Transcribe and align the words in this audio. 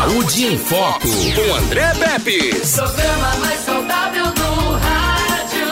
Saúde 0.00 0.44
em 0.46 0.56
Foco, 0.56 1.06
com 1.06 1.54
André 1.56 1.92
Pepe. 1.92 2.54
Programa 2.74 3.36
mais 3.36 3.60
saudável 3.60 4.24
do 4.32 4.70
rádio. 4.78 5.68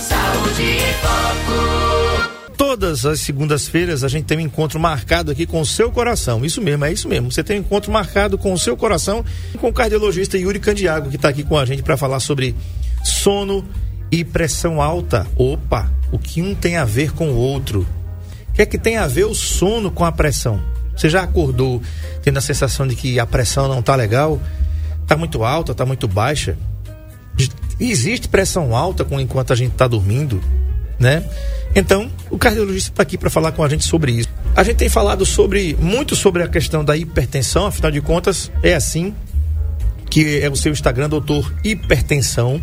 Saúde 0.00 0.62
em 0.62 0.94
Foco. 1.02 2.54
Todas 2.56 3.04
as 3.04 3.20
segundas-feiras 3.20 4.02
a 4.02 4.08
gente 4.08 4.24
tem 4.24 4.38
um 4.38 4.40
encontro 4.40 4.80
marcado 4.80 5.30
aqui 5.30 5.44
com 5.44 5.60
o 5.60 5.66
seu 5.66 5.92
coração. 5.92 6.46
Isso 6.46 6.62
mesmo, 6.62 6.86
é 6.86 6.92
isso 6.92 7.06
mesmo. 7.06 7.30
Você 7.30 7.44
tem 7.44 7.58
um 7.58 7.60
encontro 7.60 7.92
marcado 7.92 8.38
com 8.38 8.54
o 8.54 8.58
seu 8.58 8.74
coração 8.74 9.22
com 9.60 9.68
o 9.68 9.72
cardiologista 9.72 10.38
Yuri 10.38 10.58
Candiago, 10.58 11.10
que 11.10 11.16
está 11.16 11.28
aqui 11.28 11.44
com 11.44 11.58
a 11.58 11.66
gente 11.66 11.82
para 11.82 11.98
falar 11.98 12.20
sobre 12.20 12.56
sono 13.04 13.68
e 14.10 14.24
pressão 14.24 14.80
alta. 14.80 15.26
Opa, 15.36 15.92
o 16.10 16.18
que 16.18 16.40
um 16.40 16.54
tem 16.54 16.78
a 16.78 16.86
ver 16.86 17.12
com 17.12 17.32
o 17.32 17.36
outro? 17.36 17.86
O 18.48 18.52
que 18.54 18.62
é 18.62 18.66
que 18.66 18.78
tem 18.78 18.96
a 18.96 19.06
ver 19.06 19.26
o 19.26 19.34
sono 19.34 19.90
com 19.90 20.06
a 20.06 20.10
pressão? 20.10 20.71
Você 20.96 21.08
já 21.08 21.22
acordou 21.22 21.80
tendo 22.22 22.38
a 22.38 22.40
sensação 22.40 22.86
de 22.86 22.94
que 22.94 23.18
a 23.18 23.26
pressão 23.26 23.68
não 23.68 23.80
está 23.80 23.96
legal? 23.96 24.40
Está 25.02 25.16
muito 25.16 25.44
alta, 25.44 25.72
está 25.72 25.84
muito 25.86 26.06
baixa? 26.06 26.56
Existe 27.80 28.28
pressão 28.28 28.76
alta 28.76 29.06
enquanto 29.20 29.52
a 29.52 29.56
gente 29.56 29.72
está 29.72 29.88
dormindo, 29.88 30.40
né? 30.98 31.24
Então, 31.74 32.10
o 32.30 32.38
cardiologista 32.38 32.90
está 32.90 33.02
aqui 33.02 33.16
para 33.16 33.30
falar 33.30 33.52
com 33.52 33.64
a 33.64 33.68
gente 33.68 33.84
sobre 33.84 34.12
isso. 34.12 34.28
A 34.54 34.62
gente 34.62 34.76
tem 34.76 34.88
falado 34.88 35.24
sobre 35.24 35.76
muito 35.80 36.14
sobre 36.14 36.42
a 36.42 36.48
questão 36.48 36.84
da 36.84 36.96
hipertensão, 36.96 37.66
afinal 37.66 37.90
de 37.90 38.00
contas, 38.00 38.52
é 38.62 38.74
assim 38.74 39.14
que 40.12 40.40
é 40.42 40.50
o 40.50 40.54
seu 40.54 40.70
Instagram, 40.70 41.08
doutor 41.08 41.50
Hipertensão, 41.64 42.60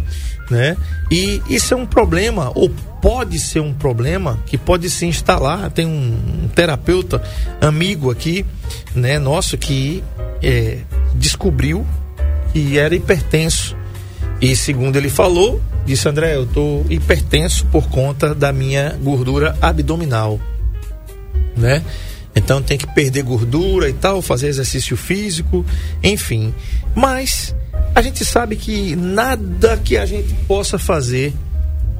né? 0.49 0.75
E 1.11 1.41
isso 1.49 1.73
é 1.73 1.77
um 1.77 1.85
problema, 1.85 2.51
ou 2.55 2.69
pode 3.01 3.39
ser 3.39 3.59
um 3.59 3.73
problema, 3.73 4.39
que 4.45 4.57
pode 4.57 4.89
se 4.89 5.05
instalar. 5.05 5.69
Tem 5.71 5.85
um, 5.85 6.43
um 6.43 6.47
terapeuta 6.47 7.21
amigo 7.61 8.11
aqui, 8.11 8.45
né, 8.95 9.19
nosso, 9.19 9.57
que 9.57 10.03
é, 10.41 10.79
descobriu 11.15 11.85
que 12.53 12.77
era 12.77 12.95
hipertenso. 12.95 13.75
E 14.41 14.55
segundo 14.55 14.95
ele 14.95 15.09
falou, 15.09 15.61
disse 15.85 16.07
André, 16.07 16.35
eu 16.35 16.45
tô 16.45 16.83
hipertenso 16.89 17.65
por 17.67 17.89
conta 17.89 18.33
da 18.33 18.51
minha 18.51 18.97
gordura 19.01 19.55
abdominal, 19.61 20.39
né? 21.57 21.83
Então 22.35 22.61
tem 22.61 22.77
que 22.77 22.87
perder 22.87 23.23
gordura 23.23 23.89
e 23.89 23.93
tal, 23.93 24.21
fazer 24.21 24.47
exercício 24.47 24.95
físico, 24.95 25.65
enfim. 26.01 26.53
Mas 26.95 27.55
a 27.95 28.01
gente 28.01 28.23
sabe 28.23 28.55
que 28.55 28.95
nada 28.95 29.77
que 29.77 29.97
a 29.97 30.05
gente 30.05 30.33
possa 30.45 30.77
fazer 30.77 31.33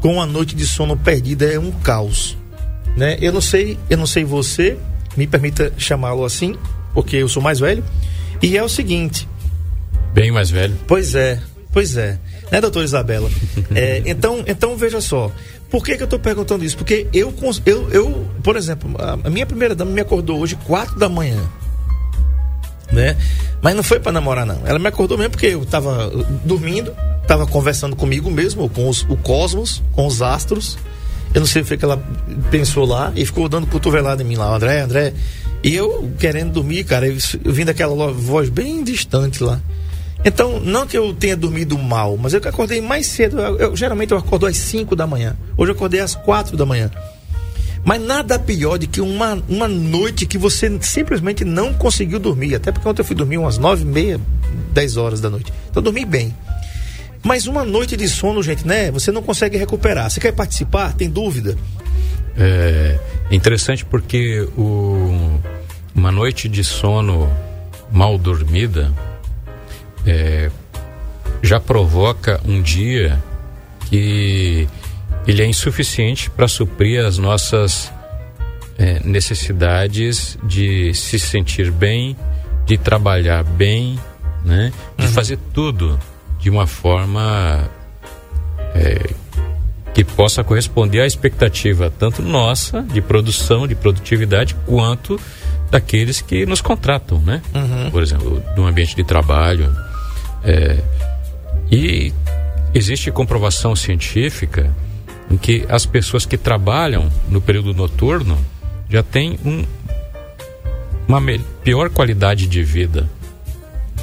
com 0.02 0.22
a 0.22 0.26
noite 0.26 0.56
de 0.56 0.66
sono 0.66 0.96
perdida 0.98 1.46
é 1.46 1.60
um 1.60 1.72
caos, 1.72 2.38
né? 2.96 3.18
Eu 3.22 3.34
não 3.34 3.42
sei, 3.42 3.78
eu 3.90 3.98
não 3.98 4.08
sei 4.08 4.24
você, 4.24 4.78
me 5.18 5.28
permita 5.28 5.74
chamá-lo 5.78 6.24
assim, 6.24 6.56
porque 6.94 7.18
eu 7.18 7.28
sou 7.28 7.42
mais 7.42 7.60
velho. 7.60 7.84
E 8.42 8.58
é 8.58 8.64
o 8.64 8.70
seguinte, 8.70 9.28
bem 10.14 10.32
mais 10.32 10.50
velho. 10.50 10.78
Pois 10.88 11.16
é, 11.16 11.42
pois 11.74 11.98
é, 11.98 12.18
né, 12.52 12.62
doutora 12.62 12.86
Isabela? 12.86 13.30
é, 13.76 14.02
então, 14.06 14.44
então 14.48 14.78
veja 14.78 15.02
só, 15.02 15.32
por 15.70 15.84
que, 15.84 15.98
que 15.98 16.04
eu 16.04 16.06
estou 16.06 16.20
perguntando 16.20 16.64
isso? 16.64 16.78
Porque 16.78 17.08
eu, 17.14 17.34
eu, 17.66 17.90
eu, 17.92 18.28
por 18.42 18.56
exemplo, 18.56 18.96
a 19.00 19.30
minha 19.30 19.46
primeira 19.46 19.76
dama 19.76 19.92
me 19.92 20.02
acordou 20.02 20.40
hoje 20.40 20.56
quatro 20.66 20.98
da 20.98 21.10
manhã, 21.10 21.50
né? 22.92 23.16
Mas 23.62 23.76
não 23.76 23.84
foi 23.84 24.00
para 24.00 24.12
namorar 24.12 24.46
não. 24.46 24.62
Ela 24.66 24.80
me 24.80 24.88
acordou 24.88 25.18
mesmo 25.18 25.32
porque 25.32 25.48
eu 25.48 25.64
estava 25.64 26.10
dormindo, 26.44 26.94
estava 27.22 27.46
conversando 27.46 27.96
comigo 27.96 28.30
mesmo, 28.30 28.70
com 28.70 28.90
os, 28.90 29.04
o 29.04 29.18
cosmos, 29.18 29.82
com 29.92 30.08
os 30.08 30.22
astros. 30.22 30.78
Eu 31.34 31.42
não 31.42 31.48
sei 31.48 31.62
o 31.62 31.66
que 31.66 31.86
ela 31.86 32.02
pensou 32.50 32.86
lá 32.86 33.12
e 33.16 33.26
ficou 33.26 33.48
dando 33.48 33.68
cotovelada 33.68 34.24
em 34.24 34.26
mim 34.26 34.36
lá, 34.36 34.56
André, 34.56 34.82
André. 34.82 35.14
E 35.64 35.76
eu 35.76 36.10
querendo 36.18 36.54
dormir, 36.54 36.84
cara, 36.86 37.08
eu, 37.08 37.18
eu 37.44 37.54
vim 37.54 37.66
daquela 37.66 38.12
voz 38.12 38.50
bem 38.50 38.84
distante 38.84 39.44
lá. 39.44 39.60
Então, 40.24 40.60
não 40.60 40.86
que 40.86 40.98
eu 40.98 41.14
tenha 41.14 41.36
dormido 41.36 41.78
mal, 41.78 42.18
mas 42.18 42.34
eu 42.34 42.42
que 42.42 42.48
acordei 42.48 42.82
mais 42.82 43.08
cedo. 43.08 43.40
Eu, 43.40 43.58
eu, 43.58 43.76
geralmente 43.76 44.12
eu 44.12 44.18
acordo 44.18 44.46
às 44.46 44.58
5 44.58 44.96
da 44.96 45.08
manhã. 45.08 45.36
Hoje 45.56 45.72
eu 45.72 45.76
acordei 45.76 46.00
às 46.00 46.16
4 46.16 46.58
da 46.58 46.66
manhã. 46.66 46.92
Mas 47.84 48.02
nada 48.02 48.38
pior 48.38 48.78
do 48.78 48.88
que 48.88 49.02
uma, 49.02 49.42
uma 49.48 49.68
noite 49.68 50.26
que 50.26 50.38
você 50.38 50.78
simplesmente 50.82 51.46
não 51.46 51.74
conseguiu 51.74 52.20
dormir. 52.20 52.56
Até 52.56 52.72
porque 52.72 52.88
ontem 52.88 53.02
eu 53.02 53.06
fui 53.06 53.16
dormir 53.16 53.38
umas 53.38 53.58
9 53.58 53.84
e 53.84 53.86
meia, 53.86 54.22
10 54.74 54.98
horas 54.98 55.22
da 55.22 55.30
noite. 55.30 55.52
Então 55.70 55.82
dormi 55.82 56.06
bem. 56.06 56.36
Mas 57.24 57.48
uma 57.48 57.66
noite 57.66 57.98
de 57.98 58.08
sono, 58.08 58.42
gente, 58.42 58.66
né? 58.66 58.92
Você 58.92 59.12
não 59.12 59.22
consegue 59.22 59.58
recuperar. 59.58 60.10
Você 60.10 60.20
quer 60.20 60.32
participar? 60.32 60.94
Tem 60.94 61.10
dúvida? 61.10 61.58
É 62.38 62.98
interessante 63.32 63.84
porque 63.84 64.48
o, 64.58 65.40
uma 65.94 66.12
noite 66.12 66.48
de 66.48 66.64
sono 66.64 67.30
mal 67.92 68.18
dormida 68.18 68.94
é, 70.06 70.50
já 71.42 71.60
provoca 71.60 72.40
um 72.46 72.62
dia 72.62 73.22
que 73.90 74.68
ele 75.28 75.44
é 75.44 75.46
insuficiente 75.46 76.30
para 76.30 76.48
suprir 76.48 77.06
as 77.06 77.18
nossas 77.18 77.92
é, 78.78 79.02
necessidades 79.04 80.38
de 80.44 80.94
se 80.94 81.20
sentir 81.20 81.72
bem, 81.72 82.16
de 82.66 82.78
trabalhar 82.78 83.44
bem, 83.44 84.00
né? 84.44 84.72
de 84.98 85.06
uhum. 85.06 85.12
fazer 85.12 85.38
tudo 85.54 86.00
de 86.40 86.50
uma 86.50 86.66
forma 86.66 87.70
é, 88.74 89.10
que 89.94 90.04
possa 90.04 90.44
corresponder 90.44 91.02
à 91.02 91.06
expectativa 91.06 91.92
tanto 91.92 92.22
nossa 92.22 92.82
de 92.82 93.02
produção, 93.02 93.68
de 93.68 93.76
produtividade, 93.76 94.56
quanto 94.66 95.20
daqueles 95.70 96.22
que 96.22 96.46
nos 96.46 96.62
contratam, 96.62 97.20
né? 97.20 97.42
Uhum. 97.54 97.92
Por 97.92 98.02
exemplo, 98.02 98.42
no 98.56 98.66
ambiente 98.66 98.96
de 98.96 99.04
trabalho. 99.04 99.70
É, 100.44 100.78
e 101.70 102.14
existe 102.74 103.12
comprovação 103.12 103.76
científica 103.76 104.74
em 105.30 105.38
que 105.38 105.66
as 105.70 105.86
pessoas 105.86 106.26
que 106.26 106.38
trabalham 106.38 107.12
no 107.30 107.40
período 107.40 107.74
noturno 107.74 108.38
já 108.90 109.04
têm 109.04 109.40
um, 109.46 109.64
uma 111.08 111.22
pior 111.64 111.90
qualidade 111.90 112.48
de 112.48 112.64
vida 112.64 113.10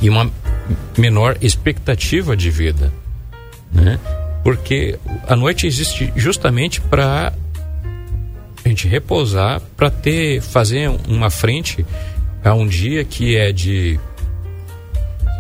e 0.01 0.09
uma 0.09 0.31
menor 0.97 1.37
expectativa 1.41 2.37
de 2.37 2.51
vida, 2.51 2.93
né? 3.73 3.99
Porque 4.43 4.99
a 5.27 5.35
noite 5.35 5.67
existe 5.67 6.13
justamente 6.15 6.81
para 6.81 7.33
a 8.65 8.69
gente 8.69 8.87
repousar, 8.87 9.61
para 9.77 9.91
ter 9.91 10.41
fazer 10.41 10.91
uma 11.09 11.31
frente 11.31 11.85
a 12.45 12.55
um 12.55 12.67
dia 12.67 13.05
que 13.05 13.37
é 13.37 13.53
de 13.53 13.99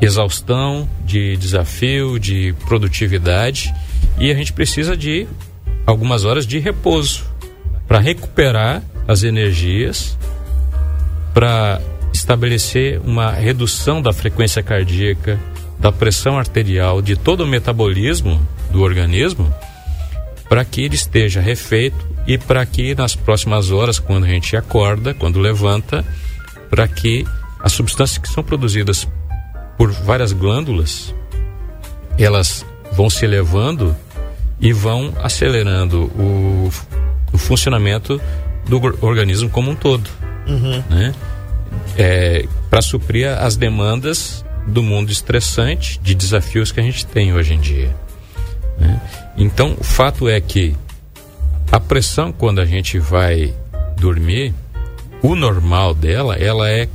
exaustão, 0.01 0.89
de 1.05 1.37
desafio, 1.37 2.19
de 2.19 2.55
produtividade 2.67 3.73
e 4.19 4.31
a 4.31 4.35
gente 4.35 4.53
precisa 4.53 4.97
de 4.97 5.27
algumas 5.87 6.25
horas 6.25 6.47
de 6.47 6.59
repouso 6.59 7.25
para 7.87 8.01
recuperar 8.01 8.83
as 9.07 9.23
energias, 9.23 10.19
para 11.33 11.81
estabelecer 12.13 13.01
uma 13.05 13.31
redução 13.31 14.03
da 14.03 14.13
frequência 14.13 14.63
cardíaca, 14.63 15.39
da 15.79 15.93
pressão 15.93 16.39
arterial, 16.39 17.01
de 17.01 17.15
todo 17.15 17.45
o 17.45 17.47
metabolismo 17.47 18.41
do 18.71 18.83
organismo, 18.83 19.55
para 20.49 20.65
que 20.65 20.83
ele 20.83 20.95
esteja 20.95 21.41
refeito 21.41 21.97
e 22.27 22.37
para 22.37 22.65
que 22.67 22.95
nas 22.95 23.15
próximas 23.15 23.71
horas, 23.71 23.99
quando 23.99 24.25
a 24.25 24.29
gente 24.29 24.57
acorda, 24.57 25.15
quando 25.15 25.39
levanta, 25.39 26.05
para 26.69 26.89
que 26.89 27.25
as 27.61 27.73
substâncias 27.73 28.19
que 28.19 28.29
são 28.29 28.43
produzidas 28.43 29.07
por 29.77 29.93
várias 29.93 30.33
glândulas, 30.33 31.15
elas 32.19 32.65
vão 32.93 33.11
se 33.11 33.25
elevando 33.25 33.95
e 34.61 34.73
vão 34.73 35.13
acelerando 35.23 36.05
o, 36.19 36.71
o 37.33 37.39
funcionamento 37.39 38.21
do 38.67 38.81
organismo 39.05 39.49
como 39.51 39.71
um 39.71 39.77
todo, 39.77 40.09
uhum. 40.47 40.83
né? 40.91 41.15
É, 41.97 42.47
para 42.71 42.83
suprir 42.83 43.29
as 43.29 43.57
demandas 43.57 44.45
do 44.67 44.83
mundo 44.83 45.13
estressante, 45.13 46.01
de 46.03 46.15
desafios 46.15 46.73
que 46.73 46.81
a 46.81 46.83
gente 46.83 47.07
tem 47.07 47.33
hoje 47.33 47.55
em 47.55 47.61
dia. 47.61 47.95
Né? 48.79 49.01
Então, 49.37 49.77
o 49.79 49.85
fato 49.85 50.29
é 50.29 50.41
que 50.41 50.77
a 51.71 51.79
pressão 51.79 52.33
quando 52.33 52.61
a 52.61 52.65
gente 52.65 52.99
vai 52.99 53.55
dormir, 53.97 54.55
o 55.23 55.35
normal 55.35 55.95
dela, 55.95 56.37
ela 56.37 56.69
é 56.69 56.89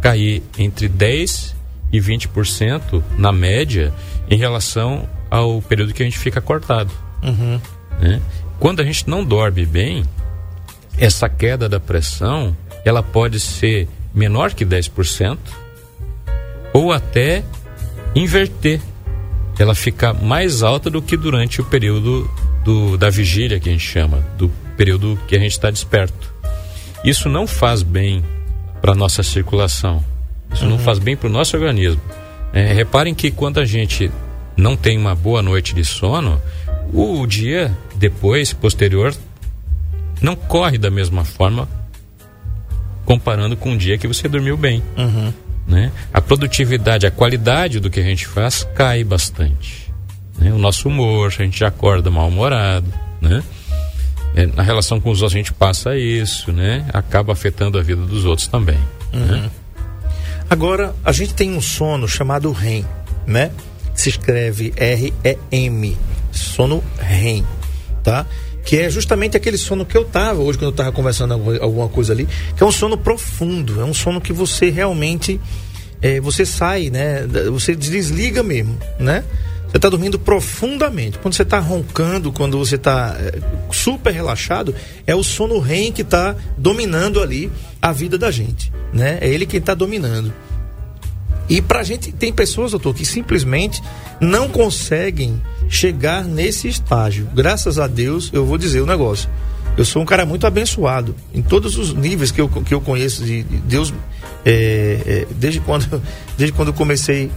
cair 0.00 0.42
entre 0.58 0.88
10 0.88 1.56
e 1.92 2.00
20% 2.00 3.02
na 3.18 3.32
média 3.32 3.92
em 4.28 4.36
relação 4.36 5.08
ao 5.30 5.62
período 5.62 5.94
que 5.94 6.02
a 6.02 6.06
gente 6.06 6.18
fica 6.18 6.40
cortado. 6.40 6.90
Uhum. 7.22 7.60
Né? 8.00 8.20
Quando 8.58 8.80
a 8.80 8.84
gente 8.84 9.08
não 9.08 9.24
dorme 9.24 9.64
bem, 9.64 10.04
essa 10.98 11.28
queda 11.28 11.68
da 11.68 11.78
pressão 11.78 12.56
ela 12.84 13.02
pode 13.02 13.38
ser 13.38 13.88
menor 14.14 14.52
que 14.52 14.64
10% 14.64 15.38
ou 16.72 16.92
até 16.92 17.44
inverter. 18.14 18.80
Ela 19.58 19.74
fica 19.74 20.12
mais 20.14 20.62
alta 20.62 20.88
do 20.88 21.02
que 21.02 21.16
durante 21.16 21.60
o 21.60 21.64
período 21.64 22.30
do, 22.64 22.96
da 22.96 23.10
vigília, 23.10 23.60
que 23.60 23.68
a 23.68 23.72
gente 23.72 23.86
chama, 23.86 24.24
do 24.38 24.48
período 24.76 25.18
que 25.28 25.36
a 25.36 25.38
gente 25.38 25.52
está 25.52 25.70
desperto. 25.70 26.32
Isso 27.04 27.28
não 27.28 27.46
faz 27.46 27.82
bem 27.82 28.24
para 28.80 28.94
nossa 28.94 29.22
circulação 29.22 30.02
Isso 30.52 30.64
não 30.66 30.78
faz 30.78 30.98
bem 30.98 31.16
para 31.16 31.28
o 31.28 31.32
nosso 31.32 31.56
organismo. 31.56 32.00
É, 32.52 32.72
reparem 32.72 33.14
que 33.14 33.30
quando 33.30 33.60
a 33.60 33.64
gente 33.64 34.10
não 34.60 34.76
tem 34.76 34.98
uma 34.98 35.14
boa 35.14 35.42
noite 35.42 35.74
de 35.74 35.84
sono, 35.84 36.40
o 36.92 37.26
dia 37.26 37.76
depois, 37.96 38.52
posterior, 38.52 39.14
não 40.20 40.36
corre 40.36 40.76
da 40.76 40.90
mesma 40.90 41.24
forma 41.24 41.68
comparando 43.04 43.56
com 43.56 43.72
o 43.72 43.78
dia 43.78 43.96
que 43.98 44.06
você 44.06 44.28
dormiu 44.28 44.56
bem. 44.56 44.82
Uhum. 44.96 45.32
Né? 45.66 45.90
A 46.12 46.20
produtividade, 46.20 47.06
a 47.06 47.10
qualidade 47.10 47.80
do 47.80 47.90
que 47.90 48.00
a 48.00 48.02
gente 48.02 48.26
faz 48.26 48.62
cai 48.74 49.02
bastante. 49.02 49.92
Né? 50.38 50.52
O 50.52 50.58
nosso 50.58 50.88
humor, 50.88 51.28
a 51.28 51.30
gente 51.30 51.64
acorda 51.64 52.10
mal-humorado. 52.10 52.92
Né? 53.20 53.42
É, 54.34 54.46
na 54.46 54.62
relação 54.62 55.00
com 55.00 55.10
os 55.10 55.22
outros 55.22 55.34
a 55.34 55.38
gente 55.38 55.52
passa 55.52 55.96
isso, 55.96 56.52
né? 56.52 56.86
Acaba 56.92 57.32
afetando 57.32 57.78
a 57.78 57.82
vida 57.82 58.02
dos 58.02 58.24
outros 58.24 58.46
também. 58.46 58.78
Né? 59.12 59.50
Agora, 60.48 60.94
a 61.04 61.12
gente 61.12 61.34
tem 61.34 61.50
um 61.56 61.60
sono 61.60 62.06
chamado 62.06 62.52
REM, 62.52 62.84
né? 63.26 63.50
Se 64.00 64.08
escreve 64.08 64.72
R-E-M, 64.76 65.98
sono 66.32 66.82
REM, 66.96 67.44
tá? 68.02 68.24
Que 68.64 68.78
é 68.78 68.88
justamente 68.88 69.36
aquele 69.36 69.58
sono 69.58 69.84
que 69.84 69.94
eu 69.94 70.06
tava 70.06 70.40
hoje, 70.40 70.56
quando 70.56 70.70
eu 70.70 70.74
tava 70.74 70.90
conversando 70.90 71.34
alguma, 71.34 71.86
coisa 71.86 72.14
ali, 72.14 72.26
que 72.56 72.62
é 72.62 72.66
um 72.66 72.72
sono 72.72 72.96
profundo, 72.96 73.78
é 73.78 73.84
um 73.84 73.92
sono 73.92 74.18
que 74.18 74.32
você 74.32 74.70
realmente, 74.70 75.38
é, 76.00 76.18
você 76.18 76.46
sai, 76.46 76.88
né? 76.88 77.26
Você 77.50 77.76
desliga 77.76 78.42
mesmo, 78.42 78.78
né? 78.98 79.22
Você 79.68 79.76
está 79.76 79.90
dormindo 79.90 80.18
profundamente. 80.18 81.18
Quando 81.18 81.34
você 81.34 81.42
está 81.42 81.58
roncando, 81.58 82.32
quando 82.32 82.56
você 82.56 82.76
está 82.76 83.18
super 83.70 84.14
relaxado, 84.14 84.74
é 85.06 85.14
o 85.14 85.22
sono 85.22 85.58
REM 85.60 85.92
que 85.92 86.00
está 86.00 86.34
dominando 86.56 87.20
ali 87.20 87.52
a 87.82 87.92
vida 87.92 88.16
da 88.16 88.30
gente, 88.30 88.72
né? 88.94 89.18
É 89.20 89.28
ele 89.28 89.44
quem 89.44 89.60
está 89.60 89.74
dominando. 89.74 90.32
E 91.50 91.60
pra 91.60 91.82
gente, 91.82 92.12
tem 92.12 92.32
pessoas, 92.32 92.70
doutor, 92.70 92.94
que 92.94 93.04
simplesmente 93.04 93.82
não 94.20 94.48
conseguem 94.48 95.42
chegar 95.68 96.24
nesse 96.24 96.68
estágio. 96.68 97.28
Graças 97.34 97.76
a 97.76 97.88
Deus, 97.88 98.30
eu 98.32 98.46
vou 98.46 98.56
dizer 98.56 98.80
o 98.80 98.86
negócio. 98.86 99.28
Eu 99.76 99.84
sou 99.84 100.00
um 100.00 100.04
cara 100.04 100.24
muito 100.24 100.46
abençoado. 100.46 101.14
Em 101.34 101.42
todos 101.42 101.76
os 101.76 101.92
níveis 101.92 102.30
que 102.30 102.40
eu, 102.40 102.48
que 102.48 102.72
eu 102.72 102.80
conheço 102.80 103.24
de 103.24 103.42
de 103.42 103.56
Deus, 103.56 103.92
é, 104.44 105.00
é, 105.04 105.26
desde, 105.34 105.58
quando, 105.58 106.00
desde 106.38 106.56
quando 106.56 106.68
eu 106.68 106.74
comecei 106.74 107.28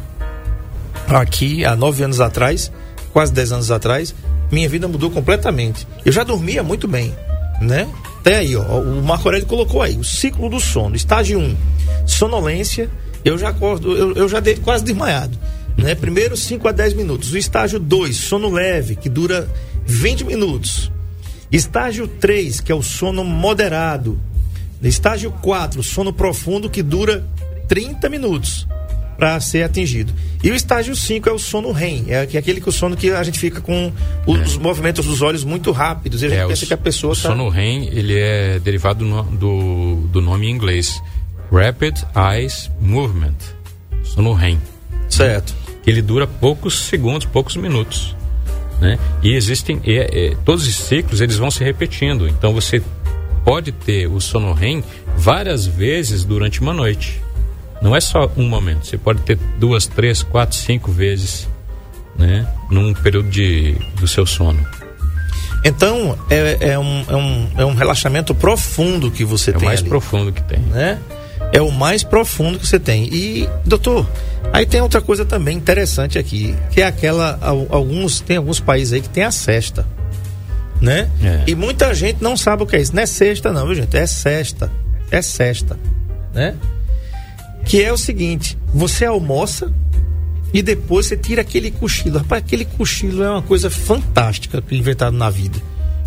aqui, 1.08 1.66
há 1.66 1.76
nove 1.76 2.04
anos 2.04 2.22
atrás, 2.22 2.72
quase 3.12 3.34
dez 3.34 3.52
anos 3.52 3.72
atrás, 3.72 4.14
minha 4.52 4.70
vida 4.70 4.88
mudou 4.88 5.10
completamente. 5.10 5.88
Eu 6.06 6.12
já 6.12 6.24
dormia 6.24 6.62
muito 6.62 6.88
bem, 6.88 7.16
né? 7.60 7.90
Até 8.20 8.36
aí, 8.36 8.56
ó, 8.56 8.62
o 8.62 9.04
Marco 9.04 9.28
Aurélio 9.28 9.48
colocou 9.48 9.82
aí, 9.82 9.98
o 9.98 10.04
ciclo 10.04 10.50
do 10.50 10.60
sono, 10.60 10.96
estágio 10.96 11.40
1, 11.40 11.58
sonolência, 12.06 12.90
eu 13.26 13.38
já 13.38 13.50
acordo, 13.50 13.96
eu, 13.96 14.14
eu 14.14 14.30
já 14.30 14.40
dei 14.40 14.56
quase 14.56 14.84
desmaiado, 14.84 15.38
né? 15.78 15.96
Primeiro 15.96 16.36
5 16.38 16.68
a 16.68 16.72
10 16.72 16.94
minutos. 16.94 17.32
O 17.34 17.38
estágio 17.38 17.80
2, 17.80 18.16
sono 18.16 18.50
leve, 18.52 18.96
que 18.96 19.10
dura 19.10 19.50
20 19.86 20.24
minutos. 20.26 20.92
Estágio 21.52 22.08
3, 22.08 22.62
que 22.62 22.72
é 22.72 22.76
o 22.76 22.82
sono 22.82 23.24
moderado. 23.24 24.20
Estágio 24.82 25.32
4, 25.42 25.82
sono 25.84 26.12
profundo, 26.12 26.70
que 26.70 26.84
dura 26.84 27.26
30 27.68 28.10
minutos 28.10 28.68
para 29.18 29.40
ser 29.40 29.64
atingido. 29.64 30.12
E 30.44 30.50
o 30.52 30.56
estágio 30.56 30.94
5 30.96 31.30
é 31.30 31.32
o 31.32 31.38
sono 31.40 31.72
REM, 31.72 32.06
é 32.10 32.26
que- 32.26 32.38
aquele 32.38 32.60
que 32.60 32.68
o 32.68 32.72
sono 32.72 32.98
que 32.98 33.12
a 33.12 33.24
gente 33.24 33.40
fica 33.40 33.62
com 33.62 33.94
os 34.28 34.58
movimentos 34.58 35.06
dos 35.06 35.22
olhos 35.22 35.44
muito 35.46 35.72
rápidos. 35.72 36.22
E 36.22 36.26
a 36.26 36.30
gente 36.30 36.40
É, 36.40 36.46
o 36.46 36.50
pensa 36.50 36.66
que 36.66 36.74
a 36.74 36.78
pessoa 36.78 37.14
o 37.14 37.16
tá... 37.16 37.30
sono 37.30 37.48
REM, 37.48 37.88
ele 37.94 38.18
é 38.20 38.60
derivado 38.60 39.06
no- 39.06 39.24
do, 39.24 39.96
do 40.12 40.20
nome 40.22 40.48
em 40.48 40.52
inglês. 40.52 41.02
Rapid 41.54 42.00
Eyes 42.16 42.70
Movement. 42.82 43.36
Sono 44.04 44.34
REM. 44.34 44.60
Certo. 45.10 45.54
que 45.84 45.90
ele 45.92 46.02
dura 46.02 46.26
poucos 46.26 46.80
segundos, 46.86 47.26
poucos 47.28 47.56
minutos, 47.58 48.16
né? 48.80 48.98
E 49.22 49.34
existem 49.34 49.80
e, 49.84 49.98
é, 49.98 50.36
todos 50.46 50.66
os 50.66 50.76
ciclos 50.76 51.22
eles 51.22 51.38
vão 51.38 51.52
se 51.52 51.64
repetindo. 51.64 52.28
Então 52.28 52.54
você 52.54 52.82
pode 53.46 53.72
ter 53.72 54.08
o 54.08 54.20
sono 54.22 54.54
REM 54.54 54.84
várias 55.18 55.66
vezes 55.68 56.24
durante 56.24 56.62
uma 56.62 56.74
noite. 56.74 57.22
Não 57.82 57.96
é 57.96 58.00
só 58.00 58.32
um 58.38 58.48
momento. 58.48 58.88
Você 58.88 58.98
pode 58.98 59.22
ter 59.22 59.38
duas, 59.60 59.86
três, 59.86 60.24
quatro, 60.24 60.56
cinco 60.58 60.90
vezes, 60.92 61.48
né? 62.18 62.48
Num 62.72 62.94
período 62.94 63.30
de 63.30 63.74
do 64.00 64.08
seu 64.08 64.26
sono. 64.26 64.66
Então, 65.66 66.18
é, 66.30 66.58
é, 66.72 66.80
um, 66.80 67.06
é, 67.10 67.16
um, 67.16 67.50
é 67.58 67.66
um 67.66 67.74
relaxamento 67.74 68.34
profundo 68.36 69.10
que 69.12 69.24
você 69.24 69.52
É 69.52 69.56
o 69.56 69.60
tem 69.60 69.68
mais 69.68 69.80
ali, 69.82 69.90
profundo 69.90 70.32
que 70.32 70.42
tem. 70.44 70.60
né? 70.60 70.98
É 71.54 71.62
o 71.62 71.72
mais 71.72 72.04
profundo 72.04 72.58
que 72.60 72.66
você 72.68 72.80
tem. 72.80 73.06
E, 73.14 73.48
doutor, 73.64 74.10
aí 74.52 74.66
tem 74.66 74.82
outra 74.82 75.00
coisa 75.00 75.24
também 75.24 75.56
interessante 75.56 76.18
aqui, 76.18 76.56
que 76.72 76.82
é 76.82 76.86
aquela, 76.88 77.38
al- 77.40 77.68
alguns, 77.70 78.20
tem 78.20 78.38
alguns 78.38 78.60
países 78.60 78.92
aí 78.94 79.02
que 79.02 79.10
tem 79.10 79.24
a 79.24 79.32
cesta, 79.32 79.86
né? 80.82 81.10
É. 81.22 81.44
E 81.46 81.54
muita 81.56 81.94
gente 81.94 82.22
não 82.24 82.36
sabe 82.36 82.64
o 82.64 82.66
que 82.66 82.76
é 82.76 82.82
isso. 82.82 82.96
Não 82.96 83.04
é 83.04 83.06
sexta 83.06 83.54
não, 83.54 83.66
viu 83.68 83.76
gente? 83.76 83.96
É 83.96 84.06
sexta. 84.08 84.72
É 85.12 85.22
sexta, 85.22 85.80
né? 86.34 86.56
Que 87.66 87.84
é 87.84 87.94
o 87.94 87.98
seguinte, 87.98 88.58
você 88.74 89.06
almoça 89.06 89.72
e 90.52 90.62
depois 90.64 91.06
você 91.06 91.16
tira 91.16 91.42
aquele 91.42 91.70
cochilo. 91.70 92.18
Rapaz, 92.18 92.44
aquele 92.44 92.66
cochilo 92.66 93.24
é 93.24 93.30
uma 93.30 93.42
coisa 93.44 93.70
fantástica 93.70 94.60
que 94.62 94.76
inventaram 94.76 95.16
na 95.16 95.30
vida. 95.30 95.60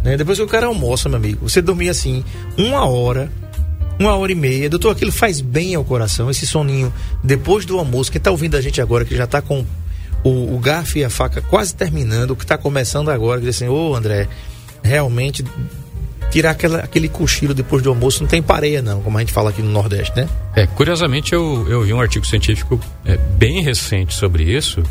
Né? 0.03 0.17
Depois 0.17 0.39
que 0.39 0.45
o 0.45 0.49
cara 0.49 0.67
almoça, 0.67 1.09
meu 1.09 1.17
amigo, 1.19 1.49
você 1.49 1.63
dormir 1.63 1.89
assim, 1.89 2.25
uma 2.59 2.85
hora, 2.85 3.31
uma 3.99 4.15
hora 4.17 4.33
e 4.33 4.35
meia. 4.35 4.69
Doutor, 4.69 4.91
aquilo 4.91 5.13
faz 5.13 5.41
bem 5.41 5.75
ao 5.75 5.85
coração, 5.85 6.31
esse 6.31 6.47
soninho. 6.47 6.93
Depois 7.23 7.65
do 7.65 7.79
almoço, 7.79 8.11
quem 8.13 8.21
tá 8.21 8.31
ouvindo 8.31 8.57
a 8.57 8.61
gente 8.61 8.81
agora, 8.81 9.05
que 9.05 9.17
já 9.17 9.27
tá 9.27 9.41
com 9.41 9.65
o, 10.23 10.55
o 10.55 10.59
garfo 10.59 10.99
e 10.99 11.05
a 11.05 11.11
faca 11.11 11.41
quase 11.41 11.75
terminando, 11.75 12.33
o 12.33 12.37
que 12.37 12.45
tá 12.47 12.59
começando 12.59 13.11
agora, 13.11 13.41
que 13.41 13.47
diz 13.47 13.57
assim, 13.57 13.69
ô 13.69 13.95
André, 13.95 14.29
realmente 14.83 15.45
tirar 16.31 16.51
aquela, 16.51 16.79
aquele 16.81 17.09
cochilo 17.09 17.55
depois 17.55 17.83
do 17.83 17.89
almoço 17.89 18.21
não 18.23 18.29
tem 18.29 18.43
pareia 18.43 18.83
não, 18.83 19.01
como 19.01 19.17
a 19.17 19.21
gente 19.21 19.33
fala 19.33 19.51
aqui 19.51 19.63
no 19.63 19.71
Nordeste, 19.71 20.17
né? 20.17 20.29
É, 20.55 20.67
curiosamente 20.67 21.33
eu, 21.33 21.67
eu 21.69 21.83
vi 21.83 21.93
um 21.93 22.01
artigo 22.01 22.27
científico 22.27 22.81
é, 23.05 23.17
bem 23.17 23.63
recente 23.63 24.13
sobre 24.15 24.43
isso 24.45 24.83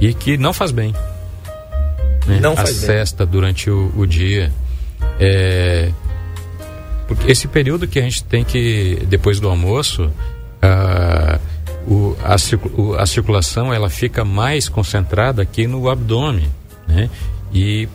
e 0.00 0.12
que 0.12 0.36
não 0.36 0.52
faz 0.52 0.70
bem. 0.72 0.92
né? 2.26 2.40
Não 2.40 2.52
a 2.52 2.56
faz 2.56 2.78
bem. 2.78 2.86
cesta 2.86 3.24
durante 3.24 3.70
o, 3.70 3.92
o 3.96 4.06
dia. 4.06 4.52
É, 5.20 5.90
porque 7.14 7.30
esse 7.32 7.46
período 7.48 7.86
que 7.86 7.98
a 7.98 8.02
gente 8.02 8.22
tem 8.24 8.44
que, 8.44 9.02
depois 9.08 9.38
do 9.40 9.48
almoço, 9.48 10.10
ah, 10.60 11.38
o- 11.86 12.16
a, 12.22 12.36
o- 12.80 12.94
a 12.94 13.06
circulação 13.06 13.72
ela 13.72 13.90
fica 13.90 14.24
mais 14.24 14.68
concentrada 14.68 15.42
aqui 15.42 15.66
no 15.66 15.88
abdômen, 15.88 16.48
né? 16.86 17.10
E 17.52 17.88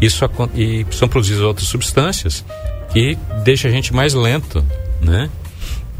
isso 0.00 0.24
e 0.54 0.86
são 0.90 1.08
produzidas 1.08 1.42
outras 1.42 1.68
substâncias 1.68 2.44
que 2.92 3.16
deixa 3.44 3.68
a 3.68 3.70
gente 3.70 3.92
mais 3.94 4.14
lento, 4.14 4.64
né? 5.00 5.28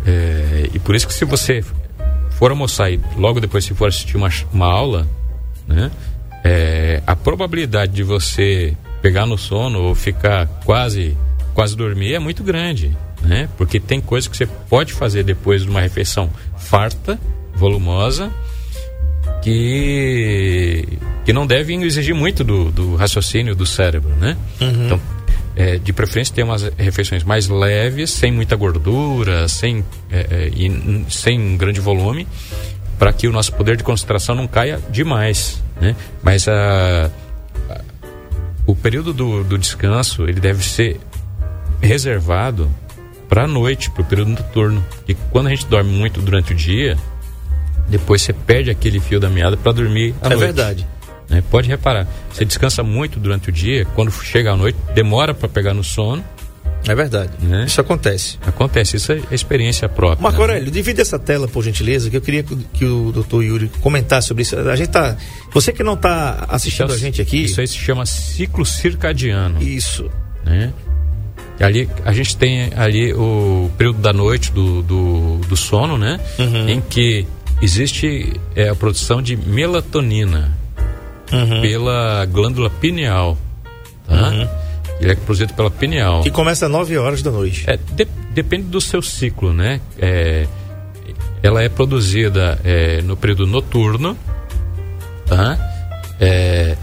É, 0.05 0.69
e 0.75 0.79
por 0.79 0.95
isso 0.95 1.07
que 1.07 1.15
se 1.15 1.25
você 1.25 1.65
for 2.31 2.51
almoçar 2.51 2.91
e 2.91 3.01
logo 3.17 3.41
depois 3.41 3.65
se 3.65 3.75
for 3.75 3.89
assistir 3.89 4.17
uma, 4.17 4.29
uma 4.53 4.67
aula, 4.67 5.09
né? 5.67 5.91
É, 6.45 7.01
a 7.07 7.15
probabilidade 7.15 7.93
de 7.93 8.03
você 8.03 8.77
pegar 9.01 9.27
no 9.27 9.39
sono 9.39 9.81
ou 9.83 9.95
ficar 9.95 10.47
quase 10.65 11.17
quase 11.55 11.77
dormir 11.77 12.15
é 12.15 12.19
muito 12.19 12.43
grande, 12.43 12.97
né? 13.23 13.49
Porque 13.57 13.79
tem 13.81 14.01
coisas 14.01 14.29
que 14.29 14.37
você 14.37 14.47
pode 14.47 14.93
fazer 14.93 15.23
depois 15.23 15.63
de 15.63 15.69
uma 15.71 15.81
refeição 15.81 16.31
farta, 16.57 17.19
volumosa, 17.55 18.31
que 19.43 20.87
que 21.25 21.33
não 21.33 21.47
devem 21.47 21.83
exigir 21.85 22.15
muito 22.15 22.43
do, 22.43 22.71
do 22.73 22.97
raciocínio 22.97 23.55
do 23.55 23.65
cérebro, 23.65 24.11
né? 24.17 24.37
Então, 24.87 25.01
é, 25.55 25.77
de 25.79 25.93
preferência 25.93 26.35
ter 26.35 26.43
umas 26.43 26.63
refeições 26.77 27.23
mais 27.23 27.47
leves, 27.47 28.11
sem 28.11 28.33
muita 28.33 28.57
gordura, 28.57 29.47
sem 29.47 29.85
é, 30.11 30.27
é, 30.31 30.49
e 30.49 31.05
sem 31.11 31.39
um 31.39 31.57
grande 31.57 31.79
volume, 31.81 32.27
para 32.99 33.13
que 33.13 33.29
o 33.29 33.33
nosso 33.33 33.53
poder 33.53 33.77
de 33.77 33.85
concentração 33.85 34.35
não 34.35 34.49
caia 34.49 34.81
demais, 34.91 35.63
né? 35.81 35.95
Mas 36.23 36.49
a, 36.49 37.11
a- 37.71 37.81
o 38.67 38.75
período 38.75 39.13
do, 39.13 39.45
do 39.45 39.57
descanso 39.59 40.23
ele 40.25 40.41
deve 40.41 40.65
ser 40.65 40.99
reservado 41.83 42.71
para 43.29 43.45
a 43.45 43.49
noite, 43.49 43.91
para 43.91 44.03
o 44.03 44.05
período 44.05 44.31
noturno. 44.31 44.85
E 45.09 45.15
quando 45.15 45.49
a 45.49 45.51
gente 45.51 45.67
dorme 45.67 45.91
muito 45.91 46.21
durante 46.21 46.53
o 46.53 46.55
dia, 46.57 46.97
depois 47.89 48.23
você 48.23 48.33
perde 48.33 48.71
aquele 48.71 49.01
fio 49.01 49.19
da 49.19 49.29
meada 49.29 49.57
para 49.57 49.73
dormir 49.73 50.15
à 50.21 50.27
é 50.27 50.29
noite. 50.31 50.41
verdade. 50.41 50.87
né? 51.29 51.43
Pode 51.51 51.69
reparar, 51.69 52.07
você 52.33 52.45
descansa 52.45 52.83
muito 52.83 53.19
durante 53.19 53.49
o 53.49 53.53
dia, 53.53 53.85
quando 53.95 54.11
chega 54.11 54.53
à 54.53 54.57
noite, 54.57 54.79
demora 54.95 55.35
para 55.35 55.49
pegar 55.49 55.75
no 55.75 55.83
sono. 55.83 56.25
É 56.87 56.95
verdade. 56.95 57.31
Né? 57.41 57.65
Isso 57.65 57.81
acontece. 57.81 58.39
Acontece, 58.45 58.97
isso 58.97 59.13
é 59.13 59.23
experiência 59.31 59.89
própria. 59.89 60.23
Marco 60.23 60.39
né? 60.39 60.55
Aurélio, 60.55 60.71
divide 60.71 61.01
essa 61.01 61.19
tela, 61.19 61.47
por 61.47 61.63
gentileza, 61.63 62.11
que 62.11 62.17
eu 62.17 62.21
queria 62.21 62.43
que, 62.43 62.85
o 62.85 63.13
doutor 63.13 63.43
Yuri 63.45 63.71
comentasse 63.81 64.29
sobre 64.29 64.43
isso. 64.43 64.59
A 64.59 64.75
gente 64.75 64.91
tá. 64.91 65.17
Você 65.53 65.73
que 65.73 65.85
não 65.85 65.95
está 65.95 66.45
assistindo 66.49 66.93
a 66.93 66.97
gente 66.97 67.23
aqui. 67.23 67.45
Isso 67.45 67.61
aí 67.61 67.69
se 67.69 67.79
chama 67.79 68.05
ciclo 68.05 68.67
circadiano. 68.67 69.63
Isso. 69.63 70.11
Né? 70.45 70.73
Ali 71.63 71.89
a 72.05 72.13
gente 72.13 72.37
tem 72.37 72.71
ali 72.77 73.13
o 73.15 73.71
período 73.79 74.01
da 74.01 74.13
noite 74.13 74.51
do, 74.53 74.83
do, 74.83 75.37
do 75.49 75.57
sono, 75.57 75.97
né? 75.97 76.19
Uhum. 76.39 76.69
Em 76.69 76.81
que 76.81 77.27
existe 77.63 78.33
é, 78.57 78.69
a 78.69 78.75
produção 78.75 79.23
de 79.23 79.37
melatonina 79.37 80.61
Uhum. 81.33 81.63
pela 81.63 82.27
glândula 82.27 82.69
pineal, 82.69 83.39
tá? 84.07 84.47
Ele 85.01 85.13
é 85.13 85.15
produzido 85.15 85.55
pela 85.55 85.71
pineal. 85.71 86.21
Que 86.23 86.31
começa 86.31 86.67
às 86.67 86.71
9 86.71 86.99
horas 86.99 87.23
da 87.23 87.31
noite. 87.31 87.65
É, 87.67 87.79
de- 87.79 88.07
depende 88.35 88.65
do 88.65 88.83
seu 88.83 89.01
ciclo, 89.01 89.51
né? 89.51 89.81
É, 89.99 90.47
ela 91.43 91.63
é 91.63 91.71
produzida 91.71 92.61
é, 92.63 93.01
no 93.01 93.17
período 93.17 93.47
noturno, 93.47 94.15
tá? 95.25 95.59
É, 96.21 96.77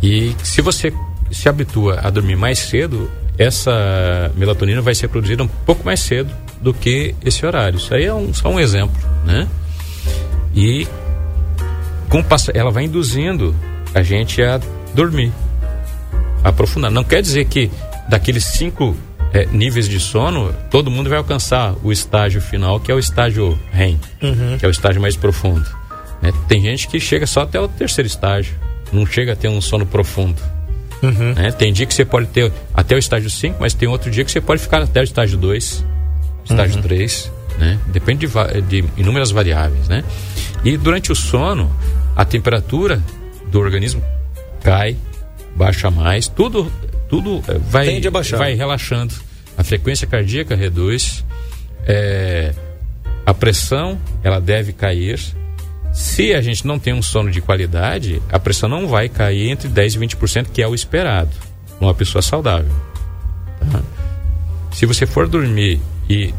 e 0.00 0.36
se 0.44 0.62
você 0.62 0.92
se 1.32 1.48
habitua 1.48 1.98
a 2.00 2.10
dormir 2.10 2.36
mais 2.36 2.60
cedo, 2.60 3.10
essa 3.38 4.30
melatonina 4.36 4.80
vai 4.80 4.94
ser 4.94 5.08
produzida 5.08 5.42
um 5.42 5.48
pouco 5.48 5.84
mais 5.84 6.00
cedo 6.00 6.32
do 6.60 6.74
que 6.74 7.14
esse 7.24 7.44
horário. 7.44 7.76
Isso 7.76 7.94
aí 7.94 8.04
é 8.04 8.14
um, 8.14 8.32
só 8.34 8.48
um 8.48 8.60
exemplo, 8.60 8.96
né? 9.24 9.48
E 10.54 10.86
com 12.08 12.24
ela 12.52 12.70
vai 12.70 12.84
induzindo 12.84 13.54
a 13.94 14.02
gente 14.02 14.42
a 14.42 14.60
dormir 14.94 15.32
aprofundar. 16.42 16.90
Não 16.90 17.04
quer 17.04 17.22
dizer 17.22 17.44
que 17.46 17.70
daqueles 18.08 18.44
cinco 18.44 18.96
eh, 19.32 19.46
níveis 19.52 19.88
de 19.88 20.00
sono, 20.00 20.52
todo 20.70 20.90
mundo 20.90 21.08
vai 21.08 21.18
alcançar 21.18 21.74
o 21.82 21.92
estágio 21.92 22.40
final, 22.40 22.80
que 22.80 22.90
é 22.90 22.94
o 22.94 22.98
estágio 22.98 23.58
REM, 23.72 23.98
que 24.58 24.64
é 24.64 24.68
o 24.68 24.70
estágio 24.70 25.00
mais 25.00 25.16
profundo. 25.16 25.64
né? 26.20 26.32
Tem 26.48 26.60
gente 26.60 26.88
que 26.88 26.98
chega 26.98 27.26
só 27.26 27.42
até 27.42 27.60
o 27.60 27.68
terceiro 27.68 28.06
estágio, 28.06 28.54
não 28.92 29.06
chega 29.06 29.32
a 29.32 29.36
ter 29.36 29.48
um 29.48 29.60
sono 29.60 29.86
profundo. 29.86 30.40
Né? 31.02 31.50
Tem 31.52 31.72
dia 31.72 31.86
que 31.86 31.94
você 31.94 32.04
pode 32.04 32.26
ter 32.26 32.52
até 32.74 32.94
o 32.94 32.98
estágio 32.98 33.30
5, 33.30 33.56
mas 33.60 33.74
tem 33.74 33.88
outro 33.88 34.10
dia 34.10 34.24
que 34.24 34.30
você 34.30 34.40
pode 34.40 34.60
ficar 34.62 34.82
até 34.82 35.00
o 35.00 35.04
estágio 35.04 35.38
2, 35.38 35.84
estágio 36.44 36.82
3, 36.82 37.32
né? 37.58 37.78
Depende 37.88 38.26
de, 38.26 38.62
de 38.62 38.84
inúmeras 38.96 39.30
variáveis, 39.30 39.88
né? 39.88 40.04
E 40.64 40.76
durante 40.76 41.10
o 41.10 41.14
sono, 41.14 41.70
a 42.14 42.24
temperatura 42.24 43.02
do 43.50 43.58
organismo 43.58 44.02
cai, 44.62 44.96
baixa 45.56 45.90
mais, 45.90 46.28
tudo 46.28 46.70
tudo 47.10 47.42
eh, 47.48 47.58
vai 47.58 47.86
Tende 47.86 48.06
a 48.06 48.10
baixar. 48.10 48.38
vai 48.38 48.54
relaxando. 48.54 49.12
A 49.58 49.64
frequência 49.64 50.06
cardíaca 50.06 50.54
reduz, 50.54 51.24
eh, 51.86 52.54
a 53.26 53.34
pressão 53.34 53.98
ela 54.22 54.40
deve 54.40 54.72
cair. 54.72 55.18
Se 56.00 56.32
a 56.32 56.40
gente 56.40 56.66
não 56.66 56.78
tem 56.78 56.94
um 56.94 57.02
sono 57.02 57.30
de 57.30 57.42
qualidade, 57.42 58.22
a 58.32 58.38
pressão 58.38 58.70
não 58.70 58.88
vai 58.88 59.06
cair 59.06 59.50
entre 59.50 59.68
10 59.68 59.96
e 59.96 59.98
20%, 59.98 60.46
que 60.50 60.62
é 60.62 60.66
o 60.66 60.74
esperado 60.74 61.30
numa 61.78 61.92
pessoa 61.92 62.22
saudável. 62.22 62.72
tá? 63.70 63.82
Se 64.72 64.86
você 64.86 65.04
for 65.04 65.28
dormir 65.28 65.78
e 66.08 66.34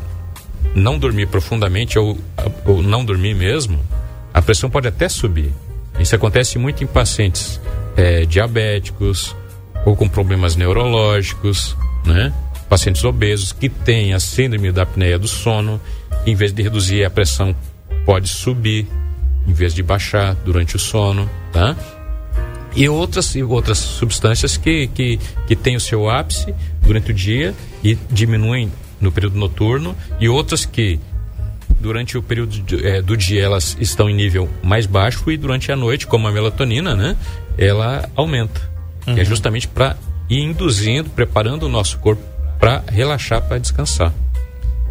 não 0.73 0.97
dormir 0.97 1.27
profundamente 1.27 1.99
ou, 1.99 2.17
ou 2.65 2.81
não 2.81 3.05
dormir 3.05 3.35
mesmo, 3.35 3.79
a 4.33 4.41
pressão 4.41 4.67
pode 4.67 4.87
até 4.87 5.07
subir. 5.07 5.53
Isso 5.99 6.15
acontece 6.15 6.57
muito 6.57 6.83
em 6.83 6.87
pacientes 6.87 7.61
eh, 7.95 8.25
diabéticos 8.25 9.35
ou 9.85 9.95
com 9.95 10.09
problemas 10.09 10.55
neurológicos, 10.55 11.77
né? 12.03 12.33
Pacientes 12.67 13.03
obesos 13.03 13.51
que 13.51 13.69
têm 13.69 14.13
a 14.15 14.19
síndrome 14.19 14.71
da 14.71 14.81
apneia 14.81 15.19
do 15.19 15.27
sono, 15.27 15.79
em 16.25 16.33
vez 16.33 16.51
de 16.51 16.63
reduzir 16.63 17.05
a 17.05 17.11
pressão, 17.11 17.55
pode 18.05 18.27
subir, 18.27 18.87
em 19.51 19.53
vez 19.53 19.73
de 19.73 19.83
baixar 19.83 20.33
durante 20.45 20.75
o 20.75 20.79
sono, 20.79 21.29
tá? 21.51 21.75
e 22.73 22.87
outras, 22.87 23.35
e 23.35 23.43
outras 23.43 23.77
substâncias 23.79 24.55
que, 24.55 24.87
que, 24.87 25.19
que 25.45 25.55
têm 25.57 25.75
o 25.75 25.79
seu 25.79 26.09
ápice 26.09 26.55
durante 26.81 27.11
o 27.11 27.13
dia 27.13 27.53
e 27.83 27.97
diminuem 28.09 28.71
no 29.01 29.11
período 29.11 29.37
noturno, 29.37 29.93
e 30.21 30.29
outras 30.29 30.65
que 30.65 30.97
durante 31.81 32.17
o 32.17 32.23
período 32.23 32.51
de- 32.61 32.85
eh, 32.87 33.01
do 33.01 33.17
dia 33.17 33.43
elas 33.43 33.75
estão 33.79 34.09
em 34.09 34.13
nível 34.15 34.47
mais 34.63 34.85
baixo 34.85 35.29
e 35.31 35.35
durante 35.35 35.69
a 35.71 35.75
noite, 35.75 36.07
como 36.07 36.27
a 36.27 36.31
melatonina, 36.31 36.95
né, 36.95 37.17
ela 37.57 38.07
aumenta. 38.15 38.61
E 39.07 39.19
é 39.19 39.25
justamente 39.25 39.67
para 39.67 39.97
ir 40.29 40.39
induzindo, 40.41 41.09
preparando 41.09 41.63
o 41.63 41.69
nosso 41.69 41.97
corpo 41.97 42.21
para 42.59 42.83
relaxar, 42.87 43.41
para 43.41 43.57
descansar. 43.57 44.13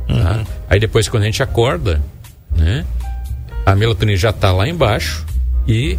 tá? 0.07 0.45
Aí 0.69 0.79
depois, 0.81 1.09
quando 1.09 1.23
a 1.23 1.27
gente 1.27 1.43
acorda, 1.43 2.03
né, 2.55 2.85
a 3.65 3.75
melatonina 3.75 4.17
já 4.17 4.31
está 4.31 4.53
lá 4.53 4.69
embaixo 4.69 5.25
e 5.67 5.99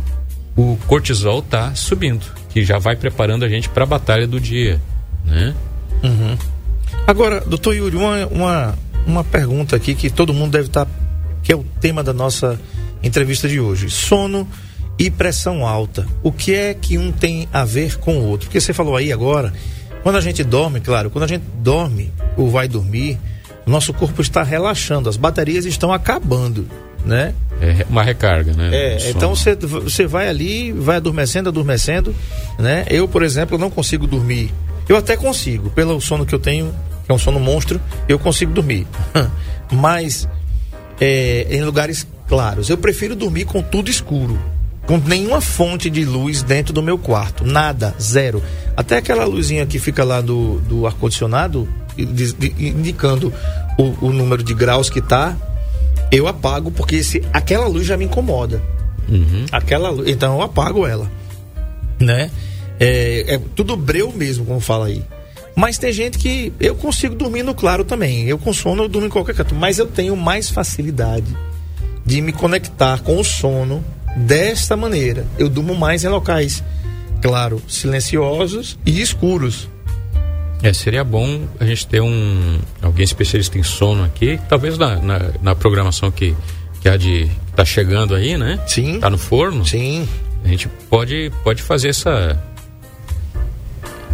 o 0.56 0.78
cortisol 0.88 1.40
está 1.40 1.74
subindo, 1.76 2.26
que 2.50 2.64
já 2.64 2.78
vai 2.78 2.96
preparando 2.96 3.46
a 3.46 3.50
gente 3.50 3.70
para 3.70 3.84
a 3.84 3.88
batalha 3.88 4.28
do 4.28 4.40
dia, 4.40 4.82
né? 5.26 5.56
Agora, 7.08 7.42
doutor 7.42 7.76
Yuri, 7.76 7.96
uma, 7.96 8.28
uma, 8.28 8.80
uma 9.06 9.24
pergunta 9.24 9.76
aqui 9.76 9.96
que 9.96 10.10
todo 10.10 10.34
mundo 10.34 10.52
deve 10.52 10.68
estar. 10.68 10.88
que 11.44 11.52
é 11.52 11.56
o 11.56 11.64
tema 11.80 12.04
da 12.04 12.14
nossa 12.14 12.60
entrevista 13.04 13.48
de 13.48 13.60
hoje: 13.60 13.90
sono 13.90 14.48
e 14.98 15.10
pressão 15.10 15.66
alta. 15.66 16.06
O 16.22 16.32
que 16.32 16.54
é 16.54 16.74
que 16.74 16.98
um 16.98 17.12
tem 17.12 17.48
a 17.52 17.66
ver 17.66 17.98
com 17.98 18.18
o 18.18 18.26
outro? 18.26 18.48
Porque 18.48 18.62
você 18.62 18.74
falou 18.74 18.96
aí 18.96 19.12
agora, 19.12 19.54
quando 20.04 20.18
a 20.18 20.22
gente 20.22 20.44
dorme, 20.44 20.80
claro, 20.80 21.10
quando 21.10 21.24
a 21.24 21.28
gente 21.28 21.44
dorme 21.58 22.12
ou 22.38 22.50
vai 22.50 22.68
dormir, 22.68 23.18
nosso 23.66 23.94
corpo 23.94 24.22
está 24.22 24.44
relaxando, 24.44 25.10
as 25.10 25.18
baterias 25.18 25.66
estão 25.66 25.92
acabando, 25.94 26.68
né? 27.06 27.34
É 27.62 27.86
uma 27.90 28.04
recarga, 28.04 28.54
né? 28.54 28.70
É, 28.74 29.10
então 29.10 29.36
você, 29.36 29.56
você 29.56 30.08
vai 30.08 30.28
ali, 30.28 30.72
vai 30.72 30.98
adormecendo, 30.98 31.50
adormecendo, 31.50 32.16
né? 32.58 32.86
Eu, 32.90 33.08
por 33.08 33.24
exemplo, 33.24 33.58
não 33.58 33.70
consigo 33.70 34.08
dormir. 34.08 34.52
Eu 34.90 34.98
até 34.98 35.16
consigo, 35.16 35.70
pelo 35.70 36.00
sono 36.02 36.26
que 36.26 36.34
eu 36.34 36.40
tenho, 36.40 36.74
que 37.06 37.12
é 37.12 37.14
um 37.14 37.20
sono 37.20 37.40
monstro, 37.40 37.80
eu 38.08 38.18
consigo 38.18 38.52
dormir. 38.52 38.88
Mas 39.72 40.28
é, 41.00 41.48
em 41.50 41.64
lugares 41.64 42.08
claros. 42.28 42.70
Eu 42.70 42.78
prefiro 42.78 43.16
dormir 43.16 43.46
com 43.46 43.62
tudo 43.62 43.90
escuro. 43.90 44.40
Com 44.88 44.98
nenhuma 44.98 45.42
fonte 45.42 45.90
de 45.90 46.06
luz 46.06 46.42
dentro 46.42 46.74
do 46.74 46.82
meu 46.82 46.98
quarto. 46.98 47.46
Nada, 47.46 47.94
zero. 48.02 48.42
Até 48.76 48.98
aquela 48.98 49.26
luzinha 49.26 49.66
que 49.66 49.80
fica 49.80 50.04
lá 50.04 50.22
do, 50.22 50.60
do 50.62 50.88
ar-condicionado, 50.88 51.68
indicando 51.98 53.34
o, 53.78 54.08
o 54.08 54.14
número 54.14 54.44
de 54.44 54.54
graus 54.54 54.90
que 54.90 55.02
tá, 55.02 55.36
eu 56.12 56.28
apago, 56.28 56.70
porque 56.72 56.98
esse, 56.98 57.24
aquela 57.32 57.68
luz 57.68 57.88
já 57.88 57.96
me 57.96 58.06
incomoda. 58.06 58.62
Aquela 59.52 59.90
luz, 59.90 60.10
então 60.10 60.36
eu 60.36 60.42
apago 60.42 60.86
ela. 60.86 61.10
Né? 62.00 62.30
É, 62.80 63.36
é 63.36 63.42
tudo 63.56 63.76
breu 63.76 64.12
mesmo, 64.12 64.46
como 64.46 64.60
fala 64.60 64.88
aí. 64.88 65.04
Mas 65.56 65.78
tem 65.78 65.92
gente 65.92 66.18
que 66.18 66.52
eu 66.60 66.76
consigo 66.76 67.16
dormir 67.16 67.44
no 67.44 67.54
claro 67.54 67.84
também. 67.84 68.26
Eu 68.26 68.38
com 68.38 68.54
sono 68.54 68.84
eu 68.84 68.88
durmo 68.88 69.08
em 69.08 69.12
qualquer 69.12 69.36
canto. 69.36 69.54
Mas 69.54 69.80
eu 69.80 69.86
tenho 69.86 70.16
mais 70.16 70.50
facilidade 70.50 71.28
de 72.06 72.22
me 72.22 72.32
conectar 72.32 73.02
com 73.02 73.20
o 73.20 73.24
sono 73.24 73.84
desta 74.16 74.76
maneira. 74.76 75.26
Eu 75.38 75.50
durmo 75.50 75.76
mais 75.76 76.04
em 76.04 76.08
locais, 76.08 76.64
claro, 77.22 77.62
silenciosos 77.68 78.78
e 78.86 79.02
escuros. 79.02 79.70
É, 80.64 80.72
seria 80.74 81.04
bom 81.04 81.48
a 81.60 81.66
gente 81.66 81.88
ter 81.88 82.02
um 82.02 82.60
alguém 82.82 83.04
especialista 83.04 83.58
em 83.58 83.64
sono 83.64 84.04
aqui, 84.04 84.40
talvez 84.48 84.78
na, 84.78 84.98
na, 84.98 85.20
na 85.42 85.56
programação 85.56 86.12
que, 86.12 86.36
que 86.82 86.88
há 86.88 86.96
de 86.98 87.26
que 87.48 87.52
tá 87.56 87.66
chegando 87.66 88.14
aí, 88.16 88.38
né? 88.38 88.60
Sim. 88.68 89.00
Tá 89.00 89.10
no 89.10 89.18
forno. 89.18 89.66
Sim. 89.66 90.08
A 90.46 90.48
gente 90.48 90.68
pode, 90.90 91.32
pode 91.44 91.62
fazer 91.64 91.90
essa 91.90 92.40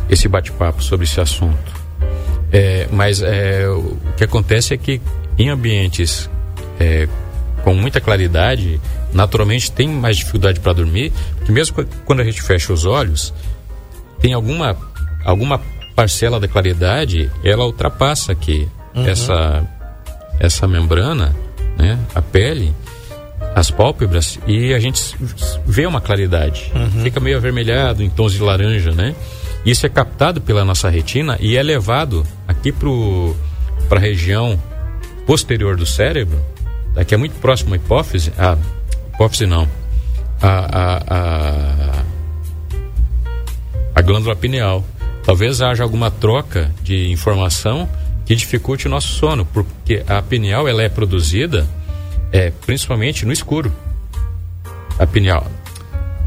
esse 0.10 0.28
bate-papo 0.28 0.82
sobre 0.82 1.06
esse 1.06 1.20
assunto. 1.20 1.58
É, 2.52 2.88
mas 2.92 3.22
é, 3.22 3.68
o 3.68 3.98
que 4.16 4.24
acontece 4.24 4.74
é 4.74 4.78
que 4.78 5.02
em 5.38 5.50
ambientes 5.50 6.30
é, 6.80 7.08
com 7.64 7.74
muita 7.74 8.00
claridade, 8.00 8.80
naturalmente 9.12 9.70
tem 9.70 9.88
mais 9.90 10.16
dificuldade 10.16 10.62
para 10.62 10.72
dormir, 10.72 11.12
porque 11.36 11.52
mesmo 11.52 11.76
qu- 11.76 11.88
quando 12.06 12.22
a 12.22 12.24
gente 12.24 12.42
fecha 12.42 12.72
os 12.72 12.86
olhos, 12.86 13.34
tem 14.22 14.32
alguma 14.34 14.78
alguma 15.26 15.60
parcela 15.98 16.40
da 16.40 16.48
claridade, 16.48 17.32
ela 17.44 17.66
ultrapassa 17.66 18.32
aqui 18.32 18.68
essa 18.94 19.68
essa 20.40 20.68
membrana, 20.68 21.36
né, 21.76 21.98
a 22.14 22.22
pele, 22.22 22.72
as 23.56 23.72
pálpebras 23.72 24.38
e 24.46 24.76
a 24.76 24.80
gente 24.80 25.16
vê 25.66 25.88
uma 25.88 26.00
claridade. 26.00 26.72
Fica 27.02 27.20
meio 27.20 27.38
avermelhado 27.38 28.04
em 28.04 28.10
tons 28.12 28.34
de 28.34 28.40
laranja, 28.40 28.92
né? 28.92 29.16
Isso 29.66 29.88
é 29.88 29.90
captado 29.90 30.40
pela 30.40 30.64
nossa 30.64 30.88
retina 30.88 31.36
e 31.40 31.58
é 31.58 31.64
levado 31.64 32.24
aqui 32.48 32.72
para 32.72 33.98
a 33.98 34.00
região 34.00 34.62
posterior 35.26 35.76
do 35.76 35.86
cérebro, 35.88 36.40
que 37.08 37.16
é 37.16 37.18
muito 37.18 37.34
próximo 37.42 37.74
à 37.74 37.78
hipófise. 37.78 38.32
A 38.38 38.56
hipófise 39.16 39.48
não. 39.48 39.68
A, 40.40 40.48
a, 40.48 41.04
a, 41.10 42.04
a 43.96 44.02
glândula 44.04 44.36
pineal. 44.36 44.86
Talvez 45.28 45.62
haja 45.62 45.84
alguma 45.84 46.10
troca 46.10 46.72
de 46.82 47.12
informação 47.12 47.90
que 48.26 48.34
dificulte 48.34 48.88
o 48.88 48.90
nosso 48.90 49.10
sono, 49.10 49.44
porque 49.44 50.02
a 50.08 50.22
pineal 50.22 50.70
ela 50.70 50.82
é 50.82 50.88
produzida 50.88 51.68
é, 52.32 52.50
principalmente 52.66 53.26
no 53.26 53.34
escuro. 53.34 53.70
A 54.98 55.06
pineal, 55.06 55.46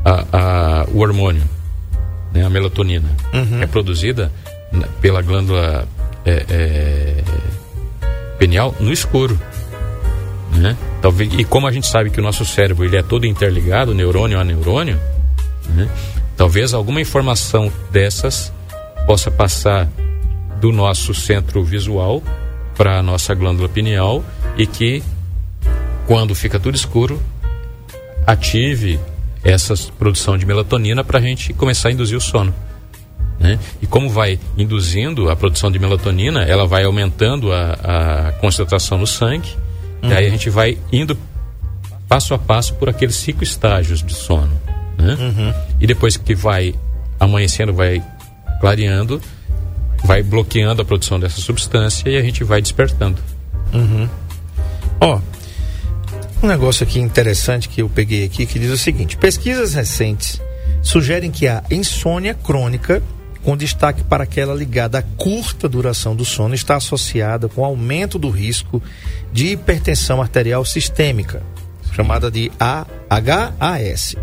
a, 0.05 0.27
a, 0.83 0.85
o 0.93 0.99
hormônio, 0.99 1.43
né, 2.31 2.45
a 2.45 2.51
melatonina, 2.51 3.09
é 3.63 3.67
produzida 3.67 4.31
pela 5.01 5.23
glândula 5.23 5.89
é, 6.27 6.45
é, 6.51 7.25
penial 8.39 8.77
no 8.79 8.93
escuro. 8.93 9.41
Né? 10.53 10.77
Talvez, 11.01 11.33
e 11.39 11.45
como 11.45 11.67
a 11.67 11.73
gente 11.73 11.87
sabe 11.87 12.11
que 12.11 12.21
o 12.21 12.23
nosso 12.23 12.45
cérebro 12.45 12.85
ele 12.85 12.99
é 12.99 13.03
todo 13.03 13.25
interligado, 13.25 13.95
neurônio 13.95 14.39
a 14.39 14.45
neurônio, 14.45 15.01
né? 15.71 15.89
talvez 16.37 16.75
alguma 16.75 17.01
informação 17.01 17.73
dessas 17.91 18.53
possa 19.07 19.31
passar 19.31 19.89
do 20.61 20.73
nosso 20.73 21.15
centro 21.15 21.65
visual 21.65 22.23
para 22.77 22.99
a 22.99 23.03
nossa 23.03 23.35
glândula 23.35 23.69
pineal 23.69 24.25
e 24.57 24.67
que, 24.67 25.03
quando 26.07 26.35
fica 26.35 26.59
tudo 26.59 26.75
escuro, 26.75 27.21
ative 28.27 29.01
essa 29.43 29.75
produção 29.99 30.37
de 30.37 30.45
melatonina 30.45 31.03
para 31.03 31.19
a 31.19 31.23
gente 31.23 31.53
começar 31.53 31.89
a 31.89 31.93
induzir 31.93 32.17
o 32.17 32.21
sono. 32.21 32.55
Né? 33.39 33.59
E 33.81 33.87
como 33.87 34.11
vai 34.11 34.39
induzindo 34.57 35.31
a 35.31 35.37
produção 35.37 35.71
de 35.71 35.79
melatonina, 35.79 36.43
ela 36.43 36.67
vai 36.67 36.85
aumentando 36.85 37.51
a, 37.53 38.29
a 38.29 38.33
concentração 38.33 38.99
no 38.99 39.07
sangue, 39.07 39.49
uhum. 40.03 40.11
aí 40.11 40.27
a 40.27 40.31
gente 40.31 40.51
vai 40.51 40.77
indo 40.93 41.17
passo 42.07 42.35
a 42.35 42.39
passo 42.39 42.75
por 42.75 42.89
aqueles 42.89 43.17
cinco 43.17 43.43
estágios 43.43 44.03
de 44.03 44.13
sono. 44.13 44.53
Né? 44.99 45.17
Uhum. 45.19 45.55
E 45.81 45.87
depois 45.87 46.17
que 46.19 46.35
vai 46.35 46.75
amanhecendo, 47.19 47.73
vai 47.73 48.03
clareando, 48.61 49.21
vai 50.05 50.23
bloqueando 50.23 50.83
a 50.83 50.85
produção 50.85 51.19
dessa 51.19 51.41
substância 51.41 52.09
e 52.09 52.17
a 52.17 52.23
gente 52.23 52.45
vai 52.45 52.61
despertando. 52.61 53.21
Uhum. 53.73 54.09
Ó, 55.01 55.21
um 56.43 56.47
negócio 56.47 56.85
aqui 56.85 56.99
interessante 56.99 57.69
que 57.69 57.83
eu 57.83 57.89
peguei 57.89 58.25
aqui 58.25 58.47
que 58.47 58.59
diz 58.59 58.71
o 58.71 58.79
seguinte: 58.79 59.17
pesquisas 59.17 59.75
recentes 59.75 60.41
sugerem 60.83 61.31
que 61.31 61.47
a 61.47 61.63
insônia 61.71 62.35
crônica, 62.35 63.03
com 63.43 63.57
destaque 63.57 64.03
para 64.05 64.25
aquela 64.25 64.55
ligada 64.55 64.99
à 64.99 65.03
curta 65.03 65.69
duração 65.69 66.15
do 66.15 66.25
sono, 66.25 66.55
está 66.55 66.77
associada 66.77 67.49
com 67.49 67.65
aumento 67.65 68.19
do 68.19 68.31
risco 68.31 68.83
de 69.33 69.49
hipertensão 69.49 70.21
arterial 70.21 70.65
sistêmica, 70.65 71.43
chamada 71.93 72.31
de 72.31 72.51
AHAS. 72.59 74.17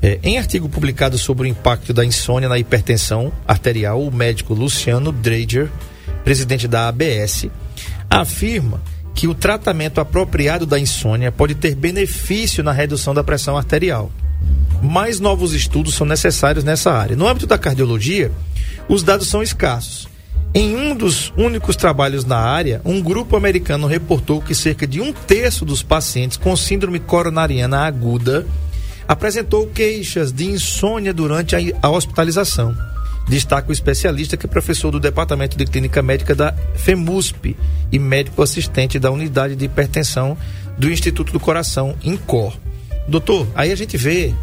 É, 0.00 0.18
em 0.22 0.38
artigo 0.38 0.68
publicado 0.68 1.18
sobre 1.18 1.48
o 1.48 1.50
impacto 1.50 1.92
da 1.92 2.04
insônia 2.04 2.48
na 2.48 2.58
hipertensão 2.58 3.32
arterial, 3.46 4.00
o 4.00 4.14
médico 4.14 4.54
Luciano 4.54 5.10
Drager, 5.10 5.68
presidente 6.22 6.68
da 6.68 6.88
ABS, 6.88 7.46
afirma 8.08 8.80
que 9.14 9.26
o 9.26 9.34
tratamento 9.34 10.00
apropriado 10.00 10.64
da 10.64 10.78
insônia 10.78 11.32
pode 11.32 11.56
ter 11.56 11.74
benefício 11.74 12.62
na 12.62 12.70
redução 12.70 13.12
da 13.12 13.24
pressão 13.24 13.56
arterial. 13.56 14.12
Mais 14.80 15.18
novos 15.18 15.52
estudos 15.52 15.94
são 15.94 16.06
necessários 16.06 16.62
nessa 16.62 16.92
área. 16.92 17.16
No 17.16 17.26
âmbito 17.26 17.46
da 17.46 17.58
cardiologia, 17.58 18.30
os 18.88 19.02
dados 19.02 19.26
são 19.26 19.42
escassos. 19.42 20.06
Em 20.54 20.76
um 20.76 20.94
dos 20.94 21.32
únicos 21.36 21.74
trabalhos 21.74 22.24
na 22.24 22.38
área, 22.38 22.80
um 22.84 23.02
grupo 23.02 23.36
americano 23.36 23.88
reportou 23.88 24.40
que 24.40 24.54
cerca 24.54 24.86
de 24.86 25.00
um 25.00 25.12
terço 25.12 25.64
dos 25.64 25.82
pacientes 25.82 26.36
com 26.36 26.56
síndrome 26.56 27.00
coronariana 27.00 27.80
aguda 27.80 28.46
apresentou 29.08 29.66
queixas 29.66 30.30
de 30.30 30.44
insônia 30.44 31.14
durante 31.14 31.56
a 31.80 31.90
hospitalização. 31.90 32.76
Destaca 33.26 33.70
o 33.70 33.72
especialista 33.72 34.36
que 34.36 34.46
é 34.46 34.48
professor 34.48 34.90
do 34.90 35.00
Departamento 35.00 35.56
de 35.56 35.64
Clínica 35.64 36.02
Médica 36.02 36.34
da 36.34 36.54
FEMUSP 36.76 37.56
e 37.90 37.98
médico 37.98 38.42
assistente 38.42 38.98
da 38.98 39.10
Unidade 39.10 39.56
de 39.56 39.64
Hipertensão 39.64 40.36
do 40.78 40.90
Instituto 40.90 41.32
do 41.32 41.40
Coração, 41.40 41.96
INCOR. 42.02 42.54
Doutor, 43.08 43.46
aí 43.54 43.72
a 43.72 43.76
gente 43.76 43.96
vê 43.96 44.34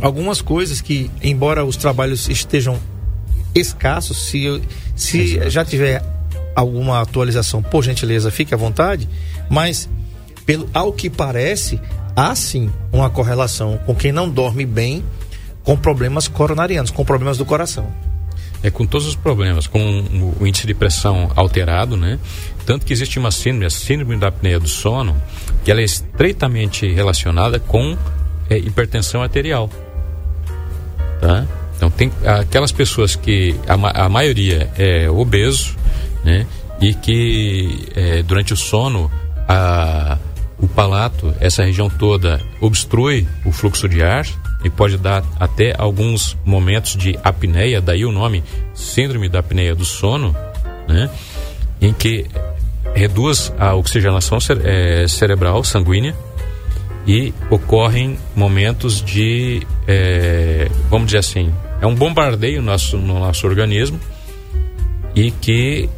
algumas 0.00 0.40
coisas 0.40 0.80
que, 0.80 1.10
embora 1.22 1.64
os 1.64 1.76
trabalhos 1.76 2.28
estejam 2.28 2.78
escassos, 3.54 4.28
se, 4.28 4.62
se 4.96 5.50
já 5.50 5.64
tiver 5.64 6.02
alguma 6.54 7.00
atualização, 7.00 7.62
por 7.62 7.82
gentileza, 7.82 8.30
fique 8.30 8.54
à 8.54 8.56
vontade, 8.56 9.08
mas 9.50 9.88
pelo, 10.46 10.68
ao 10.72 10.92
que 10.92 11.08
parece, 11.08 11.80
há 12.16 12.34
sim 12.34 12.70
uma 12.92 13.10
correlação 13.10 13.78
com 13.86 13.94
quem 13.94 14.12
não 14.12 14.28
dorme 14.28 14.64
bem 14.66 15.04
com 15.64 15.76
problemas 15.76 16.28
coronarianos, 16.28 16.90
com 16.90 17.04
problemas 17.04 17.38
do 17.38 17.44
coração. 17.44 17.92
É 18.62 18.70
com 18.70 18.86
todos 18.86 19.08
os 19.08 19.16
problemas, 19.16 19.66
com 19.66 19.80
o 20.40 20.46
índice 20.46 20.66
de 20.66 20.74
pressão 20.74 21.30
alterado, 21.34 21.96
né? 21.96 22.18
Tanto 22.64 22.86
que 22.86 22.92
existe 22.92 23.18
uma 23.18 23.32
síndrome, 23.32 23.66
a 23.66 23.70
síndrome 23.70 24.16
da 24.16 24.28
apneia 24.28 24.60
do 24.60 24.68
sono, 24.68 25.20
que 25.64 25.70
ela 25.70 25.80
é 25.80 25.84
estreitamente 25.84 26.86
relacionada 26.92 27.58
com 27.58 27.96
é, 28.48 28.56
hipertensão 28.56 29.20
arterial. 29.20 29.68
Tá? 31.20 31.44
Então 31.76 31.90
tem 31.90 32.12
aquelas 32.24 32.70
pessoas 32.70 33.16
que 33.16 33.56
a, 33.66 34.04
a 34.04 34.08
maioria 34.08 34.70
é 34.78 35.10
obeso, 35.10 35.76
né? 36.24 36.46
E 36.80 36.94
que 36.94 37.88
é, 37.96 38.22
durante 38.22 38.52
o 38.52 38.56
sono 38.56 39.10
a, 39.48 40.18
o 40.62 40.68
palato, 40.68 41.34
essa 41.40 41.64
região 41.64 41.90
toda 41.90 42.40
obstrui 42.60 43.28
o 43.44 43.52
fluxo 43.52 43.88
de 43.88 44.02
ar, 44.02 44.24
e 44.64 44.70
pode 44.70 44.96
dar 44.96 45.24
até 45.38 45.74
alguns 45.76 46.36
momentos 46.44 46.96
de 46.96 47.18
apneia, 47.22 47.80
daí 47.80 48.04
o 48.04 48.12
nome 48.12 48.42
síndrome 48.74 49.28
da 49.28 49.40
apneia 49.40 49.74
do 49.74 49.84
sono, 49.84 50.34
né? 50.88 51.10
Em 51.80 51.92
que 51.92 52.26
reduz 52.94 53.52
a 53.58 53.74
oxigenação 53.74 54.38
é, 54.62 55.06
cerebral 55.08 55.64
sanguínea 55.64 56.14
e 57.06 57.34
ocorrem 57.50 58.16
momentos 58.36 59.02
de, 59.02 59.66
é, 59.88 60.70
vamos 60.88 61.06
dizer 61.06 61.18
assim, 61.18 61.52
é 61.80 61.86
um 61.86 61.94
bombardeio 61.94 62.60
no 62.60 62.70
nosso, 62.70 62.96
no 62.98 63.18
nosso 63.18 63.46
organismo 63.46 63.98
e 65.16 65.32
que 65.32 65.88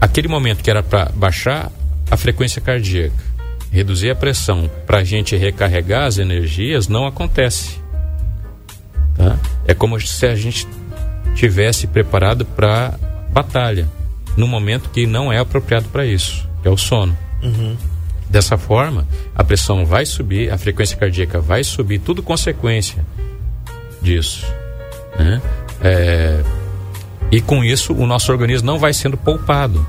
aquele 0.00 0.28
momento 0.28 0.62
que 0.62 0.70
era 0.70 0.82
para 0.82 1.10
baixar 1.14 1.72
a 2.08 2.16
frequência 2.16 2.60
cardíaca 2.60 3.31
reduzir 3.72 4.10
a 4.10 4.14
pressão 4.14 4.70
para 4.86 4.98
a 4.98 5.04
gente 5.04 5.34
recarregar 5.34 6.04
as 6.04 6.18
energias 6.18 6.86
não 6.86 7.06
acontece. 7.06 7.80
Tá? 9.16 9.38
É 9.66 9.72
como 9.72 9.98
se 9.98 10.26
a 10.26 10.36
gente 10.36 10.68
tivesse 11.34 11.86
preparado 11.86 12.44
para 12.44 12.94
batalha, 13.30 13.88
no 14.36 14.46
momento 14.46 14.90
que 14.90 15.06
não 15.06 15.32
é 15.32 15.38
apropriado 15.38 15.88
para 15.88 16.04
isso, 16.04 16.46
que 16.60 16.68
é 16.68 16.70
o 16.70 16.76
sono. 16.76 17.16
Uhum. 17.42 17.76
Dessa 18.28 18.56
forma, 18.58 19.06
a 19.34 19.42
pressão 19.42 19.84
vai 19.84 20.04
subir, 20.06 20.50
a 20.50 20.58
frequência 20.58 20.96
cardíaca 20.96 21.40
vai 21.40 21.64
subir, 21.64 21.98
tudo 21.98 22.22
consequência 22.22 23.04
disso. 24.00 24.46
Né? 25.18 25.40
É, 25.82 26.42
e 27.30 27.40
com 27.40 27.64
isso, 27.64 27.94
o 27.94 28.06
nosso 28.06 28.30
organismo 28.30 28.66
não 28.66 28.78
vai 28.78 28.92
sendo 28.92 29.16
poupado. 29.16 29.86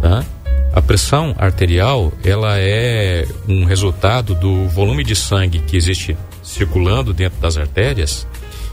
Tá? 0.00 0.24
A 0.72 0.80
pressão 0.80 1.34
arterial, 1.36 2.12
ela 2.24 2.56
é 2.56 3.26
um 3.48 3.64
resultado 3.64 4.36
do 4.36 4.68
volume 4.68 5.02
de 5.02 5.16
sangue 5.16 5.58
que 5.58 5.76
existe 5.76 6.16
circulando 6.44 7.12
dentro 7.12 7.40
das 7.40 7.56
artérias 7.56 8.26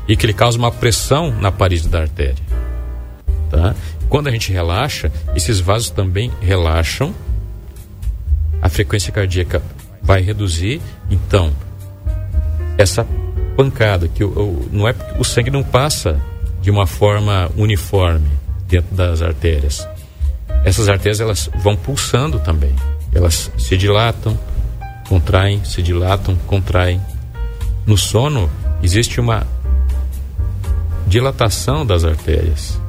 e 0.08 0.16
que 0.16 0.26
ele 0.26 0.34
causa 0.34 0.60
uma 0.60 0.72
pressão 0.72 1.32
na 1.32 1.52
parede 1.52 1.90
da 1.90 2.02
artéria. 2.02 2.44
Tá? 3.50 3.76
Quando 4.08 4.28
a 4.28 4.32
gente 4.32 4.52
relaxa, 4.52 5.12
esses 5.36 5.60
vasos 5.60 5.90
também 5.90 6.32
relaxam, 6.40 7.16
a 8.62 8.70
frequência 8.70 9.12
cardíaca 9.12 9.62
vai 10.02 10.22
reduzir, 10.22 10.80
então 11.10 11.52
essa 12.78 13.08
pancada 13.56 14.08
que 14.08 14.24
o, 14.24 14.70
não 14.72 14.88
é 14.88 14.94
o 15.18 15.24
sangue 15.24 15.50
não 15.50 15.64
passa 15.64 16.22
de 16.62 16.70
uma 16.70 16.86
forma 16.86 17.50
uniforme 17.58 18.30
dentro 18.68 18.96
das 18.96 19.24
artérias 19.24 19.88
essas 20.64 20.90
artérias 20.90 21.20
elas 21.20 21.50
vão 21.58 21.76
pulsando 21.76 22.40
também. 22.40 22.74
Elas 23.14 23.52
se 23.58 23.78
dilatam, 23.78 24.38
contraem, 25.08 25.64
se 25.64 25.82
dilatam, 25.82 26.36
contraem. 26.48 27.02
No 27.86 27.98
sono 27.98 28.50
existe 28.82 29.20
uma 29.20 29.46
dilatação 31.08 31.86
das 31.86 32.04
artérias, 32.04 32.80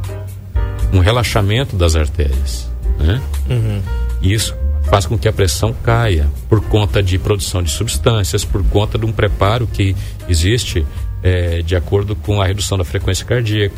um 0.93 0.99
relaxamento 0.99 1.77
das 1.77 1.95
artérias, 1.95 2.69
né? 2.99 3.23
Uhum. 3.49 3.81
E 4.21 4.35
isso 4.35 4.55
faz 4.89 5.07
com 5.07 5.17
que 5.17 5.29
a 5.29 5.33
pressão 5.33 5.73
caia 5.73 6.27
por 6.49 6.61
conta 6.63 7.03
de 7.03 7.19
produção 7.19 7.63
de 7.63 7.71
substâncias, 7.71 8.45
por 8.45 8.65
conta 8.65 8.99
de 8.99 9.05
um 9.05 9.13
preparo 9.13 9.67
que 9.67 9.95
existe 10.29 10.85
é, 11.23 11.63
de 11.63 11.77
acordo 11.77 12.17
com 12.17 12.41
a 12.41 12.47
redução 12.47 12.77
da 12.79 12.85
frequência 12.85 13.25
cardíaca, 13.25 13.77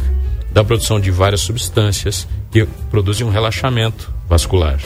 da 0.53 0.65
produção 0.65 0.99
de 0.99 1.11
várias 1.11 1.41
substâncias 1.41 2.27
que 2.51 2.67
produzem 2.91 3.27
um 3.27 3.31
relaxamento 3.31 4.13
vascular. 4.29 4.81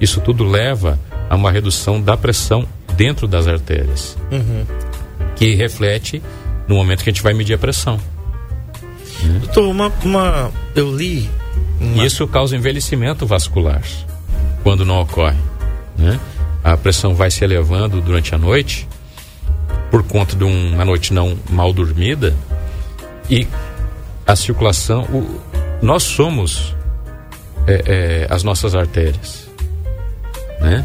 Isso 0.00 0.20
tudo 0.20 0.44
leva 0.44 0.98
a 1.30 1.36
uma 1.36 1.50
redução 1.50 2.00
da 2.00 2.16
pressão 2.16 2.66
dentro 2.96 3.26
das 3.26 3.48
artérias, 3.48 4.16
uhum. 4.30 4.66
que 5.36 5.54
reflete 5.54 6.22
no 6.68 6.74
momento 6.74 7.02
que 7.02 7.10
a 7.10 7.12
gente 7.12 7.22
vai 7.22 7.32
medir 7.32 7.54
a 7.54 7.58
pressão. 7.58 7.98
Né? 9.22 9.38
Doutor, 9.44 9.68
uma, 9.68 9.92
uma, 10.04 10.50
eu 10.74 10.94
li. 10.94 11.28
Uma... 11.80 12.04
Isso 12.04 12.26
causa 12.26 12.56
envelhecimento 12.56 13.26
vascular 13.26 13.82
quando 14.62 14.84
não 14.84 15.00
ocorre. 15.00 15.38
Né? 15.96 16.18
A 16.62 16.76
pressão 16.76 17.14
vai 17.14 17.30
se 17.30 17.44
elevando 17.44 18.00
durante 18.00 18.34
a 18.34 18.38
noite 18.38 18.88
por 19.90 20.02
conta 20.02 20.34
de 20.34 20.44
uma 20.44 20.84
noite 20.84 21.12
não 21.12 21.38
mal 21.50 21.72
dormida 21.72 22.34
e 23.28 23.46
a 24.32 24.36
circulação, 24.36 25.02
o, 25.04 25.40
nós 25.82 26.02
somos 26.02 26.74
é, 27.66 27.82
é, 27.86 28.26
as 28.30 28.42
nossas 28.42 28.74
artérias. 28.74 29.46
Né? 30.60 30.84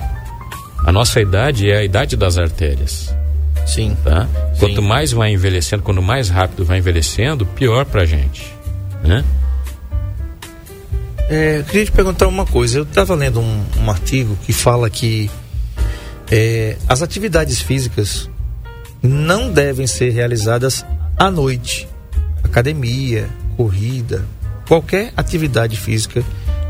A 0.80 0.92
nossa 0.92 1.22
idade 1.22 1.70
é 1.70 1.78
a 1.78 1.84
idade 1.84 2.18
das 2.18 2.38
artérias. 2.38 3.16
Sim. 3.66 3.96
Tá? 4.04 4.26
Sim. 4.26 4.60
Quanto 4.60 4.82
mais 4.82 5.12
vai 5.12 5.32
envelhecendo, 5.32 5.82
quanto 5.82 6.02
mais 6.02 6.30
rápido 6.30 6.66
vai 6.66 6.80
envelhecendo, 6.80 7.46
pior 7.46 7.86
pra 7.86 8.06
gente. 8.06 8.54
Né? 9.02 9.24
É, 11.30 11.60
eu 11.60 11.64
queria 11.64 11.86
te 11.86 11.92
perguntar 11.92 12.28
uma 12.28 12.46
coisa. 12.46 12.80
Eu 12.80 12.84
estava 12.84 13.16
lendo 13.16 13.40
um, 13.40 13.66
um, 13.80 13.90
artigo 13.90 14.38
que 14.46 14.52
fala 14.52 14.90
que 14.90 15.32
é, 16.30 16.78
as 16.88 17.02
atividades 17.02 17.62
físicas 17.62 18.30
não 19.02 19.52
devem 19.52 19.88
ser 19.88 20.10
realizadas 20.10 20.86
à 21.18 21.32
noite. 21.32 21.88
Academia, 22.48 23.30
corrida, 23.56 24.26
qualquer 24.68 25.14
atividade 25.16 25.78
física 25.78 26.24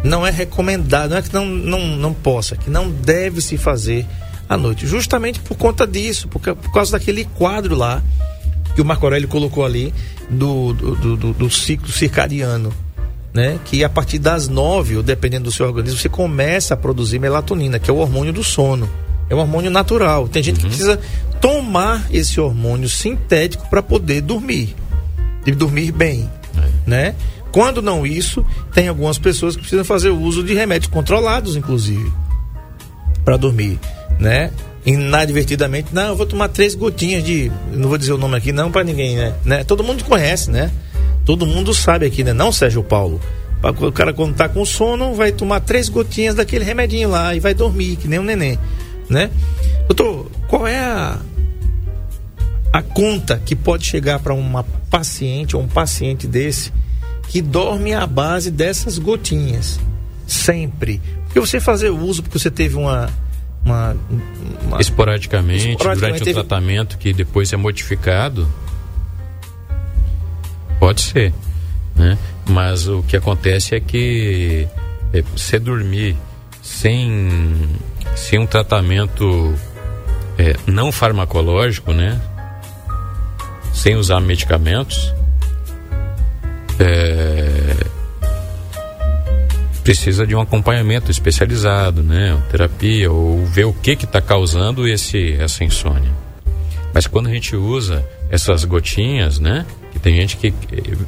não 0.03 0.25
é 0.25 0.31
recomendado, 0.31 1.11
não 1.11 1.17
é 1.17 1.21
que 1.21 1.33
não, 1.33 1.45
não, 1.45 1.79
não 1.97 2.13
possa, 2.13 2.55
que 2.55 2.69
não 2.69 2.89
deve 2.89 3.41
se 3.41 3.57
fazer 3.57 4.05
à 4.47 4.57
noite. 4.57 4.85
Justamente 4.85 5.39
por 5.39 5.57
conta 5.57 5.85
disso, 5.85 6.27
por, 6.27 6.39
por 6.39 6.71
causa 6.71 6.93
daquele 6.93 7.25
quadro 7.25 7.75
lá 7.75 8.01
que 8.75 8.81
o 8.81 8.85
Marco 8.85 9.05
Aurélio 9.05 9.27
colocou 9.27 9.65
ali 9.65 9.93
do, 10.29 10.73
do, 10.73 11.17
do, 11.17 11.33
do 11.33 11.49
ciclo 11.49 11.91
circadiano. 11.91 12.71
Né? 13.33 13.59
Que 13.65 13.83
a 13.83 13.89
partir 13.89 14.19
das 14.19 14.47
nove, 14.47 14.95
ou 14.95 15.03
dependendo 15.03 15.45
do 15.45 15.51
seu 15.51 15.65
organismo, 15.65 15.99
você 15.99 16.09
começa 16.09 16.73
a 16.73 16.77
produzir 16.77 17.19
melatonina, 17.19 17.79
que 17.79 17.89
é 17.89 17.93
o 17.93 17.97
hormônio 17.97 18.33
do 18.33 18.43
sono. 18.43 18.89
É 19.29 19.35
um 19.35 19.39
hormônio 19.39 19.69
natural. 19.69 20.27
Tem 20.27 20.41
gente 20.41 20.57
uhum. 20.57 20.61
que 20.61 20.67
precisa 20.67 20.99
tomar 21.41 22.07
esse 22.11 22.39
hormônio 22.39 22.89
sintético 22.89 23.67
para 23.69 23.81
poder 23.81 24.21
dormir. 24.21 24.75
E 25.47 25.51
dormir 25.51 25.91
bem. 25.91 26.29
É. 26.55 26.89
Né? 26.89 27.15
Quando 27.51 27.81
não 27.81 28.05
isso, 28.05 28.45
tem 28.71 28.87
algumas 28.87 29.17
pessoas 29.17 29.55
que 29.55 29.61
precisam 29.61 29.83
fazer 29.83 30.09
uso 30.09 30.43
de 30.43 30.53
remédios 30.53 30.91
controlados, 30.91 31.55
inclusive, 31.55 32.11
para 33.25 33.35
dormir, 33.35 33.79
né? 34.19 34.51
Inadvertidamente, 34.85 35.89
não, 35.91 36.09
eu 36.09 36.15
vou 36.15 36.25
tomar 36.25 36.49
três 36.49 36.75
gotinhas 36.75 37.23
de, 37.23 37.51
não 37.73 37.89
vou 37.89 37.97
dizer 37.97 38.13
o 38.13 38.17
nome 38.17 38.37
aqui 38.37 38.51
não 38.51 38.71
para 38.71 38.83
ninguém, 38.83 39.17
né? 39.17 39.33
né? 39.43 39.63
Todo 39.63 39.83
mundo 39.83 40.03
conhece, 40.03 40.51
né? 40.51 40.71
Todo 41.25 41.45
mundo 41.45 41.73
sabe 41.73 42.05
aqui, 42.05 42.23
né? 42.23 42.31
Não, 42.31 42.51
Sérgio 42.51 42.83
Paulo. 42.83 43.19
O 43.81 43.91
cara 43.91 44.13
quando 44.13 44.35
tá 44.35 44.47
com 44.47 44.63
sono 44.63 45.15
vai 45.15 45.31
tomar 45.31 45.61
três 45.61 45.89
gotinhas 45.89 46.35
daquele 46.35 46.63
remedinho 46.63 47.09
lá 47.09 47.35
e 47.35 47.39
vai 47.39 47.53
dormir 47.53 47.95
que 47.95 48.07
nem 48.07 48.19
um 48.19 48.23
neném, 48.23 48.57
né? 49.09 49.31
Doutor, 49.87 50.29
qual 50.47 50.67
é 50.67 50.77
a 50.77 51.17
a 52.71 52.81
conta 52.81 53.41
que 53.43 53.55
pode 53.55 53.85
chegar 53.85 54.19
para 54.19 54.33
uma 54.33 54.63
paciente 54.89 55.55
ou 55.55 55.63
um 55.63 55.67
paciente 55.67 56.27
desse 56.27 56.71
que 57.27 57.41
dorme 57.41 57.93
à 57.93 58.05
base 58.07 58.49
dessas 58.49 58.97
gotinhas. 58.97 59.79
Sempre. 60.25 61.01
Porque 61.25 61.39
você 61.39 61.59
fazer 61.59 61.89
uso, 61.89 62.23
porque 62.23 62.39
você 62.39 62.51
teve 62.51 62.75
uma. 62.75 63.09
uma, 63.63 63.95
uma 64.63 64.81
esporadicamente, 64.81 65.69
esporadicamente, 65.71 66.19
durante 66.19 66.23
teve... 66.23 66.39
o 66.39 66.43
tratamento 66.43 66.97
que 66.97 67.13
depois 67.13 67.51
é 67.51 67.57
modificado. 67.57 68.47
Pode 70.79 71.01
ser. 71.01 71.33
Né? 71.95 72.17
Mas 72.47 72.87
o 72.87 73.03
que 73.03 73.17
acontece 73.17 73.75
é 73.75 73.79
que 73.79 74.67
é, 75.13 75.21
você 75.21 75.59
dormir 75.59 76.15
sem, 76.61 77.29
sem 78.15 78.39
um 78.39 78.45
tratamento 78.45 79.53
é, 80.37 80.55
não 80.67 80.91
farmacológico, 80.91 81.93
né? 81.93 82.21
Sem 83.77 83.95
usar 83.95 84.19
medicamentos, 84.19 85.13
é, 86.79 87.75
precisa 89.83 90.25
de 90.25 90.35
um 90.35 90.41
acompanhamento 90.41 91.11
especializado, 91.11 92.01
né? 92.01 92.41
Terapia, 92.49 93.11
ou 93.11 93.45
ver 93.45 93.65
o 93.65 93.73
que 93.73 93.91
está 93.91 94.19
causando 94.19 94.87
esse, 94.87 95.33
essa 95.33 95.63
insônia. 95.63 96.11
Mas 96.91 97.05
quando 97.05 97.27
a 97.27 97.31
gente 97.31 97.55
usa 97.55 98.03
essas 98.31 98.63
gotinhas, 98.65 99.39
né? 99.39 99.63
Que 99.91 99.99
tem 99.99 100.15
gente 100.15 100.37
que 100.37 100.51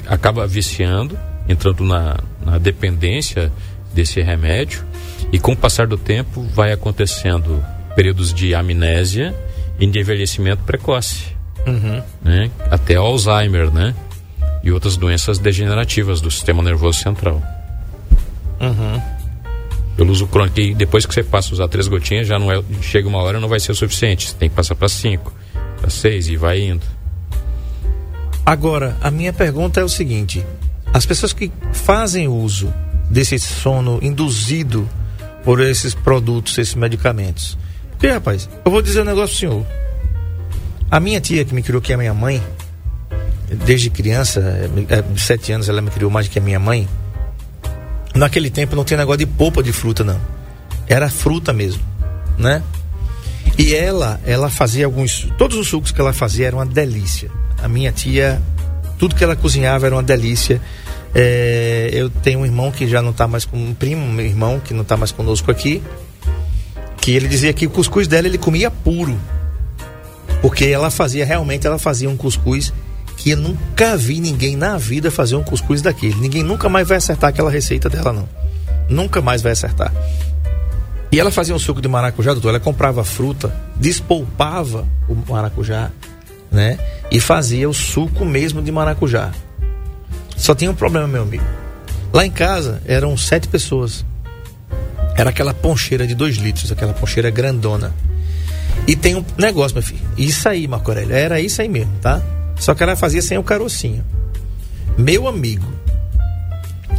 acaba 0.06 0.46
viciando, 0.46 1.18
entrando 1.48 1.84
na, 1.84 2.18
na 2.46 2.60
dependência 2.60 3.52
desse 3.92 4.22
remédio, 4.22 4.86
e 5.32 5.40
com 5.40 5.54
o 5.54 5.58
passar 5.58 5.88
do 5.88 5.98
tempo 5.98 6.44
vai 6.54 6.72
acontecendo 6.72 7.66
períodos 7.96 8.32
de 8.32 8.54
amnésia 8.54 9.36
e 9.80 9.88
de 9.88 10.00
envelhecimento 10.00 10.62
precoce. 10.64 11.39
Uhum. 11.68 12.02
Né? 12.22 12.52
Até 12.70 12.96
Alzheimer, 12.96 13.72
né? 13.72 13.94
e 14.64 14.72
outras 14.72 14.98
doenças 14.98 15.40
degenerativas 15.40 16.22
do 16.22 16.30
sistema 16.30 16.62
nervoso 16.62 17.00
central. 17.00 17.42
Uhum. 18.60 19.02
Pelo 19.96 20.12
uso 20.12 20.28
crônico, 20.28 20.60
e 20.60 20.74
depois 20.74 21.06
que 21.06 21.14
você 21.14 21.24
passa 21.24 21.50
a 21.50 21.54
usar 21.54 21.68
três 21.68 21.88
gotinhas, 21.88 22.28
já 22.28 22.40
não 22.40 22.52
é, 22.52 22.62
chega 22.82 23.08
uma 23.08 23.20
hora 23.20 23.40
não 23.40 23.50
vai 23.50 23.60
ser 23.60 23.72
o 23.72 23.76
suficiente. 23.76 24.30
Você 24.30 24.36
tem 24.36 24.50
que 24.50 24.56
passar 24.56 24.76
para 24.76 24.88
cinco, 24.88 25.34
para 25.80 25.90
seis 25.90 26.28
e 26.28 26.38
vai 26.38 26.62
indo. 26.62 26.86
Agora, 28.46 28.98
a 29.02 29.12
minha 29.12 29.34
pergunta 29.34 29.80
é 29.80 29.84
o 29.84 29.90
seguinte: 29.90 30.46
as 30.94 31.06
pessoas 31.06 31.34
que 31.34 31.52
fazem 31.74 32.28
uso 32.28 32.74
desse 33.10 33.40
sono 33.40 34.00
induzido 34.02 34.88
por 35.44 35.60
esses 35.60 35.94
produtos, 35.94 36.58
esses 36.58 36.76
medicamentos. 36.76 37.58
Porque, 37.92 38.08
rapaz, 38.08 38.50
eu 38.64 38.72
vou 38.72 38.82
dizer 38.82 39.02
um 39.02 39.06
negócio 39.06 39.36
pro 39.36 39.40
senhor. 39.40 39.66
A 40.92 41.00
minha 41.00 41.22
tia 41.22 41.46
que 41.46 41.54
me 41.54 41.62
criou, 41.62 41.82
que 41.82 41.92
é 41.92 41.96
a 41.96 41.98
minha 41.98 42.14
mãe, 42.14 42.42
desde 43.66 43.90
criança, 43.90 44.40
é, 44.90 45.02
de 45.02 45.22
sete 45.22 45.52
anos, 45.52 45.70
ela 45.70 45.82
me 45.82 45.90
criou 45.92 46.10
mais 46.10 46.28
do 46.28 46.32
que 46.32 46.40
a 46.40 46.42
minha 46.42 46.60
mãe. 46.60 46.88
Naquele 48.16 48.50
tempo 48.50 48.76
não 48.76 48.84
tinha 48.84 48.98
negócio 48.98 49.20
de 49.20 49.26
polpa 49.26 49.62
de 49.62 49.72
fruta, 49.72 50.04
não. 50.04 50.20
Era 50.88 51.10
fruta 51.10 51.54
mesmo, 51.54 51.84
né? 52.38 52.64
E 53.58 53.76
ela, 53.76 54.20
ela 54.26 54.50
fazia 54.50 54.86
alguns. 54.86 55.28
Todos 55.38 55.58
os 55.58 55.68
sucos 55.68 55.92
que 55.92 56.02
ela 56.02 56.14
fazia 56.14 56.48
eram 56.48 56.58
uma 56.58 56.66
delícia. 56.66 57.30
A 57.62 57.68
minha 57.68 57.92
tia, 57.92 58.42
tudo 58.98 59.14
que 59.14 59.24
ela 59.24 59.36
cozinhava 59.36 59.86
era 59.86 59.96
uma 59.96 60.04
delícia. 60.04 60.60
É, 61.14 61.90
eu 61.94 62.10
tenho 62.10 62.40
um 62.40 62.46
irmão 62.46 62.72
que 62.72 62.88
já 62.88 63.02
não 63.02 63.12
está 63.12 63.28
mais 63.28 63.46
com 63.46 63.58
um 63.58 63.74
primo, 63.74 64.08
meu 64.12 64.26
irmão 64.26 64.60
que 64.60 64.74
não 64.74 64.84
está 64.84 64.96
mais 64.96 65.12
conosco 65.12 65.50
aqui, 65.52 65.82
que 67.02 67.12
ele 67.12 67.28
dizia 67.28 67.52
que 67.52 67.66
o 67.66 67.70
cuscuz 67.70 68.08
dela 68.08 68.28
ele 68.28 68.38
comia 68.38 68.70
puro, 68.70 69.18
porque 70.42 70.66
ela 70.66 70.90
fazia 70.90 71.26
realmente, 71.26 71.68
ela 71.68 71.78
fazia 71.78 72.10
um 72.10 72.18
cuscuz 72.18 72.74
que 73.18 73.32
eu 73.32 73.38
nunca 73.38 73.98
vi 73.98 74.20
ninguém 74.22 74.56
na 74.56 74.78
vida 74.78 75.12
fazer 75.12 75.36
um 75.36 75.44
cuscuz 75.44 75.82
daquele. 75.82 76.16
Ninguém 76.16 76.42
nunca 76.42 76.70
mais 76.70 76.88
vai 76.88 76.98
acertar 76.98 77.30
aquela 77.30 77.52
receita 77.52 77.90
dela, 77.90 78.14
não. 78.14 78.30
Nunca 78.90 79.22
mais 79.22 79.42
vai 79.42 79.52
acertar. 79.52 79.94
E 81.12 81.20
ela 81.20 81.30
fazia 81.32 81.54
um 81.54 81.60
suco 81.60 81.82
de 81.82 81.88
maracujá, 81.88 82.32
doutor. 82.32 82.50
Ela 82.50 82.60
comprava 82.60 83.04
fruta, 83.04 83.54
despolpava 83.76 84.88
o 85.08 85.16
maracujá, 85.30 85.92
né? 86.52 86.80
E 87.12 87.20
fazia 87.20 87.70
o 87.70 87.74
suco 87.74 88.24
mesmo 88.24 88.62
de 88.62 88.72
maracujá. 88.72 89.32
Só 90.38 90.56
tinha 90.56 90.72
um 90.72 90.76
problema, 90.76 91.08
meu 91.08 91.24
amigo. 91.24 91.44
Lá 92.14 92.26
em 92.26 92.32
casa 92.32 92.82
eram 92.86 93.18
sete 93.18 93.48
pessoas. 93.48 94.06
Era 95.16 95.32
aquela 95.32 95.54
poncheira 95.54 96.08
de 96.08 96.16
dois 96.16 96.38
litros, 96.38 96.72
aquela 96.72 96.94
poncheira 96.94 97.30
grandona. 97.30 97.94
E 98.88 98.96
tem 98.96 99.16
um 99.16 99.24
negócio, 99.38 99.76
meu 99.76 99.84
filho. 99.84 100.02
Isso 100.18 100.48
aí, 100.50 100.68
Marco 100.68 100.90
Aurélio. 100.90 101.16
Era 101.16 101.40
isso 101.40 101.62
aí 101.62 101.70
mesmo, 101.70 101.92
tá? 102.02 102.22
Só 102.58 102.74
que 102.74 102.84
ela 102.84 102.96
fazia 102.96 103.22
sem 103.22 103.38
o 103.38 103.44
carocinho. 103.44 104.04
Meu 104.98 105.28
amigo, 105.28 105.66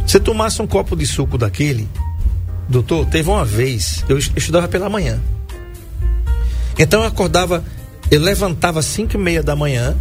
você 0.05 0.19
tomasse 0.19 0.61
um 0.61 0.67
copo 0.67 0.95
de 0.95 1.05
suco 1.05 1.37
daquele, 1.37 1.87
doutor, 2.67 3.05
teve 3.05 3.29
uma 3.29 3.45
vez, 3.45 4.03
eu 4.09 4.17
estudava 4.17 4.67
pela 4.67 4.89
manhã. 4.89 5.21
Então 6.79 7.01
eu 7.01 7.07
acordava, 7.07 7.63
eu 8.09 8.19
levantava 8.19 8.79
às 8.79 8.85
5 8.87 9.15
e 9.15 9.17
meia 9.19 9.43
da 9.43 9.55
manhã, 9.55 9.95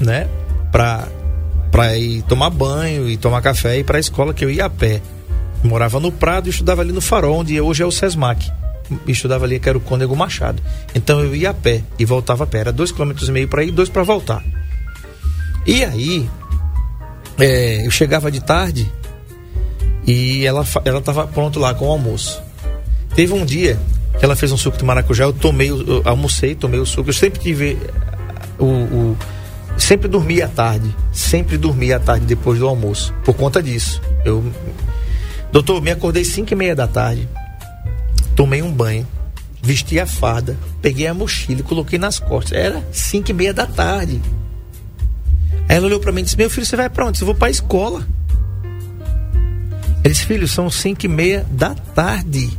né? 0.00 0.28
Pra, 0.72 1.06
pra 1.70 1.96
ir 1.96 2.22
tomar 2.22 2.50
banho 2.50 3.08
e 3.08 3.16
tomar 3.16 3.40
café 3.42 3.76
e 3.76 3.80
ir 3.80 3.84
pra 3.84 4.00
escola 4.00 4.34
que 4.34 4.44
eu 4.44 4.50
ia 4.50 4.64
a 4.64 4.70
pé. 4.70 5.00
Morava 5.62 6.00
no 6.00 6.10
Prado 6.10 6.48
e 6.48 6.50
estudava 6.50 6.82
ali 6.82 6.92
no 6.92 7.00
Farol, 7.00 7.38
onde 7.38 7.58
hoje 7.60 7.82
é 7.82 7.86
o 7.86 7.92
Sesmac. 7.92 8.50
Estudava 9.06 9.44
ali 9.44 9.58
que 9.58 9.68
era 9.68 9.78
o 9.78 9.80
Cônego 9.80 10.16
Machado. 10.16 10.62
Então 10.94 11.20
eu 11.20 11.34
ia 11.34 11.50
a 11.50 11.54
pé 11.54 11.82
e 11.98 12.04
voltava 12.04 12.44
a 12.44 12.46
pé. 12.46 12.58
Era 12.58 12.72
dois 12.72 12.92
quilômetros 12.92 13.28
e 13.28 13.32
meio 13.32 13.48
para 13.48 13.64
ir, 13.64 13.70
dois 13.70 13.88
para 13.88 14.02
voltar. 14.02 14.44
E 15.66 15.82
aí, 15.84 16.28
é, 17.38 17.86
eu 17.86 17.90
chegava 17.90 18.30
de 18.30 18.40
tarde 18.40 18.90
e 20.06 20.44
ela 20.44 20.66
ela 20.84 20.98
estava 20.98 21.26
pronto 21.26 21.58
lá 21.58 21.74
com 21.74 21.86
o 21.88 21.90
almoço. 21.90 22.42
Teve 23.14 23.32
um 23.32 23.44
dia 23.44 23.78
que 24.18 24.24
ela 24.24 24.36
fez 24.36 24.52
um 24.52 24.56
suco 24.56 24.76
de 24.76 24.84
maracujá, 24.84 25.24
eu 25.24 25.32
tomei, 25.32 25.70
eu 25.70 26.02
almocei, 26.04 26.54
tomei 26.54 26.78
o 26.78 26.86
suco. 26.86 27.10
Eu 27.10 27.14
sempre 27.14 27.40
tive 27.40 27.78
o, 28.58 28.64
o 28.64 29.16
sempre 29.76 30.08
dormia 30.08 30.46
à 30.46 30.48
tarde, 30.48 30.94
sempre 31.12 31.56
dormia 31.56 31.96
à 31.96 32.00
tarde 32.00 32.26
depois 32.26 32.58
do 32.58 32.68
almoço, 32.68 33.12
por 33.24 33.34
conta 33.34 33.62
disso. 33.62 34.00
Eu, 34.24 34.44
doutor, 35.50 35.80
me 35.80 35.90
acordei 35.90 36.24
cinco 36.24 36.52
e 36.52 36.56
meia 36.56 36.74
da 36.74 36.86
tarde, 36.86 37.28
tomei 38.34 38.62
um 38.62 38.72
banho, 38.72 39.06
vesti 39.62 39.98
a 39.98 40.06
farda, 40.06 40.56
peguei 40.82 41.06
a 41.06 41.14
mochila 41.14 41.60
e 41.60 41.64
coloquei 41.64 41.98
nas 41.98 42.18
costas. 42.18 42.52
Era 42.52 42.82
cinco 42.92 43.30
e 43.30 43.34
meia 43.34 43.54
da 43.54 43.66
tarde. 43.66 44.20
Aí 45.68 45.76
ela 45.76 45.86
olhou 45.86 46.00
para 46.00 46.12
mim 46.12 46.20
e 46.20 46.24
disse: 46.24 46.36
Meu 46.36 46.50
filho, 46.50 46.66
você 46.66 46.76
vai 46.76 46.90
para 46.90 47.06
onde? 47.06 47.20
Eu 47.20 47.26
vou 47.26 47.34
para 47.34 47.48
a 47.48 47.50
escola. 47.50 48.06
Disse, 50.02 50.26
filho, 50.26 50.46
são 50.46 50.70
cinco 50.70 51.06
e 51.06 51.08
meia 51.08 51.46
da 51.50 51.74
tarde. 51.74 52.50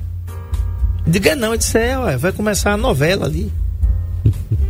Diga 1.08 1.36
não, 1.36 1.52
eu 1.52 1.58
disse, 1.58 1.78
é, 1.78 1.98
ué, 1.98 2.18
vai 2.18 2.32
começar 2.32 2.74
a 2.74 2.78
novela 2.78 3.26
ali. 3.26 3.52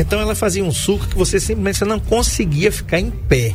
Então 0.00 0.20
ela 0.20 0.36
fazia 0.36 0.64
um 0.64 0.70
suco 0.70 1.08
que 1.08 1.16
você 1.16 1.40
simplesmente 1.40 1.84
não 1.84 1.98
conseguia 1.98 2.70
ficar 2.70 3.00
em 3.00 3.10
pé. 3.10 3.52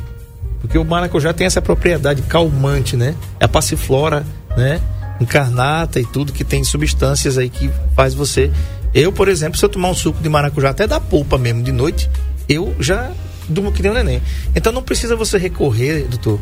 Porque 0.60 0.78
o 0.78 0.84
maracujá 0.84 1.32
tem 1.32 1.48
essa 1.48 1.62
propriedade 1.62 2.22
calmante, 2.24 2.98
né? 2.98 3.16
É 3.40 3.46
a 3.46 3.48
passiflora, 3.48 4.26
né? 4.58 4.82
Encarnata 5.24 6.00
e 6.00 6.06
tudo 6.06 6.32
que 6.32 6.44
tem 6.44 6.64
substâncias 6.64 7.38
aí 7.38 7.50
que 7.50 7.70
faz 7.96 8.14
você. 8.14 8.52
Eu, 8.94 9.12
por 9.12 9.28
exemplo, 9.28 9.58
se 9.58 9.66
eu 9.66 9.70
tomar 9.70 9.90
um 9.90 9.96
suco 9.96 10.22
de 10.22 10.30
maracujá 10.30 10.70
até 10.70 10.86
da 10.86 11.00
polpa 11.00 11.38
mesmo 11.38 11.64
de 11.64 11.72
noite, 11.72 12.10
eu 12.48 12.76
já 12.80 13.12
durmo 13.50 13.72
que 13.72 13.82
nem 13.82 13.92
um 13.92 13.96
neném. 13.96 14.22
Então 14.56 14.72
não 14.72 14.84
precisa 14.84 15.16
você 15.16 15.38
recorrer, 15.38 16.08
doutor, 16.08 16.40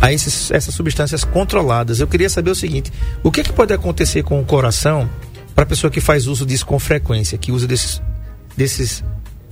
a 0.00 0.12
esses, 0.12 0.50
essas 0.50 0.74
substâncias 0.74 1.24
controladas. 1.24 2.00
Eu 2.00 2.06
queria 2.06 2.28
saber 2.28 2.50
o 2.50 2.54
seguinte: 2.54 2.92
o 3.22 3.30
que, 3.30 3.40
é 3.40 3.44
que 3.44 3.52
pode 3.52 3.72
acontecer 3.72 4.22
com 4.22 4.40
o 4.40 4.44
coração 4.44 5.08
para 5.54 5.64
a 5.64 5.66
pessoa 5.66 5.90
que 5.90 6.00
faz 6.00 6.26
uso 6.26 6.46
disso 6.46 6.66
com 6.66 6.78
frequência, 6.78 7.36
que 7.38 7.52
usa 7.52 7.66
desses, 7.66 8.02
desses 8.56 9.04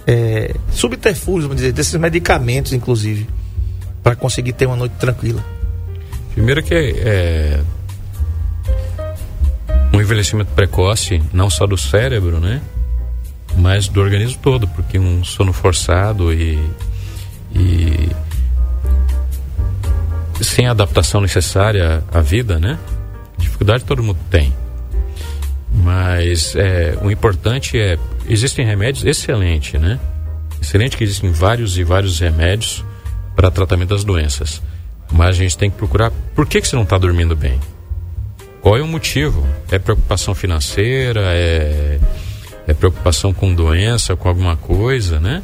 é, 0.06 0.54
subterfúgios, 0.72 1.44
vamos 1.44 1.56
dizer, 1.56 1.72
desses 1.72 1.94
medicamentos, 1.94 2.72
inclusive, 2.72 3.28
para 4.02 4.16
conseguir 4.16 4.52
ter 4.52 4.66
uma 4.66 4.76
noite 4.76 4.94
tranquila? 4.98 5.44
Primeiro 6.34 6.62
que 6.62 6.74
é, 6.74 7.60
um 9.92 10.00
envelhecimento 10.00 10.52
precoce, 10.52 11.22
não 11.32 11.50
só 11.50 11.66
do 11.66 11.76
cérebro, 11.76 12.38
né? 12.38 12.60
Mas 13.56 13.88
do 13.88 14.00
organismo 14.00 14.38
todo, 14.40 14.68
porque 14.68 14.98
um 14.98 15.24
sono 15.24 15.52
forçado 15.52 16.32
e, 16.32 16.58
e 17.54 18.08
sem 20.40 20.66
a 20.66 20.70
adaptação 20.70 21.20
necessária 21.20 22.02
à 22.12 22.20
vida, 22.20 22.58
né? 22.58 22.78
Dificuldade 23.36 23.84
todo 23.84 24.02
mundo 24.02 24.18
tem. 24.30 24.54
Mas 25.72 26.54
é, 26.56 26.96
o 27.02 27.10
importante 27.10 27.78
é, 27.78 27.98
existem 28.28 28.64
remédios 28.64 29.04
excelentes, 29.04 29.80
né? 29.80 29.98
Excelente 30.60 30.96
que 30.96 31.04
existem 31.04 31.32
vários 31.32 31.78
e 31.78 31.84
vários 31.84 32.18
remédios 32.20 32.84
para 33.34 33.50
tratamento 33.50 33.90
das 33.90 34.04
doenças. 34.04 34.62
Mas 35.10 35.30
a 35.30 35.38
gente 35.38 35.56
tem 35.56 35.70
que 35.70 35.76
procurar 35.76 36.12
por 36.34 36.46
que, 36.46 36.60
que 36.60 36.68
você 36.68 36.76
não 36.76 36.84
está 36.84 36.98
dormindo 36.98 37.34
bem. 37.34 37.58
Qual 38.60 38.76
é 38.76 38.82
o 38.82 38.86
motivo? 38.86 39.46
É 39.70 39.78
preocupação 39.78 40.34
financeira? 40.34 41.22
É, 41.34 41.98
é 42.66 42.74
preocupação 42.74 43.32
com 43.32 43.54
doença, 43.54 44.14
com 44.14 44.28
alguma 44.28 44.56
coisa, 44.56 45.18
né? 45.18 45.42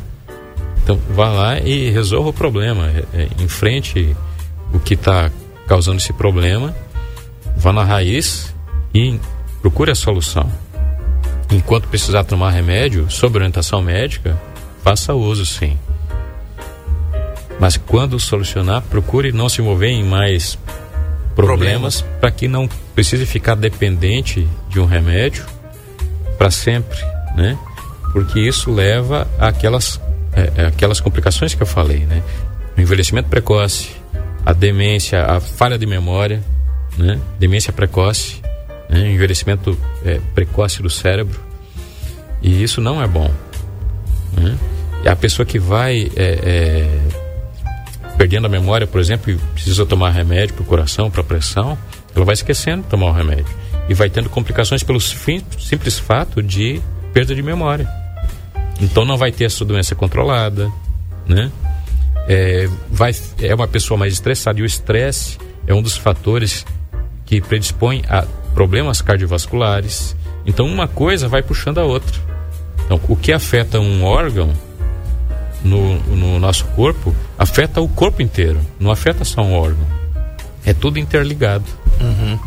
Então 0.83 1.01
vá 1.11 1.31
lá 1.31 1.59
e 1.59 1.91
resolva 1.91 2.29
o 2.29 2.33
problema. 2.33 2.91
É, 3.15 3.23
é, 3.23 3.29
enfrente 3.43 4.15
o 4.73 4.79
que 4.79 4.95
está 4.95 5.31
causando 5.67 5.97
esse 5.97 6.13
problema, 6.13 6.75
vá 7.57 7.73
na 7.73 7.83
raiz 7.83 8.55
e 8.95 9.19
procure 9.61 9.91
a 9.91 9.95
solução. 9.95 10.51
Enquanto 11.51 11.89
precisar 11.89 12.25
tomar 12.25 12.51
remédio, 12.51 13.11
sob 13.11 13.37
orientação 13.37 13.83
médica, 13.83 14.41
faça 14.83 15.15
uso 15.15 15.47
sim. 15.47 15.79
Mas 17.59 17.77
quando 17.77 18.21
solucionar, 18.21 18.83
procure 18.83 19.33
não 19.33 19.49
se 19.49 19.61
envolver 19.61 19.89
em 19.89 20.05
mais 20.05 20.59
problemas 21.37 22.01
para 22.19 22.31
que 22.31 22.49
não 22.49 22.67
precise 22.95 23.27
ficar 23.27 23.55
dependente 23.55 24.49
de 24.71 24.81
um 24.81 24.87
remédio 24.87 25.45
para 26.39 26.51
sempre, 26.51 26.99
né? 27.37 27.57
Porque 28.13 28.41
isso 28.41 28.73
leva 28.73 29.29
àquelas, 29.39 30.01
é, 30.33 30.67
é, 30.67 31.01
complicações 31.03 31.55
que 31.55 31.63
eu 31.63 31.67
falei, 31.67 32.01
né? 32.01 32.23
O 32.77 32.81
envelhecimento 32.81 33.29
precoce, 33.29 33.91
a 34.45 34.53
demência, 34.53 35.25
a 35.25 35.39
falha 35.39 35.79
de 35.79 35.87
memória, 35.87 36.43
né? 36.97 37.21
demência 37.39 37.73
precoce, 37.73 38.41
né? 38.89 39.11
envelhecimento 39.11 39.79
é, 40.05 40.21
precoce 40.35 40.83
do 40.83 40.89
cérebro. 40.89 41.39
E 42.43 42.63
isso 42.63 42.81
não 42.81 43.03
é 43.03 43.07
bom. 43.07 43.31
Né? 44.33 44.57
E 45.05 45.09
a 45.09 45.17
pessoa 45.17 45.45
que 45.45 45.59
vai 45.59 46.11
é, 46.17 46.39
é, 46.43 47.26
perdendo 48.17 48.47
a 48.47 48.49
memória, 48.49 48.87
por 48.87 49.01
exemplo, 49.01 49.31
e 49.31 49.37
precisa 49.37 49.85
tomar 49.85 50.11
remédio 50.11 50.55
para 50.55 50.63
o 50.63 50.67
coração, 50.67 51.11
para 51.11 51.21
a 51.21 51.25
pressão, 51.25 51.79
ela 52.15 52.25
vai 52.25 52.35
esquecendo 52.35 52.83
de 52.83 52.89
tomar 52.89 53.07
o 53.07 53.13
remédio. 53.13 53.55
E 53.89 53.95
vai 53.95 54.11
tendo 54.11 54.29
complicações 54.29 54.83
pelo 54.83 55.01
simples 55.01 55.99
fato 55.99 56.43
de 56.43 56.81
perda 57.13 57.35
de 57.35 57.43
memória. 57.43 57.89
Então 58.81 59.05
não 59.05 59.17
vai 59.17 59.31
ter 59.31 59.45
a 59.45 59.51
sua 59.51 59.67
doença 59.67 59.95
controlada, 59.95 60.71
né? 61.27 61.51
é, 62.27 62.69
vai, 62.91 63.13
é 63.41 63.55
uma 63.55 63.69
pessoa 63.69 63.97
mais 63.97 64.13
estressada. 64.13 64.59
E 64.59 64.63
o 64.63 64.67
estresse 64.67 65.39
é 65.67 65.75
um 65.75 65.81
dos 65.81 65.97
fatores 65.97 66.67
que 67.25 67.41
predispõe 67.41 68.03
a 68.09 68.23
problemas 68.55 69.01
cardiovasculares. 69.01 70.17
Então, 70.45 70.67
uma 70.67 70.89
coisa 70.89 71.29
vai 71.29 71.43
puxando 71.43 71.79
a 71.79 71.85
outra. 71.85 72.21
Então, 72.85 73.01
o 73.09 73.17
que 73.17 73.33
afeta 73.33 73.81
um 73.81 74.05
órgão 74.05 74.53
no, 75.67 75.99
no 76.17 76.39
nosso 76.39 76.65
corpo 76.67 77.15
afeta 77.39 77.81
o 77.81 77.89
corpo 77.89 78.23
inteiro, 78.23 78.61
não 78.79 78.91
afeta 78.91 79.25
só 79.25 79.43
um 79.43 79.53
órgão. 79.53 79.87
É 80.65 80.73
tudo 80.73 80.99
interligado. 80.99 81.65
Uhum. 82.01 82.39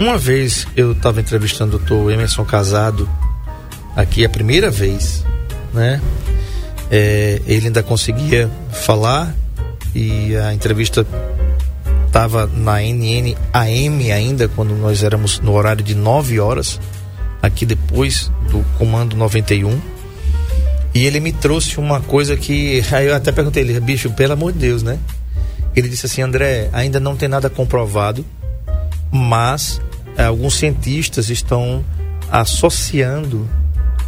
Uma 0.00 0.16
vez 0.16 0.66
eu 0.76 0.92
estava 0.92 1.20
entrevistando 1.20 1.76
o 1.76 1.78
doutor 1.78 2.12
Emerson 2.12 2.44
Casado, 2.44 3.08
aqui 3.96 4.24
a 4.24 4.28
primeira 4.28 4.70
vez, 4.70 5.24
né? 5.72 6.00
É, 6.90 7.40
ele 7.46 7.66
ainda 7.66 7.82
conseguia 7.82 8.50
falar 8.70 9.34
e 9.94 10.36
a 10.36 10.52
entrevista 10.52 11.06
estava 12.06 12.46
na 12.46 12.82
NN 12.82 13.36
AM 13.52 14.12
ainda, 14.12 14.48
quando 14.48 14.74
nós 14.74 15.02
éramos 15.02 15.40
no 15.40 15.52
horário 15.52 15.82
de 15.82 15.94
9 15.94 16.38
horas, 16.40 16.78
aqui 17.40 17.64
depois 17.64 18.30
do 18.50 18.62
Comando 18.76 19.16
91. 19.16 19.80
E 20.94 21.06
ele 21.06 21.20
me 21.20 21.32
trouxe 21.32 21.78
uma 21.78 22.00
coisa 22.00 22.36
que. 22.36 22.82
Aí 22.92 23.06
eu 23.06 23.14
até 23.14 23.32
perguntei 23.32 23.62
ele, 23.62 23.78
bicho, 23.80 24.10
pelo 24.10 24.32
amor 24.34 24.52
de 24.52 24.58
Deus, 24.58 24.82
né? 24.82 24.98
Ele 25.74 25.88
disse 25.88 26.06
assim: 26.06 26.22
André, 26.22 26.68
ainda 26.72 27.00
não 27.00 27.16
tem 27.16 27.28
nada 27.28 27.48
comprovado, 27.48 28.24
mas 29.10 29.80
é, 30.16 30.24
alguns 30.24 30.54
cientistas 30.54 31.30
estão 31.30 31.84
associando 32.30 33.48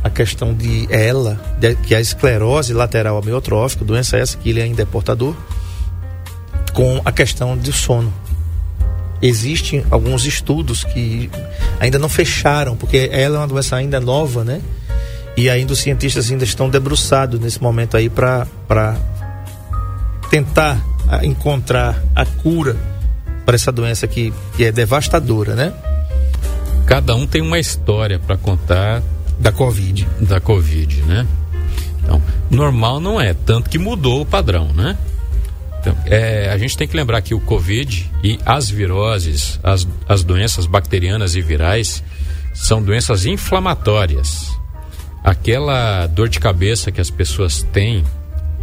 a 0.02 0.10
questão 0.10 0.52
de 0.52 0.86
ela, 0.90 1.40
de, 1.58 1.74
que 1.76 1.94
é 1.94 1.98
a 1.98 2.00
esclerose 2.00 2.74
lateral 2.74 3.16
amiotrófica, 3.16 3.84
doença 3.84 4.18
essa 4.18 4.36
que 4.36 4.50
ele 4.50 4.60
ainda 4.60 4.82
é 4.82 4.84
portador, 4.84 5.34
com 6.74 7.00
a 7.04 7.10
questão 7.10 7.56
do 7.56 7.72
sono. 7.72 8.12
Existem 9.22 9.82
alguns 9.90 10.26
estudos 10.26 10.84
que 10.84 11.30
ainda 11.80 11.98
não 11.98 12.10
fecharam, 12.10 12.76
porque 12.76 13.08
ela 13.10 13.36
é 13.36 13.38
uma 13.38 13.46
doença 13.46 13.76
ainda 13.76 13.98
nova, 13.98 14.44
né? 14.44 14.60
E 15.36 15.50
ainda 15.50 15.72
os 15.72 15.80
cientistas 15.80 16.30
ainda 16.30 16.44
estão 16.44 16.68
debruçados 16.68 17.40
nesse 17.40 17.60
momento 17.62 17.96
aí 17.96 18.08
para 18.08 18.46
tentar 20.30 20.84
encontrar 21.22 22.02
a 22.14 22.24
cura 22.24 22.76
para 23.44 23.54
essa 23.54 23.70
doença 23.70 24.06
que, 24.06 24.32
que 24.56 24.64
é 24.64 24.72
devastadora, 24.72 25.54
né? 25.54 25.72
Cada 26.86 27.14
um 27.14 27.26
tem 27.26 27.42
uma 27.42 27.58
história 27.58 28.18
para 28.18 28.36
contar 28.36 29.02
da 29.38 29.50
Covid. 29.52 30.06
Da 30.20 30.40
Covid, 30.40 31.02
né? 31.02 31.26
Então, 32.02 32.22
normal 32.50 33.00
não 33.00 33.20
é, 33.20 33.34
tanto 33.34 33.70
que 33.70 33.78
mudou 33.78 34.22
o 34.22 34.26
padrão, 34.26 34.72
né? 34.72 34.96
Então, 35.80 35.96
é, 36.06 36.50
a 36.50 36.56
gente 36.56 36.76
tem 36.76 36.88
que 36.88 36.96
lembrar 36.96 37.20
que 37.20 37.34
o 37.34 37.40
Covid 37.40 38.10
e 38.22 38.38
as 38.44 38.70
viroses, 38.70 39.58
as, 39.62 39.86
as 40.08 40.24
doenças 40.24 40.66
bacterianas 40.66 41.34
e 41.34 41.42
virais, 41.42 42.02
são 42.54 42.82
doenças 42.82 43.26
inflamatórias. 43.26 44.58
Aquela 45.24 46.06
dor 46.06 46.28
de 46.28 46.38
cabeça 46.38 46.92
que 46.92 47.00
as 47.00 47.10
pessoas 47.10 47.62
têm 47.62 48.04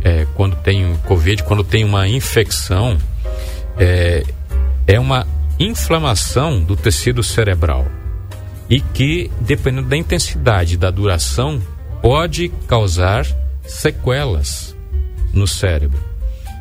é, 0.04 0.28
quando 0.36 0.56
tem 0.58 0.96
Covid, 1.08 1.44
quando 1.44 1.64
tem 1.64 1.84
uma 1.84 2.08
infecção, 2.08 2.98
é, 3.78 4.24
é 4.88 5.00
uma 5.00 5.28
inflamação 5.60 6.62
do 6.62 6.76
tecido 6.76 7.24
cerebral 7.24 7.88
e 8.70 8.80
que, 8.80 9.30
dependendo 9.42 9.90
da 9.90 9.98
intensidade 9.98 10.78
da 10.78 10.90
duração, 10.90 11.62
pode 12.02 12.50
causar 12.68 13.26
sequelas 13.66 14.76
no 15.34 15.48
cérebro. 15.48 16.00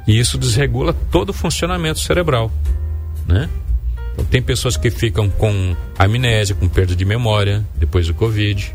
E 0.07 0.19
isso 0.19 0.37
desregula 0.37 0.93
todo 0.93 1.31
o 1.31 1.33
funcionamento 1.33 2.01
cerebral, 2.01 2.51
né? 3.27 3.49
Então, 4.13 4.25
tem 4.25 4.43
pessoas 4.43 4.77
que 4.77 4.91
ficam 4.91 5.31
com 5.31 5.77
amnésia, 5.99 6.55
com 6.55 6.69
perda 6.69 6.97
de 6.97 7.05
memória 7.05 7.65
depois 7.77 8.07
do 8.07 8.15
Covid. 8.15 8.75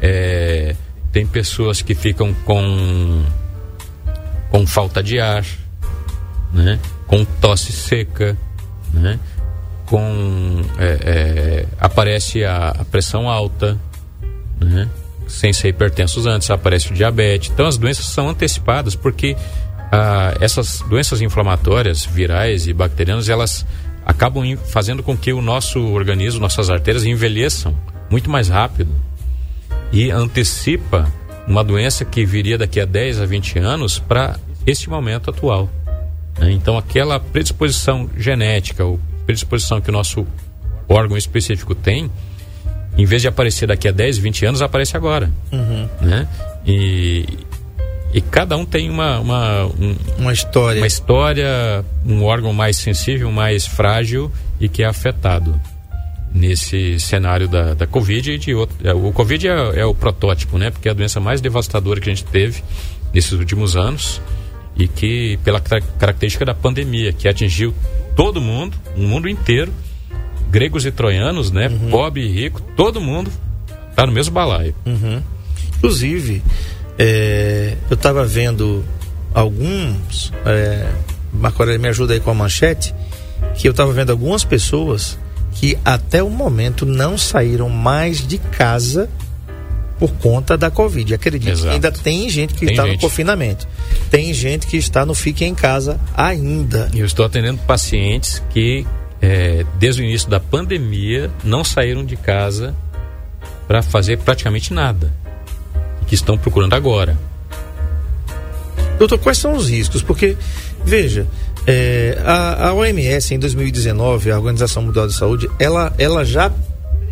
É, 0.00 0.74
tem 1.12 1.26
pessoas 1.26 1.80
que 1.80 1.94
ficam 1.94 2.34
com, 2.44 3.24
com 4.50 4.66
falta 4.66 5.02
de 5.02 5.18
ar, 5.18 5.44
né? 6.52 6.78
com 7.06 7.24
tosse 7.24 7.72
seca, 7.72 8.36
né? 8.92 9.18
com 9.86 10.62
é, 10.78 10.98
é, 11.02 11.66
aparece 11.80 12.44
a, 12.44 12.68
a, 12.68 12.84
pressão 12.84 13.28
alta, 13.28 13.78
né? 14.60 14.88
sem 15.26 15.52
ser 15.52 15.68
hipertensos 15.68 16.26
antes, 16.26 16.50
aparece 16.50 16.90
o 16.90 16.94
diabetes. 16.94 17.50
Então 17.50 17.66
as 17.66 17.78
doenças 17.78 18.06
são 18.06 18.28
antecipadas 18.28 18.94
porque 18.94 19.36
ah, 19.90 20.34
essas 20.40 20.82
doenças 20.88 21.22
inflamatórias, 21.22 22.04
virais 22.04 22.66
e 22.66 22.72
bacterianas, 22.72 23.28
elas 23.28 23.64
acabam 24.04 24.56
fazendo 24.66 25.02
com 25.02 25.16
que 25.16 25.32
o 25.32 25.40
nosso 25.40 25.80
organismo, 25.80 26.40
nossas 26.40 26.70
artérias 26.70 27.04
envelheçam 27.04 27.74
muito 28.10 28.30
mais 28.30 28.48
rápido 28.48 28.90
e 29.92 30.10
antecipa 30.10 31.10
uma 31.46 31.62
doença 31.62 32.04
que 32.04 32.24
viria 32.24 32.58
daqui 32.58 32.80
a 32.80 32.84
10 32.84 33.20
a 33.20 33.26
20 33.26 33.58
anos 33.58 33.98
para 33.98 34.36
este 34.66 34.90
momento 34.90 35.30
atual. 35.30 35.70
né? 36.38 36.50
Então, 36.52 36.76
aquela 36.76 37.20
predisposição 37.20 38.10
genética 38.16 38.84
ou 38.84 38.98
predisposição 39.24 39.80
que 39.80 39.88
o 39.90 39.92
nosso 39.92 40.26
órgão 40.88 41.16
específico 41.16 41.74
tem, 41.74 42.10
em 42.98 43.04
vez 43.04 43.22
de 43.22 43.28
aparecer 43.28 43.66
daqui 43.68 43.86
a 43.88 43.92
10, 43.92 44.18
20 44.18 44.46
anos, 44.46 44.62
aparece 44.62 44.96
agora. 44.96 45.30
Né? 46.00 46.26
E, 46.66 47.26
e 48.12 48.20
cada 48.20 48.56
um 48.56 48.64
tem 48.64 48.90
uma, 48.90 49.20
uma, 49.20 49.66
um- 49.66 49.96
Uma 50.18 50.32
história. 50.32 50.80
uma 50.80 50.86
história, 50.86 51.84
um 52.04 52.24
órgão 52.24 52.52
mais 52.52 52.76
sensível, 52.76 53.30
mais 53.30 53.66
frágil 53.66 54.30
e 54.60 54.68
que 54.68 54.82
é 54.82 54.86
afetado 54.86 55.60
nesse 56.36 57.00
cenário 57.00 57.48
da, 57.48 57.72
da 57.74 57.86
Covid 57.86 58.30
e 58.32 58.38
de 58.38 58.54
outro. 58.54 58.76
é, 58.86 58.92
O 58.92 59.10
Covid 59.12 59.48
é, 59.48 59.80
é 59.80 59.84
o 59.86 59.94
protótipo, 59.94 60.58
né? 60.58 60.70
Porque 60.70 60.88
é 60.88 60.90
a 60.90 60.94
doença 60.94 61.18
mais 61.18 61.40
devastadora 61.40 62.00
que 62.00 62.10
a 62.10 62.14
gente 62.14 62.24
teve 62.26 62.62
nesses 63.12 63.32
últimos 63.32 63.74
anos 63.76 64.20
e 64.76 64.86
que, 64.86 65.38
pela 65.42 65.58
ca- 65.60 65.80
característica 65.98 66.44
da 66.44 66.54
pandemia, 66.54 67.12
que 67.12 67.26
atingiu 67.26 67.72
todo 68.14 68.40
mundo, 68.40 68.76
o 68.96 69.00
mundo 69.00 69.28
inteiro, 69.28 69.72
gregos 70.50 70.84
e 70.84 70.90
troianos, 70.92 71.50
né? 71.50 71.68
Pobre 71.90 72.20
e 72.22 72.28
rico, 72.28 72.60
todo 72.76 73.00
mundo 73.00 73.30
tá 73.94 74.04
no 74.06 74.12
mesmo 74.12 74.34
balaio. 74.34 74.74
Inclusive, 75.78 76.42
é, 76.98 77.76
eu 77.90 77.94
estava 77.94 78.24
vendo 78.26 78.84
alguns. 79.32 80.32
É, 80.44 80.90
Marco 81.32 81.64
me 81.64 81.88
ajuda 81.88 82.12
aí 82.14 82.20
com 82.20 82.30
a 82.30 82.34
manchete. 82.34 82.94
Que 83.56 83.68
eu 83.68 83.70
estava 83.70 83.92
vendo 83.92 84.10
algumas 84.10 84.44
pessoas 84.44 85.18
que 85.56 85.78
até 85.84 86.22
o 86.22 86.28
momento 86.28 86.84
não 86.84 87.16
saíram 87.16 87.68
mais 87.68 88.26
de 88.26 88.38
casa 88.38 89.08
por 89.98 90.12
conta 90.12 90.56
da 90.56 90.70
Covid. 90.70 91.14
Acredito 91.14 91.46
que 91.46 91.50
Exato. 91.50 91.74
ainda 91.74 91.90
tem 91.90 92.28
gente 92.28 92.52
que 92.54 92.66
está 92.66 92.86
no 92.86 92.98
confinamento. 92.98 93.66
Tem 94.10 94.32
gente 94.34 94.66
que 94.66 94.76
está 94.76 95.06
no 95.06 95.14
fique 95.14 95.44
em 95.44 95.54
casa 95.54 95.98
ainda. 96.14 96.90
Eu 96.94 97.06
estou 97.06 97.24
atendendo 97.24 97.58
pacientes 97.62 98.42
que, 98.50 98.86
é, 99.22 99.64
desde 99.78 100.02
o 100.02 100.04
início 100.04 100.28
da 100.28 100.38
pandemia, 100.38 101.30
não 101.42 101.64
saíram 101.64 102.04
de 102.04 102.16
casa 102.16 102.74
para 103.66 103.80
fazer 103.82 104.18
praticamente 104.18 104.74
nada. 104.74 105.10
E 106.02 106.04
que 106.04 106.14
estão 106.14 106.36
procurando 106.36 106.74
agora. 106.74 107.16
Doutor, 108.98 109.18
quais 109.18 109.38
são 109.38 109.54
os 109.54 109.70
riscos? 109.70 110.02
Porque, 110.02 110.36
veja, 110.84 111.26
é, 111.66 112.18
a, 112.24 112.68
a 112.68 112.74
OMS 112.74 113.34
em 113.34 113.38
2019, 113.38 114.30
a 114.30 114.38
Organização 114.38 114.82
Mundial 114.82 115.06
de 115.06 115.14
Saúde, 115.14 115.50
ela, 115.58 115.92
ela 115.98 116.24
já 116.24 116.52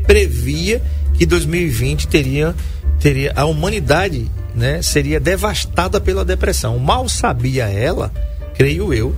previa 0.07 0.81
que 1.15 1.27
2020 1.27 2.07
teria, 2.09 2.55
teria 3.01 3.33
a 3.35 3.45
humanidade 3.45 4.31
né, 4.55 4.81
seria 4.83 5.19
devastada 5.19 6.01
pela 6.01 6.25
depressão. 6.25 6.79
Mal 6.79 7.09
sabia 7.09 7.65
ela, 7.65 8.13
creio 8.55 8.95
eu, 8.95 9.15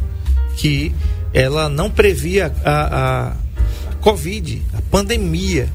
que 0.56 0.94
ela 1.34 1.68
não 1.68 1.90
previa 1.90 2.52
a, 2.64 3.26
a 3.28 3.36
Covid, 4.00 4.62
a 4.72 4.80
pandemia. 4.90 5.68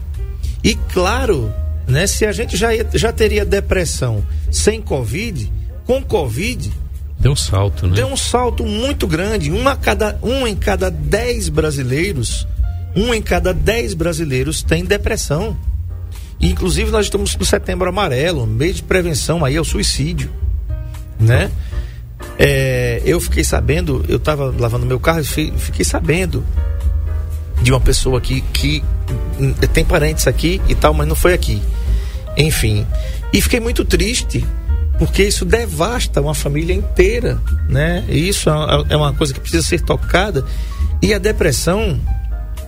E 0.63 0.75
claro, 0.75 1.53
né, 1.87 2.07
se 2.07 2.25
a 2.25 2.31
gente 2.31 2.57
já, 2.57 2.69
já 2.93 3.11
teria 3.11 3.45
depressão 3.45 4.25
sem 4.49 4.81
Covid, 4.81 5.51
com 5.85 6.01
Covid, 6.03 6.71
Deu 7.21 7.31
um 7.31 7.35
salto, 7.35 7.87
né? 7.87 7.95
deu 7.95 8.07
um 8.07 8.17
salto 8.17 8.65
muito 8.65 9.05
grande. 9.07 9.51
Um, 9.51 9.67
a 9.67 9.75
cada, 9.75 10.17
um 10.23 10.45
em 10.47 10.55
cada 10.55 10.89
dez 10.89 11.49
brasileiros, 11.49 12.47
um 12.95 13.13
em 13.13 13.21
cada 13.21 13.53
dez 13.53 13.93
brasileiros 13.93 14.63
tem 14.63 14.83
depressão. 14.83 15.55
E, 16.39 16.49
inclusive, 16.49 16.89
nós 16.89 17.05
estamos 17.05 17.35
no 17.37 17.45
setembro 17.45 17.87
amarelo, 17.87 18.47
mês 18.47 18.77
de 18.77 18.83
prevenção 18.83 19.45
aí 19.45 19.55
ao 19.55 19.63
suicídio. 19.63 20.31
Né? 21.19 21.51
É, 22.39 23.01
eu 23.05 23.19
fiquei 23.19 23.43
sabendo, 23.43 24.03
eu 24.09 24.17
estava 24.17 24.53
lavando 24.57 24.85
meu 24.87 24.99
carro 24.99 25.19
e 25.19 25.23
fi- 25.23 25.53
fiquei 25.55 25.85
sabendo 25.85 26.43
de 27.61 27.71
uma 27.71 27.79
pessoa 27.79 28.19
que, 28.19 28.41
que 28.41 28.83
hum, 29.39 29.53
tem 29.71 29.85
parentes 29.85 30.25
aqui 30.25 30.59
e 30.67 30.73
tal, 30.73 30.95
mas 30.95 31.07
não 31.07 31.15
foi 31.15 31.33
aqui. 31.33 31.61
Enfim. 32.35 32.87
E 33.31 33.39
fiquei 33.39 33.59
muito 33.59 33.85
triste, 33.85 34.43
porque 35.01 35.23
isso 35.23 35.43
devasta 35.45 36.21
uma 36.21 36.35
família 36.35 36.75
inteira, 36.75 37.41
né? 37.67 38.05
E 38.07 38.29
isso 38.29 38.51
é- 38.51 38.93
é 38.93 38.95
uma 38.95 39.11
coisa 39.11 39.33
que 39.33 39.39
precisa 39.39 39.63
ser 39.63 39.81
tocada. 39.81 40.45
E 41.01 41.11
a 41.11 41.17
depressão 41.17 41.99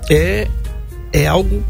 é, 0.09 0.47
é 1.13 1.27
algo 1.27 1.63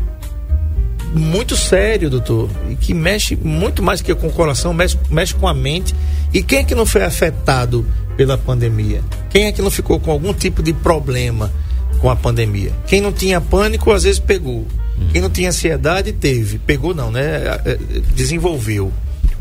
muito 1.13 1.57
sério, 1.57 2.09
doutor, 2.09 2.49
e 2.69 2.77
que 2.77 2.93
mexe 2.93 3.35
muito 3.35 3.83
mais 3.83 4.01
que 4.01 4.15
com 4.15 4.27
o 4.27 4.31
coração, 4.31 4.73
mexe, 4.73 4.97
mexe 5.09 5.33
com 5.35 5.49
a 5.49 5.53
mente. 5.53 5.93
E 6.33 6.41
quem 6.41 6.59
é 6.59 6.63
que 6.63 6.73
não 6.73 6.85
foi 6.85 7.03
afetado 7.03 7.85
pela 8.15 8.37
pandemia? 8.37 9.01
Quem 9.29 9.47
é 9.47 9.51
que 9.51 9.61
não 9.61 9.69
ficou 9.69 9.99
com 9.99 10.11
algum 10.11 10.33
tipo 10.33 10.63
de 10.63 10.71
problema 10.71 11.51
com 11.99 12.09
a 12.09 12.15
pandemia? 12.15 12.71
Quem 12.87 13.01
não 13.01 13.11
tinha 13.11 13.41
pânico, 13.41 13.91
às 13.91 14.03
vezes 14.03 14.17
pegou. 14.17 14.65
Quem 15.11 15.21
não 15.21 15.29
tinha 15.29 15.49
ansiedade, 15.49 16.13
teve. 16.13 16.57
Pegou 16.57 16.95
não, 16.95 17.11
né? 17.11 17.21
É, 17.65 17.71
é, 17.71 17.77
Desenvolveu 18.15 18.93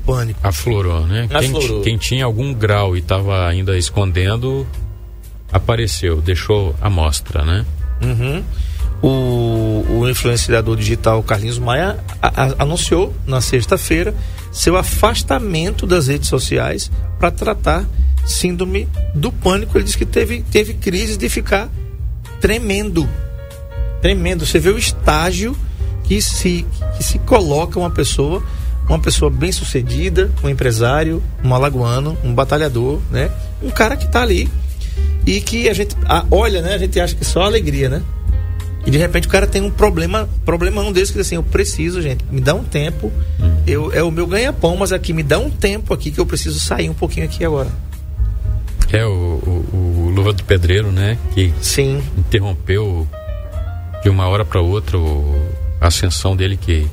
pânico. 0.07 0.39
Aflorou, 0.43 1.07
né? 1.07 1.27
Quem, 1.29 1.37
Aflorou. 1.51 1.83
quem 1.83 1.97
tinha 1.97 2.25
algum 2.25 2.53
grau 2.55 2.97
e 2.97 3.01
estava 3.01 3.47
ainda 3.49 3.77
escondendo, 3.79 4.67
apareceu, 5.53 6.21
deixou 6.21 6.75
a 6.81 6.89
mostra, 6.91 7.45
né? 7.45 7.65
Uhum. 8.03 8.43
O, 9.03 9.85
o 10.01 10.09
influenciador 10.09 10.77
digital 10.77 11.23
Carlinhos 11.23 11.59
Maia 11.59 11.99
a- 12.21 12.45
a- 12.45 12.55
anunciou 12.63 13.13
na 13.27 13.41
sexta-feira 13.41 14.15
seu 14.53 14.77
afastamento 14.77 15.87
das 15.87 16.07
redes 16.07 16.29
sociais 16.29 16.91
para 17.19 17.31
tratar 17.31 17.85
síndrome 18.25 18.89
do 19.15 19.33
pânico. 19.33 19.77
Ele 19.77 19.85
disse 19.85 19.99
que 19.99 20.07
teve, 20.07 20.43
teve 20.43 20.75
crise 20.75 21.17
de 21.17 21.29
ficar 21.29 21.69
tremendo. 22.41 23.09
Tremendo. 24.01 24.47
Você 24.47 24.59
vê 24.61 24.71
o 24.71 24.79
estágio 24.79 25.57
que 26.05 26.21
se, 26.23 26.65
que 26.97 27.03
se 27.03 27.19
coloca 27.21 27.79
uma 27.81 27.91
pessoa, 27.91 28.43
uma 28.89 28.99
pessoa 28.99 29.31
bem 29.31 29.51
sucedida, 29.53 30.31
um 30.43 30.49
empresário, 30.49 31.23
um 31.45 31.55
alagoano, 31.55 32.17
um 32.25 32.35
batalhador, 32.35 33.01
né? 33.11 33.31
Um 33.63 33.71
cara 33.71 33.97
que 33.97 34.07
está 34.07 34.23
ali 34.23 34.49
e 35.27 35.41
que 35.41 35.69
a 35.69 35.73
gente 35.75 35.97
a- 36.05 36.25
olha, 36.31 36.61
né? 36.63 36.75
A 36.75 36.79
gente 36.79 36.99
acha 37.01 37.15
que 37.15 37.25
só 37.25 37.43
alegria, 37.43 37.89
né? 37.89 38.03
E 38.85 38.91
de 38.91 38.99
repente 38.99 39.29
o 39.29 39.31
cara 39.31 39.47
tem 39.47 39.63
um 39.63 39.71
problema, 39.71 40.29
problemão 40.45 40.91
desse 40.93 41.13
que 41.13 41.19
diz 41.19 41.27
assim, 41.29 41.37
eu 41.37 41.43
preciso, 41.43 42.03
gente, 42.03 42.25
me 42.31 42.41
dá 42.41 42.53
um 42.55 42.65
tempo. 42.65 43.13
Eu, 43.65 43.93
é 43.93 44.03
o 44.03 44.11
meu 44.11 44.27
ganha-pão, 44.27 44.77
mas 44.77 44.91
aqui 44.93 45.13
me 45.13 45.23
dá 45.23 45.39
um 45.39 45.49
tempo 45.49 45.95
aqui 45.95 46.11
que 46.11 46.19
eu 46.19 46.27
preciso 46.27 46.59
sair 46.59 46.91
um 46.91 46.95
pouquinho 46.95 47.25
aqui 47.25 47.45
agora. 47.45 47.69
É 48.93 49.07
o, 49.07 49.09
o, 49.11 50.07
o 50.07 50.13
Luva 50.13 50.33
do 50.33 50.43
Pedreiro, 50.43 50.91
né? 50.91 51.17
Que 51.33 51.55
Sim, 51.63 52.03
interrompeu 52.19 53.07
de 54.03 54.11
uma 54.11 54.27
hora 54.27 54.45
para 54.45 54.61
outra 54.61 54.99
o- 54.99 55.49
a 55.81 55.87
ascensão 55.87 56.35
dele 56.37 56.57
que 56.57 56.87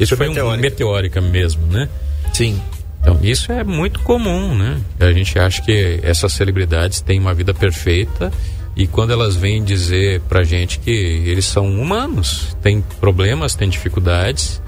isso 0.00 0.16
Foi 0.16 0.26
foi 0.26 0.42
um 0.42 0.56
meteórica. 0.56 1.20
mesmo, 1.20 1.64
né? 1.66 1.88
sim. 2.32 2.60
Então, 3.02 3.18
isso 3.22 3.50
é 3.50 3.64
muito 3.64 4.00
comum, 4.00 4.54
né? 4.54 4.78
A 5.00 5.10
gente 5.10 5.38
acha 5.38 5.62
que 5.62 6.00
essas 6.02 6.32
celebridades 6.34 7.00
têm 7.00 7.18
uma 7.18 7.32
vida 7.32 7.54
perfeita 7.54 8.30
e 8.76 8.86
quando 8.86 9.10
elas 9.10 9.36
vêm 9.36 9.64
dizer 9.64 10.20
pra 10.28 10.42
gente 10.44 10.78
que 10.78 10.90
eles 10.90 11.46
são 11.46 11.66
humanos, 11.80 12.54
têm 12.62 12.82
problemas, 13.00 13.54
têm 13.54 13.70
dificuldades, 13.70 14.60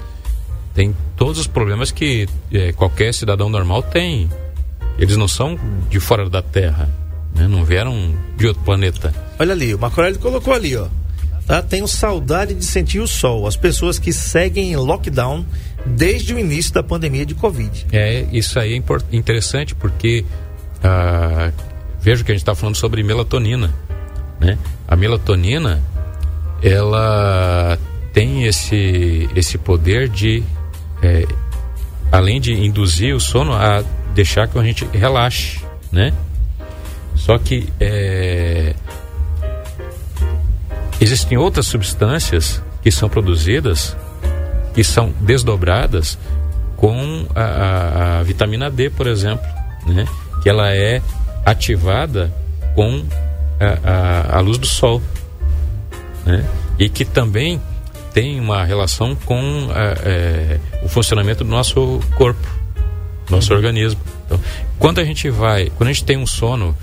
têm 0.73 0.95
todos 1.15 1.37
os 1.39 1.45
problemas 1.47 1.91
que 1.91 2.27
eh, 2.51 2.71
qualquer 2.73 3.13
cidadão 3.13 3.49
normal 3.49 3.83
tem. 3.83 4.27
Eles 4.97 5.15
não 5.15 5.27
são 5.27 5.57
de 5.87 5.99
fora 5.99 6.27
da 6.27 6.41
Terra, 6.41 6.89
né? 7.35 7.47
não 7.47 7.63
vieram 7.63 8.15
de 8.35 8.47
outro 8.47 8.63
planeta. 8.63 9.13
Olha 9.39 9.53
ali, 9.53 9.75
o 9.75 9.79
Marco 9.79 9.99
Aurélio 10.01 10.19
colocou 10.19 10.53
ali, 10.55 10.75
ó. 10.75 10.87
Tá? 11.45 11.61
Tenho 11.61 11.87
saudade 11.87 12.53
de 12.53 12.63
sentir 12.63 12.99
o 12.99 13.07
sol. 13.07 13.45
As 13.47 13.55
pessoas 13.55 13.99
que 13.99 14.13
seguem 14.13 14.71
em 14.71 14.75
lockdown 14.75 15.45
desde 15.85 16.33
o 16.33 16.39
início 16.39 16.73
da 16.73 16.81
pandemia 16.81 17.25
de 17.25 17.35
Covid. 17.35 17.87
É, 17.91 18.25
isso 18.31 18.57
aí 18.59 18.73
é 18.73 19.15
interessante 19.15 19.75
porque 19.75 20.23
ah, 20.81 21.51
veja 21.99 22.23
que 22.23 22.31
a 22.31 22.35
gente 22.35 22.41
está 22.41 22.55
falando 22.55 22.75
sobre 22.75 23.03
melatonina, 23.03 23.73
né? 24.39 24.57
A 24.87 24.95
melatonina 24.95 25.81
ela 26.61 27.77
tem 28.13 28.45
esse 28.45 29.29
esse 29.35 29.57
poder 29.57 30.07
de 30.07 30.43
é, 31.01 31.25
além 32.11 32.39
de 32.39 32.53
induzir 32.53 33.13
o 33.15 33.19
sono 33.19 33.53
a 33.53 33.83
deixar 34.13 34.47
que 34.47 34.57
a 34.57 34.63
gente 34.63 34.85
relaxe, 34.93 35.59
né? 35.91 36.13
Só 37.15 37.37
que 37.37 37.67
é, 37.79 38.73
existem 41.03 41.37
outras 41.37 41.65
substâncias 41.67 42.61
que 42.81 42.91
são 42.91 43.07
produzidas 43.09 43.95
que 44.73 44.83
são 44.83 45.13
desdobradas 45.21 46.17
com 46.77 47.25
a, 47.35 47.41
a- 47.41 48.19
a 48.19 48.23
vitamina 48.23 48.69
D, 48.71 48.89
por 48.89 49.05
exemplo, 49.07 49.45
né? 49.85 50.05
que 50.41 50.49
ela 50.49 50.73
é 50.73 51.01
ativada 51.45 52.33
com 52.75 53.03
a, 53.59 54.37
a- 54.37 54.39
luz 54.41 54.57
do 54.57 54.65
sol. 54.65 55.01
né? 56.25 56.43
E 56.79 56.89
que 56.89 57.05
também 57.05 57.61
tem 58.13 58.39
uma 58.39 58.63
relação 58.65 59.15
com 59.15 59.69
é, 60.03 60.59
o 60.83 60.89
funcionamento 60.89 61.43
do 61.43 61.49
nosso 61.51 61.99
corpo, 62.15 62.47
nosso 63.29 63.51
uhum. 63.51 63.57
organismo. 63.57 63.99
Então, 64.25 64.39
quando 64.79 64.99
a 64.99 65.03
gente 65.05 65.29
vai, 65.29 65.71
quando 65.77 65.89
a 65.89 65.93
gente 65.93 66.03
tem 66.03 66.17
um 66.17 66.25
sono 66.27 66.75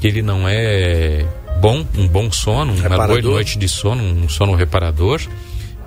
que 0.00 0.06
ele 0.06 0.22
não 0.22 0.48
é 0.48 1.24
bom, 1.60 1.84
um 1.96 2.06
bom 2.06 2.30
sono, 2.30 2.72
uma 2.72 3.06
boa 3.06 3.20
noite 3.20 3.58
de 3.58 3.68
sono, 3.68 4.02
um 4.02 4.28
sono 4.28 4.54
reparador, 4.54 5.20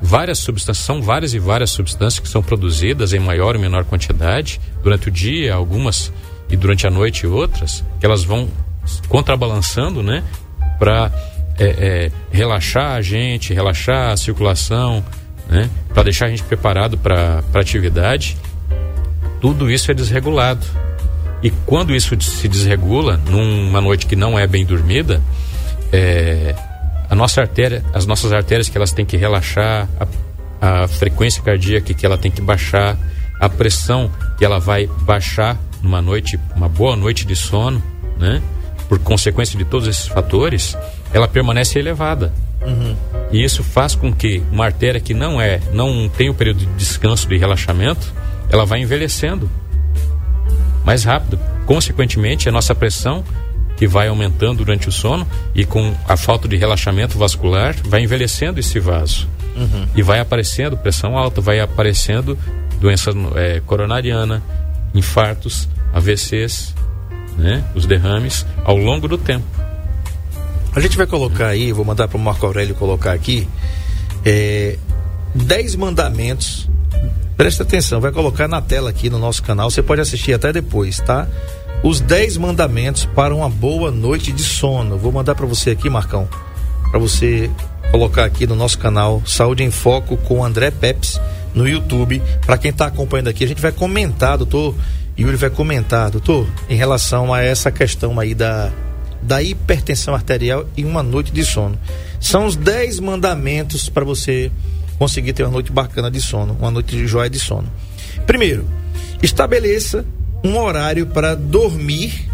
várias 0.01 0.39
substâncias, 0.39 0.85
são 0.85 1.01
várias 1.01 1.33
e 1.33 1.39
várias 1.39 1.71
substâncias 1.71 2.19
que 2.19 2.27
são 2.27 2.41
produzidas 2.41 3.13
em 3.13 3.19
maior 3.19 3.55
ou 3.55 3.61
menor 3.61 3.85
quantidade 3.85 4.59
durante 4.83 5.07
o 5.07 5.11
dia, 5.11 5.53
algumas 5.53 6.11
e 6.49 6.57
durante 6.57 6.85
a 6.85 6.89
noite 6.89 7.25
outras, 7.25 7.83
que 7.99 8.05
elas 8.05 8.23
vão 8.23 8.49
contrabalançando, 9.07 10.03
né, 10.03 10.23
para 10.77 11.11
é, 11.57 11.65
é, 11.65 12.11
relaxar 12.31 12.93
a 12.93 13.01
gente, 13.01 13.53
relaxar 13.53 14.11
a 14.11 14.17
circulação, 14.17 15.03
né, 15.47 15.69
para 15.93 16.03
deixar 16.03 16.25
a 16.25 16.29
gente 16.29 16.43
preparado 16.43 16.97
para 16.97 17.43
a 17.53 17.59
atividade. 17.59 18.35
Tudo 19.39 19.69
isso 19.69 19.89
é 19.89 19.93
desregulado. 19.93 20.65
E 21.43 21.49
quando 21.65 21.95
isso 21.95 22.19
se 22.21 22.47
desregula, 22.47 23.17
numa 23.17 23.81
noite 23.81 24.05
que 24.05 24.15
não 24.15 24.37
é 24.37 24.45
bem 24.45 24.63
dormida, 24.63 25.21
é, 25.91 26.55
a 27.09 27.15
nossa 27.15 27.41
artéria, 27.41 27.83
as 27.93 28.05
nossas 28.05 28.31
artérias 28.31 28.69
que 28.69 28.77
elas 28.77 28.91
têm 28.91 29.05
que 29.05 29.17
relaxar, 29.17 29.87
a, 30.61 30.83
a 30.83 30.87
frequência 30.87 31.43
cardíaca 31.43 31.93
que 31.93 32.05
ela 32.05 32.17
tem 32.17 32.31
que 32.31 32.41
baixar, 32.41 32.97
a 33.39 33.49
pressão 33.49 34.11
que 34.37 34.45
ela 34.45 34.59
vai 34.59 34.87
baixar 35.01 35.57
numa 35.81 36.01
noite, 36.01 36.39
uma 36.55 36.69
boa 36.69 36.95
noite 36.95 37.25
de 37.25 37.35
sono, 37.35 37.83
né? 38.17 38.41
Por 38.87 38.99
consequência 38.99 39.57
de 39.57 39.65
todos 39.65 39.87
esses 39.87 40.07
fatores, 40.07 40.77
ela 41.13 41.27
permanece 41.27 41.79
elevada. 41.79 42.31
Uhum. 42.61 42.95
E 43.31 43.43
isso 43.43 43.63
faz 43.63 43.95
com 43.95 44.13
que 44.13 44.43
uma 44.51 44.65
artéria 44.65 44.99
que 44.99 45.13
não 45.13 45.41
é, 45.41 45.59
não 45.73 46.07
tem 46.09 46.29
o 46.29 46.33
período 46.33 46.59
de 46.59 46.65
descanso, 46.75 47.27
de 47.27 47.37
relaxamento, 47.37 48.13
ela 48.49 48.65
vai 48.65 48.81
envelhecendo 48.81 49.49
mais 50.85 51.03
rápido. 51.03 51.39
Consequentemente, 51.65 52.49
a 52.49 52.51
nossa 52.51 52.75
pressão 52.75 53.23
que 53.81 53.87
vai 53.87 54.09
aumentando 54.09 54.57
durante 54.59 54.87
o 54.87 54.91
sono 54.91 55.27
e 55.55 55.65
com 55.65 55.95
a 56.07 56.15
falta 56.15 56.47
de 56.47 56.55
relaxamento 56.55 57.17
vascular 57.17 57.75
vai 57.83 58.03
envelhecendo 58.03 58.59
esse 58.59 58.79
vaso. 58.79 59.27
Uhum. 59.55 59.87
E 59.95 60.03
vai 60.03 60.19
aparecendo 60.19 60.77
pressão 60.77 61.17
alta, 61.17 61.41
vai 61.41 61.59
aparecendo 61.59 62.37
doença 62.79 63.09
é, 63.33 63.59
coronariana, 63.65 64.43
infartos, 64.93 65.67
AVCs, 65.95 66.75
né, 67.35 67.63
os 67.73 67.87
derrames 67.87 68.45
ao 68.63 68.77
longo 68.77 69.07
do 69.07 69.17
tempo. 69.17 69.47
A 70.75 70.79
gente 70.79 70.95
vai 70.95 71.07
colocar 71.07 71.47
aí, 71.47 71.71
vou 71.71 71.83
mandar 71.83 72.07
para 72.07 72.17
o 72.17 72.21
Marco 72.21 72.45
Aurélio 72.45 72.75
colocar 72.75 73.13
aqui, 73.13 73.49
é, 74.23 74.77
10 75.33 75.75
mandamentos. 75.75 76.69
Presta 77.35 77.63
atenção, 77.63 77.99
vai 77.99 78.11
colocar 78.11 78.47
na 78.47 78.61
tela 78.61 78.91
aqui 78.91 79.09
no 79.09 79.17
nosso 79.17 79.41
canal. 79.41 79.71
Você 79.71 79.81
pode 79.81 80.01
assistir 80.01 80.33
até 80.33 80.53
depois, 80.53 80.99
tá? 80.99 81.27
Os 81.83 81.99
10 81.99 82.37
mandamentos 82.37 83.05
para 83.05 83.33
uma 83.33 83.49
boa 83.49 83.89
noite 83.89 84.31
de 84.31 84.43
sono. 84.43 84.97
Vou 84.97 85.11
mandar 85.11 85.35
para 85.35 85.45
você 85.45 85.71
aqui, 85.71 85.89
Marcão, 85.89 86.27
para 86.89 86.99
você 86.99 87.49
colocar 87.91 88.25
aqui 88.25 88.45
no 88.45 88.55
nosso 88.55 88.77
canal 88.77 89.21
Saúde 89.25 89.63
em 89.63 89.71
Foco 89.71 90.15
com 90.17 90.43
André 90.43 90.69
Peps 90.71 91.19
no 91.55 91.67
YouTube. 91.67 92.21
Para 92.45 92.57
quem 92.57 92.71
está 92.71 92.85
acompanhando 92.85 93.29
aqui, 93.29 93.43
a 93.43 93.47
gente 93.47 93.61
vai 93.61 93.71
comentar, 93.71 94.37
doutor 94.37 94.75
Yuri 95.19 95.35
vai 95.35 95.49
comentar, 95.49 96.09
doutor, 96.09 96.47
em 96.69 96.75
relação 96.75 97.33
a 97.33 97.41
essa 97.41 97.71
questão 97.71 98.19
aí 98.19 98.33
da, 98.33 98.71
da 99.21 99.41
hipertensão 99.41 100.13
arterial 100.13 100.65
e 100.77 100.85
uma 100.85 101.03
noite 101.03 101.31
de 101.31 101.43
sono. 101.43 101.77
São 102.19 102.45
os 102.45 102.55
10 102.55 102.99
mandamentos 102.99 103.89
para 103.89 104.05
você 104.05 104.51
conseguir 104.97 105.33
ter 105.33 105.43
uma 105.43 105.51
noite 105.51 105.71
bacana 105.71 106.09
de 106.09 106.21
sono, 106.21 106.55
uma 106.59 106.71
noite 106.71 106.95
de 106.95 107.07
joia 107.07 107.29
de 107.29 107.39
sono. 107.39 107.67
Primeiro, 108.25 108.67
estabeleça 109.21 110.05
um 110.43 110.57
horário 110.57 111.07
para 111.07 111.35
dormir 111.35 112.29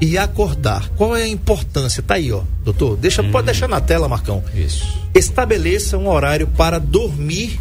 e 0.00 0.16
acordar. 0.16 0.88
Qual 0.90 1.16
é 1.16 1.24
a 1.24 1.28
importância? 1.28 2.02
Tá 2.02 2.14
aí, 2.14 2.32
ó, 2.32 2.42
doutor. 2.64 2.96
Deixa, 2.96 3.22
hum. 3.22 3.30
Pode 3.30 3.46
deixar 3.46 3.68
na 3.68 3.80
tela, 3.80 4.08
Marcão. 4.08 4.42
Isso. 4.54 4.86
Estabeleça 5.14 5.98
um 5.98 6.08
horário 6.08 6.46
para 6.46 6.78
dormir 6.78 7.58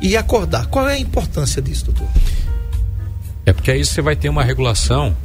e 0.00 0.16
acordar. 0.16 0.66
Qual 0.66 0.88
é 0.88 0.94
a 0.94 0.98
importância 0.98 1.60
disso, 1.60 1.86
doutor? 1.86 2.08
É 3.44 3.52
porque 3.52 3.70
aí 3.70 3.84
você 3.84 4.00
vai 4.00 4.14
ter 4.14 4.28
uma 4.28 4.44
regulação 4.44 5.16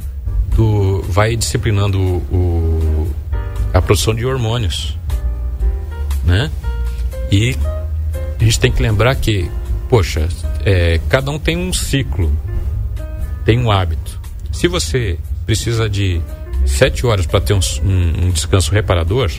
do. 0.56 1.02
vai 1.02 1.36
disciplinando 1.36 2.00
o, 2.00 2.34
o 2.34 3.10
a 3.72 3.80
produção 3.80 4.14
de 4.14 4.24
hormônios. 4.24 4.96
Né? 6.24 6.50
E 7.30 7.56
a 8.40 8.44
gente 8.44 8.58
tem 8.58 8.72
que 8.72 8.82
lembrar 8.82 9.14
que, 9.14 9.50
poxa, 9.88 10.28
é, 10.64 11.00
cada 11.08 11.30
um 11.30 11.38
tem 11.38 11.56
um 11.56 11.72
ciclo 11.72 12.32
tem 13.48 13.58
um 13.58 13.70
hábito. 13.70 14.20
Se 14.52 14.68
você 14.68 15.18
precisa 15.46 15.88
de 15.88 16.20
sete 16.66 17.06
horas 17.06 17.24
para 17.24 17.40
ter 17.40 17.54
um, 17.54 17.60
um, 17.82 18.26
um, 18.26 18.30
descanso 18.30 18.70
reparador, 18.70 19.32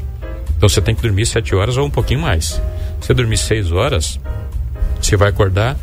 então 0.57 0.67
você 0.67 0.81
tem 0.81 0.95
que 0.95 1.01
dormir 1.03 1.27
sete 1.27 1.53
horas 1.53 1.77
ou 1.77 1.85
um 1.85 1.91
pouquinho 1.91 2.21
mais. 2.21 2.59
Se 2.99 3.05
você 3.05 3.13
dormir 3.13 3.37
seis 3.37 3.71
horas, 3.71 4.19
você 4.99 5.15
vai 5.15 5.29
acordar 5.29 5.77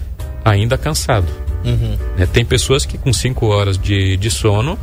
ainda 0.44 0.76
cansado. 0.76 1.28
Uhum. 1.64 1.96
É, 2.18 2.26
tem 2.26 2.44
pessoas 2.44 2.84
que 2.84 2.98
com 2.98 3.12
cinco 3.12 3.46
horas 3.46 3.78
de, 3.78 4.16
de 4.16 4.28
sono, 4.28 4.76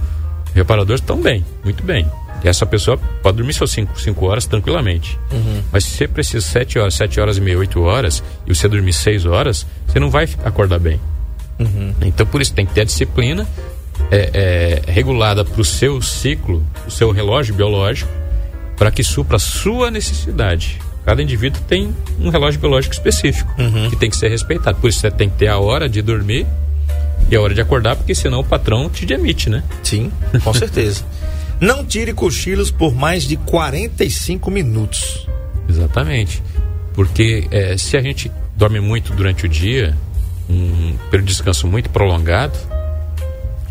reparadores 0.55 1.01
estão 1.01 1.21
bem, 1.21 1.45
muito 1.65 1.83
bem. 1.83 2.09
E 2.45 2.47
essa 2.47 2.65
pessoa 2.65 2.97
pode 3.21 3.35
dormir 3.35 3.51
só 3.51 3.67
cinco, 3.67 3.99
cinco 3.99 4.25
horas 4.25 4.45
tranquilamente. 4.45 5.19
Uhum. 5.33 5.61
Mas 5.69 5.83
se 5.83 5.97
você 5.97 6.07
precisa 6.07 6.47
sete 6.47 6.79
horas, 6.79 6.93
sete 6.93 7.19
horas 7.19 7.37
e 7.37 7.41
meia, 7.41 7.57
oito 7.57 7.81
horas, 7.81 8.23
e 8.47 8.55
você 8.55 8.69
dormir 8.69 8.93
seis 8.93 9.25
horas, 9.25 9.67
você 9.85 9.99
não 9.99 10.09
vai 10.09 10.29
acordar 10.45 10.79
bem. 10.79 10.97
Uhum. 11.59 11.93
Então, 12.01 12.25
por 12.25 12.41
isso 12.41 12.53
tem 12.53 12.65
que 12.65 12.73
ter 12.73 12.81
a 12.81 12.85
disciplina 12.85 13.47
é, 14.11 14.81
é, 14.87 14.91
regulada 14.91 15.45
para 15.45 15.61
o 15.61 15.65
seu 15.65 16.01
ciclo, 16.01 16.63
o 16.87 16.91
seu 16.91 17.11
relógio 17.11 17.53
biológico, 17.53 18.11
para 18.77 18.91
que 18.91 19.03
supra 19.03 19.37
a 19.37 19.39
sua 19.39 19.91
necessidade. 19.91 20.79
Cada 21.05 21.21
indivíduo 21.21 21.61
tem 21.67 21.93
um 22.19 22.29
relógio 22.29 22.59
biológico 22.59 22.93
específico 22.93 23.53
uhum. 23.59 23.89
que 23.89 23.95
tem 23.95 24.09
que 24.09 24.15
ser 24.15 24.29
respeitado. 24.29 24.77
Por 24.79 24.89
isso 24.89 24.99
você 24.99 25.11
tem 25.11 25.29
que 25.29 25.37
ter 25.37 25.47
a 25.47 25.59
hora 25.59 25.89
de 25.89 26.01
dormir 26.01 26.47
e 27.29 27.35
a 27.35 27.41
hora 27.41 27.53
de 27.53 27.61
acordar, 27.61 27.95
porque 27.95 28.15
senão 28.15 28.39
o 28.39 28.43
patrão 28.43 28.89
te 28.89 29.05
demite, 29.05 29.49
né? 29.49 29.63
Sim, 29.81 30.11
com 30.43 30.53
certeza. 30.53 31.03
Não 31.59 31.85
tire 31.85 32.13
cochilos 32.13 32.71
por 32.71 32.93
mais 32.93 33.23
de 33.23 33.37
45 33.37 34.49
minutos. 34.51 35.27
Exatamente. 35.69 36.41
Porque 36.93 37.47
é, 37.51 37.77
se 37.77 37.95
a 37.97 38.01
gente 38.01 38.31
dorme 38.55 38.79
muito 38.79 39.13
durante 39.13 39.45
o 39.45 39.49
dia, 39.49 39.95
um 40.49 40.97
período 41.09 41.27
de 41.27 41.33
descanso 41.33 41.67
muito 41.67 41.89
prolongado, 41.89 42.57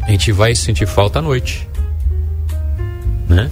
a 0.03 0.11
gente 0.11 0.33
vai 0.33 0.55
sentir 0.55 0.87
falta 0.87 1.19
à 1.19 1.23
noite. 1.23 1.69
Né? 3.29 3.51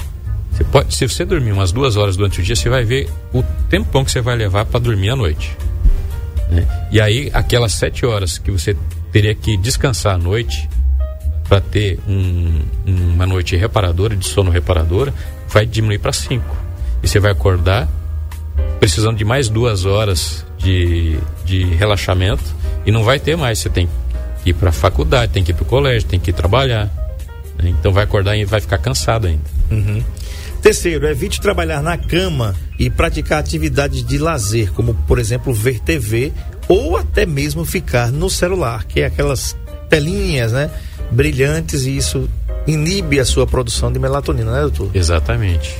Você 0.52 0.64
pode, 0.64 0.94
se 0.94 1.08
você 1.08 1.24
dormir 1.24 1.52
umas 1.52 1.72
duas 1.72 1.96
horas 1.96 2.16
durante 2.16 2.40
o 2.40 2.42
dia, 2.42 2.56
você 2.56 2.68
vai 2.68 2.84
ver 2.84 3.08
o 3.32 3.42
tempão 3.68 4.04
que 4.04 4.10
você 4.10 4.20
vai 4.20 4.36
levar 4.36 4.64
para 4.64 4.80
dormir 4.80 5.10
à 5.10 5.16
noite. 5.16 5.56
Né? 6.50 6.66
E 6.90 7.00
aí, 7.00 7.30
aquelas 7.32 7.72
sete 7.72 8.04
horas 8.04 8.38
que 8.38 8.50
você 8.50 8.76
teria 9.12 9.34
que 9.34 9.56
descansar 9.56 10.14
à 10.14 10.18
noite 10.18 10.68
para 11.48 11.60
ter 11.60 11.98
um, 12.06 12.60
uma 12.86 13.26
noite 13.26 13.56
reparadora, 13.56 14.14
de 14.14 14.26
sono 14.26 14.50
reparadora, 14.50 15.12
vai 15.48 15.66
diminuir 15.66 15.98
para 15.98 16.12
cinco. 16.12 16.56
E 17.02 17.08
você 17.08 17.18
vai 17.18 17.32
acordar 17.32 17.88
precisando 18.78 19.16
de 19.16 19.24
mais 19.24 19.48
duas 19.48 19.84
horas 19.84 20.44
de, 20.58 21.18
de 21.44 21.64
relaxamento 21.74 22.59
e 22.84 22.90
não 22.90 23.02
vai 23.02 23.18
ter 23.18 23.36
mais. 23.36 23.58
Você 23.58 23.68
tem 23.68 23.88
que 24.42 24.50
ir 24.50 24.54
para 24.54 24.70
a 24.70 24.72
faculdade, 24.72 25.32
tem 25.32 25.44
que 25.44 25.52
ir 25.52 25.54
para 25.54 25.62
o 25.62 25.66
colégio, 25.66 26.08
tem 26.08 26.20
que 26.20 26.30
ir 26.30 26.34
trabalhar. 26.34 26.90
Né? 27.58 27.70
Então 27.70 27.92
vai 27.92 28.04
acordar 28.04 28.36
e 28.36 28.44
vai 28.44 28.60
ficar 28.60 28.78
cansado 28.78 29.26
ainda. 29.26 29.44
Uhum. 29.70 30.02
Terceiro, 30.62 31.06
evite 31.06 31.40
trabalhar 31.40 31.82
na 31.82 31.96
cama 31.96 32.54
e 32.78 32.90
praticar 32.90 33.38
atividades 33.38 34.04
de 34.04 34.18
lazer, 34.18 34.72
como 34.72 34.94
por 34.94 35.18
exemplo 35.18 35.54
ver 35.54 35.80
TV 35.80 36.32
ou 36.68 36.96
até 36.96 37.24
mesmo 37.24 37.64
ficar 37.64 38.12
no 38.12 38.28
celular, 38.28 38.84
que 38.84 39.00
é 39.00 39.06
aquelas 39.06 39.56
telinhas, 39.88 40.52
né, 40.52 40.70
brilhantes 41.10 41.84
e 41.84 41.96
isso 41.96 42.28
inibe 42.66 43.18
a 43.18 43.24
sua 43.24 43.46
produção 43.46 43.90
de 43.90 43.98
melatonina, 43.98 44.52
né, 44.52 44.60
doutor? 44.60 44.90
Exatamente. 44.94 45.74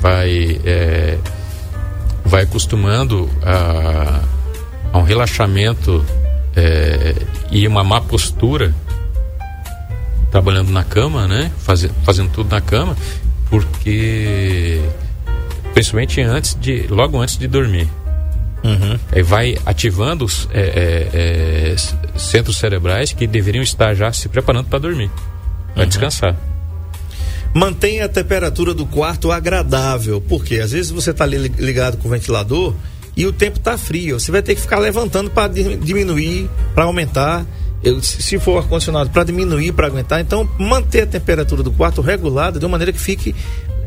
Vai 0.00 0.60
é, 0.64 1.18
vai 2.24 2.44
acostumando 2.44 3.28
a, 3.42 4.22
a 4.92 4.98
um 4.98 5.02
relaxamento 5.02 6.04
é, 6.56 7.14
e 7.50 7.66
uma 7.66 7.84
má 7.84 8.00
postura 8.00 8.74
trabalhando 10.30 10.70
na 10.70 10.84
cama, 10.84 11.26
né? 11.26 11.50
Faz, 11.58 11.88
fazendo 12.04 12.30
tudo 12.30 12.50
na 12.50 12.60
cama, 12.60 12.96
porque 13.48 14.80
principalmente 15.74 16.20
antes 16.20 16.56
de, 16.60 16.86
logo 16.88 17.20
antes 17.20 17.36
de 17.36 17.46
dormir. 17.46 17.88
Uhum. 18.62 18.98
Aí 19.10 19.22
vai 19.22 19.56
ativando 19.64 20.24
os 20.24 20.46
é, 20.52 20.60
é, 20.60 21.72
é, 21.72 22.18
centros 22.18 22.58
cerebrais 22.58 23.12
que 23.12 23.26
deveriam 23.26 23.62
estar 23.62 23.94
já 23.94 24.12
se 24.12 24.28
preparando 24.28 24.66
para 24.66 24.78
dormir, 24.78 25.10
para 25.74 25.82
uhum. 25.82 25.88
descansar. 25.88 26.36
Mantenha 27.54 28.04
a 28.04 28.08
temperatura 28.08 28.72
do 28.72 28.86
quarto 28.86 29.32
agradável, 29.32 30.20
porque 30.20 30.56
às 30.56 30.70
vezes 30.70 30.90
você 30.90 31.10
está 31.10 31.26
ligado 31.26 31.96
com 31.96 32.06
o 32.06 32.10
ventilador 32.10 32.74
e 33.20 33.26
o 33.26 33.32
tempo 33.34 33.60
tá 33.60 33.76
frio. 33.76 34.18
Você 34.18 34.32
vai 34.32 34.40
ter 34.40 34.54
que 34.54 34.62
ficar 34.62 34.78
levantando 34.78 35.28
para 35.28 35.52
diminuir, 35.52 36.48
para 36.74 36.84
aumentar. 36.84 37.44
Eu, 37.84 38.02
se 38.02 38.38
for 38.38 38.56
ar-condicionado, 38.56 39.10
para 39.10 39.24
diminuir, 39.24 39.72
para 39.72 39.88
aguentar. 39.88 40.20
Então, 40.20 40.48
manter 40.58 41.02
a 41.02 41.06
temperatura 41.06 41.62
do 41.62 41.70
quarto 41.70 42.00
regulada 42.00 42.58
de 42.58 42.64
uma 42.64 42.70
maneira 42.70 42.94
que 42.94 42.98
fique 42.98 43.34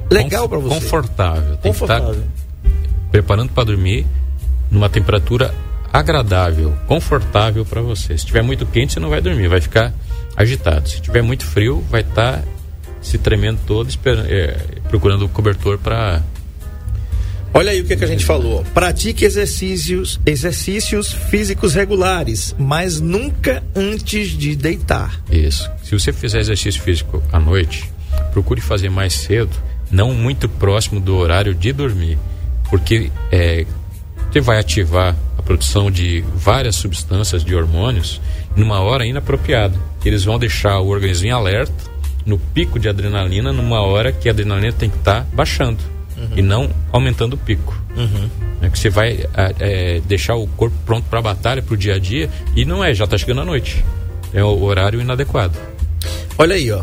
legal 0.07 0.47
para 0.47 0.59
você. 0.59 0.75
Confortável. 0.75 1.57
Tem 1.57 1.71
Confortável. 1.71 2.13
que 2.13 2.19
estar 2.19 3.09
preparando 3.09 3.49
para 3.49 3.63
dormir 3.63 4.05
numa 4.69 4.87
temperatura 4.87 5.51
agradável, 5.91 6.71
confortável 6.85 7.65
para 7.65 7.81
você. 7.81 8.15
Se 8.15 8.27
tiver 8.27 8.43
muito 8.43 8.67
quente, 8.67 8.93
você 8.93 8.99
não 8.99 9.09
vai 9.09 9.19
dormir, 9.19 9.47
vai 9.47 9.61
ficar 9.61 9.91
agitado. 10.35 10.87
Se 10.87 11.01
tiver 11.01 11.23
muito 11.23 11.43
frio, 11.43 11.83
vai 11.89 12.01
estar 12.01 12.43
se 13.01 13.17
tremendo 13.17 13.59
todo, 13.65 13.89
é, 14.27 14.57
procurando 14.89 15.25
o 15.25 15.29
cobertor 15.29 15.79
para 15.79 16.21
Olha 17.55 17.71
aí 17.71 17.81
o 17.81 17.85
que, 17.85 17.95
que 17.95 18.03
a 18.03 18.07
gente 18.07 18.25
falou. 18.25 18.65
Pratique 18.73 19.23
exercícios, 19.23 20.19
exercícios 20.25 21.13
físicos 21.13 21.75
regulares, 21.75 22.55
mas 22.57 22.99
nunca 22.99 23.63
antes 23.75 24.29
de 24.29 24.55
deitar. 24.55 25.21
Isso. 25.31 25.69
Se 25.83 25.91
você 25.91 26.11
fizer 26.11 26.39
exercício 26.39 26.81
físico 26.81 27.21
à 27.31 27.39
noite, 27.39 27.91
procure 28.31 28.59
fazer 28.59 28.89
mais 28.89 29.13
cedo, 29.13 29.55
não 29.91 30.15
muito 30.15 30.49
próximo 30.49 30.99
do 30.99 31.15
horário 31.15 31.53
de 31.53 31.71
dormir, 31.71 32.17
porque 32.71 33.11
é, 33.31 33.67
você 34.31 34.41
vai 34.41 34.57
ativar 34.57 35.15
a 35.37 35.41
produção 35.43 35.91
de 35.91 36.25
várias 36.35 36.75
substâncias 36.75 37.45
de 37.45 37.53
hormônios 37.53 38.19
numa 38.55 38.79
hora 38.79 39.05
inapropriada. 39.05 39.77
Eles 40.03 40.23
vão 40.23 40.39
deixar 40.39 40.79
o 40.79 40.87
organismo 40.87 41.27
em 41.27 41.31
alerta, 41.31 41.93
no 42.25 42.39
pico 42.39 42.79
de 42.79 42.89
adrenalina, 42.89 43.53
numa 43.53 43.81
hora 43.81 44.11
que 44.11 44.27
a 44.27 44.31
adrenalina 44.31 44.73
tem 44.73 44.89
que 44.89 44.97
estar 44.97 45.21
tá 45.21 45.27
baixando 45.31 45.92
uhum. 46.17 46.37
e 46.37 46.41
não 46.41 46.69
aumentando 46.91 47.33
o 47.33 47.37
pico. 47.37 47.79
Uhum. 47.95 48.29
É 48.61 48.69
que 48.69 48.79
você 48.79 48.89
vai 48.89 49.25
é, 49.59 50.01
deixar 50.05 50.35
o 50.35 50.47
corpo 50.47 50.75
pronto 50.85 51.05
para 51.09 51.19
a 51.19 51.21
batalha, 51.21 51.61
para 51.61 51.73
o 51.73 51.77
dia 51.77 51.95
a 51.95 51.99
dia, 51.99 52.29
e 52.55 52.65
não 52.65 52.83
é, 52.83 52.93
já 52.93 53.05
está 53.05 53.17
chegando 53.17 53.41
a 53.41 53.45
noite. 53.45 53.83
É 54.33 54.43
o 54.43 54.63
horário 54.63 55.01
inadequado. 55.01 55.57
Olha 56.37 56.55
aí, 56.55 56.71
ó. 56.71 56.81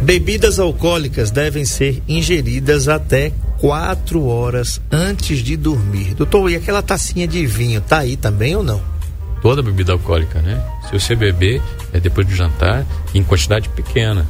Bebidas 0.00 0.58
alcoólicas 0.58 1.30
devem 1.30 1.64
ser 1.64 2.02
ingeridas 2.08 2.88
até 2.88 3.32
quatro 3.58 4.24
horas 4.26 4.80
antes 4.90 5.38
de 5.40 5.56
dormir. 5.56 6.14
Doutor, 6.14 6.50
e 6.50 6.56
aquela 6.56 6.82
tacinha 6.82 7.28
de 7.28 7.46
vinho, 7.46 7.80
tá 7.82 7.98
aí 7.98 8.16
também 8.16 8.56
ou 8.56 8.62
não? 8.62 8.80
Toda 9.42 9.62
bebida 9.62 9.92
alcoólica, 9.92 10.40
né? 10.40 10.62
Se 10.86 10.98
você 10.98 11.14
beber, 11.14 11.62
é 11.92 12.00
depois 12.00 12.26
do 12.26 12.34
jantar, 12.34 12.86
em 13.14 13.22
quantidade 13.22 13.68
pequena. 13.68 14.26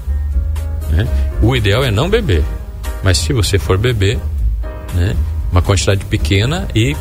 Né? 0.91 1.07
O 1.41 1.55
ideal 1.55 1.85
é 1.85 1.91
não 1.91 2.11
beber. 2.11 2.45
Mas 3.03 3.19
se 3.19 3.33
você 3.33 3.59
for 3.59 3.79
beber, 3.79 4.19
né? 4.95 5.17
Uma 5.51 5.63
quantidade 5.63 6.05
pequena 6.05 6.69
e 6.75 6.97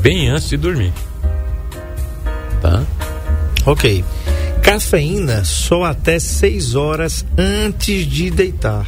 bem 0.00 0.28
antes 0.28 0.48
de 0.48 0.56
dormir. 0.56 0.92
Tá? 2.60 2.84
Ok. 3.66 4.04
Cafeína 4.62 5.44
só 5.44 5.84
até 5.84 6.18
6 6.18 6.74
horas 6.74 7.26
antes 7.36 8.06
de 8.06 8.30
deitar. 8.30 8.86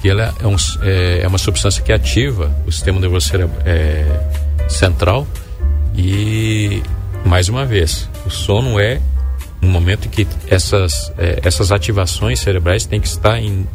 Que 0.00 0.10
ela 0.10 0.34
é, 0.40 0.46
um, 0.46 0.56
é, 0.82 1.20
é 1.22 1.28
uma 1.28 1.38
substância 1.38 1.82
que 1.82 1.92
ativa 1.92 2.54
o 2.66 2.72
sistema 2.72 3.00
nervoso 3.00 3.32
é, 3.64 4.04
central 4.68 5.26
e 5.96 6.82
mais 7.24 7.48
uma 7.48 7.64
vez 7.64 8.08
o 8.26 8.30
sono 8.30 8.78
é 8.78 9.00
um 9.62 9.68
momento 9.68 10.06
em 10.06 10.10
que 10.10 10.26
essas 10.48 11.12
é, 11.16 11.40
essas 11.42 11.72
ativações 11.72 12.38
cerebrais 12.40 12.84
têm 12.84 13.00
que 13.00 13.08
estar 13.08 13.40
em 13.40 13.66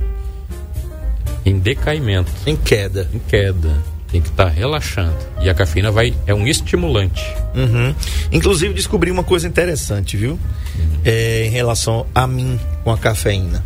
em 1.45 1.59
decaimento. 1.59 2.31
Em 2.45 2.55
queda. 2.55 3.09
Em 3.13 3.19
queda. 3.19 3.83
Tem 4.11 4.21
que 4.21 4.29
estar 4.29 4.45
tá 4.45 4.49
relaxando. 4.49 5.15
E 5.41 5.49
a 5.49 5.53
cafeína 5.53 5.91
vai 5.91 6.13
é 6.27 6.33
um 6.33 6.45
estimulante. 6.45 7.25
Uhum. 7.55 7.95
Inclusive 8.31 8.73
descobri 8.73 9.09
uma 9.09 9.23
coisa 9.23 9.47
interessante, 9.47 10.17
viu? 10.17 10.31
Uhum. 10.31 10.99
É, 11.05 11.45
em 11.45 11.49
relação 11.49 12.05
a 12.13 12.27
mim 12.27 12.59
com 12.83 12.91
a 12.91 12.97
cafeína. 12.97 13.63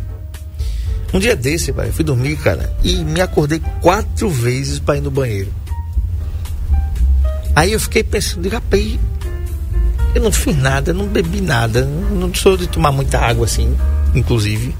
Um 1.12 1.18
dia 1.18 1.36
desse, 1.36 1.72
pai, 1.72 1.88
eu 1.88 1.92
fui 1.92 2.04
dormir, 2.04 2.36
cara, 2.36 2.72
e 2.82 2.96
me 2.96 3.20
acordei 3.20 3.60
quatro 3.80 4.28
vezes 4.28 4.78
para 4.78 4.98
ir 4.98 5.00
no 5.00 5.10
banheiro. 5.10 5.52
Aí 7.54 7.72
eu 7.72 7.80
fiquei 7.80 8.02
pensando, 8.02 8.48
rapaz, 8.48 8.98
eu 10.14 10.22
não 10.22 10.30
fiz 10.30 10.56
nada, 10.56 10.92
não 10.92 11.06
bebi 11.06 11.40
nada, 11.40 11.84
não 11.84 12.32
sou 12.34 12.56
de 12.56 12.66
tomar 12.66 12.92
muita 12.92 13.18
água 13.18 13.46
assim, 13.46 13.74
inclusive 14.14 14.74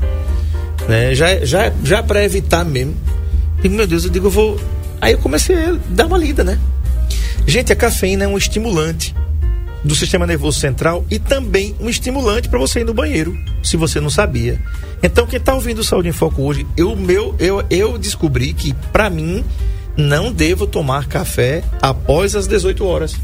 né? 0.89 1.15
Já, 1.15 1.45
já, 1.45 1.73
já 1.83 2.03
para 2.03 2.25
evitar 2.25 2.65
mesmo. 2.65 2.95
E 3.63 3.69
meu 3.69 3.87
Deus, 3.87 4.05
eu 4.05 4.11
digo, 4.11 4.27
eu 4.27 4.31
vou. 4.31 4.61
Aí 5.01 5.13
eu 5.13 5.19
comecei 5.19 5.57
a 5.57 5.77
dar 5.89 6.07
uma 6.07 6.19
lida, 6.19 6.45
né? 6.45 6.59
Gente, 7.47 7.73
a 7.73 7.77
cafeína 7.77 8.25
é 8.25 8.29
um 8.29 8.37
estimulante 8.37 9.15
do 9.85 9.95
sistema 9.95 10.27
nervoso 10.27 10.59
central 10.59 11.05
e 11.11 11.19
também 11.19 11.75
um 11.79 11.89
estimulante 11.89 12.49
para 12.49 12.59
você 12.59 12.81
ir 12.81 12.85
no 12.85 12.93
banheiro, 12.93 13.39
se 13.63 13.77
você 13.77 14.01
não 14.01 14.11
sabia. 14.11 14.61
Então, 15.03 15.27
quem 15.27 15.39
está 15.39 15.55
ouvindo 15.55 15.79
o 15.79 15.85
Saúde 15.85 16.09
em 16.09 16.13
Foco 16.13 16.43
hoje, 16.43 16.67
eu, 16.77 16.97
meu, 16.97 17.35
eu, 17.39 17.65
eu 17.71 17.97
descobri 17.97 18.53
que, 18.53 18.75
para 18.93 19.09
mim, 19.09 19.45
não 19.97 20.33
devo 20.33 20.67
tomar 20.67 21.07
café 21.07 21.63
após 21.81 22.35
as 22.35 22.47
18 22.47 22.85
horas. 22.85 23.17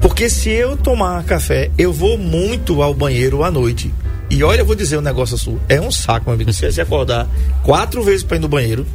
Porque 0.00 0.28
se 0.28 0.50
eu 0.50 0.76
tomar 0.76 1.22
café, 1.24 1.70
eu 1.76 1.92
vou 1.92 2.18
muito 2.18 2.82
ao 2.82 2.94
banheiro 2.94 3.42
à 3.44 3.50
noite. 3.50 3.92
E 4.32 4.42
olha, 4.42 4.60
eu 4.60 4.64
vou 4.64 4.74
dizer 4.74 4.96
um 4.96 5.02
negócio 5.02 5.36
sua. 5.36 5.60
É 5.68 5.78
um 5.78 5.90
saco, 5.90 6.24
meu 6.24 6.34
amigo. 6.34 6.50
Você 6.50 6.72
se 6.72 6.80
acordar 6.80 7.28
quatro 7.62 8.02
vezes 8.02 8.22
para 8.22 8.38
ir 8.38 8.40
no 8.40 8.48
banheiro. 8.48 8.86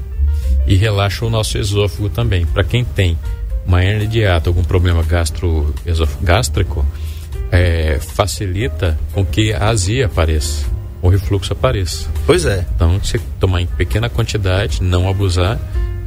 E 0.66 0.76
relaxa 0.76 1.24
o 1.24 1.30
nosso 1.30 1.60
esôfago 1.60 2.10
também. 2.10 2.44
Para 2.44 2.64
quem 2.64 2.84
tem 2.84 3.16
uma 3.64 3.84
hernia 3.84 4.08
de 4.08 4.18
hiato, 4.18 4.50
algum 4.50 4.64
problema 4.64 5.04
gastro, 5.04 5.76
gástrico, 6.24 6.84
é, 7.52 8.00
facilita 8.00 9.00
com 9.14 9.24
que 9.24 9.54
a 9.54 9.70
azia 9.70 10.08
apareça, 10.08 10.66
o 11.04 11.08
refluxo 11.08 11.54
apareça. 11.54 12.10
Pois 12.26 12.44
é. 12.44 12.66
Então, 12.76 12.98
você 12.98 13.20
tomar 13.40 13.62
em 13.62 13.68
pequena 13.68 14.10
quantidade, 14.10 14.82
não 14.82 15.08
abusar 15.08 15.60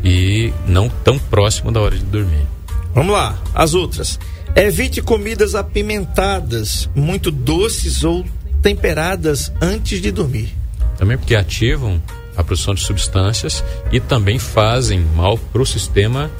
e 0.03 0.53
não 0.67 0.89
tão 0.89 1.17
próximo 1.21 1.71
da 1.71 1.81
hora 1.81 1.97
de 1.97 2.05
dormir. 2.05 2.49
Vamos 2.93 3.13
lá, 3.13 3.41
as 3.55 3.75
outras. 3.75 4.19
Evite 4.57 5.01
comidas 5.01 5.55
apimentadas, 5.55 6.91
muito 6.97 7.31
doces 7.31 8.03
ou 8.03 8.25
temperadas 8.63 9.53
antes 9.61 10.01
de 10.01 10.11
dormir. 10.11 10.55
Também 10.97 11.17
porque 11.17 11.35
ativam 11.35 12.01
a 12.37 12.45
produção 12.45 12.75
de 12.75 12.83
substâncias 12.83 13.65
e 13.91 14.01
também 14.01 14.39
fazem 14.39 15.01
mal 15.15 15.37
para 15.37 15.63
o 15.63 15.67
sistema 15.67 16.31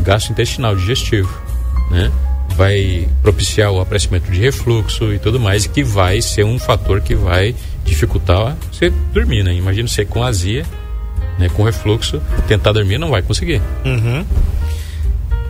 gastrointestinal 0.00 0.76
digestivo, 0.76 1.32
né? 1.90 2.10
Vai 2.56 3.08
propiciar 3.22 3.70
o 3.70 3.80
aparecimento 3.80 4.30
de 4.30 4.40
refluxo 4.40 5.12
e 5.12 5.18
tudo 5.18 5.38
mais, 5.38 5.64
e 5.64 5.68
que 5.68 5.82
vai 5.82 6.22
ser 6.22 6.44
um 6.44 6.58
fator 6.58 7.00
que 7.00 7.14
vai 7.14 7.54
dificultar 7.84 8.56
você 8.72 8.90
dormir, 9.12 9.42
né? 9.42 9.54
Imagina 9.54 9.88
você 9.88 10.04
com 10.04 10.22
azia, 10.22 10.64
né? 11.38 11.48
Com 11.48 11.64
refluxo, 11.64 12.20
tentar 12.46 12.72
dormir 12.72 12.98
não 12.98 13.10
vai 13.10 13.22
conseguir. 13.22 13.60
Uhum. 13.84 14.24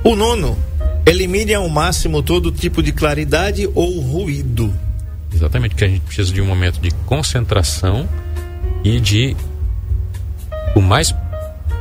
O 0.05 0.17
nono, 0.17 0.57
elimine 1.05 1.55
ao 1.55 1.69
máximo 1.69 2.23
todo 2.23 2.51
tipo 2.51 2.83
de 2.83 2.93
claridade 2.93 3.69
ou 3.75 4.01
ruído. 4.01 4.73
Exatamente, 5.37 5.75
que 5.75 5.85
a 5.85 5.89
gente 5.89 6.01
precisa 6.01 6.33
de 6.33 6.41
um 6.41 6.47
momento 6.47 6.81
de 6.81 6.91
concentração 7.05 8.09
e 8.83 8.99
de 8.99 9.37
o 10.75 10.81
mais 10.81 11.15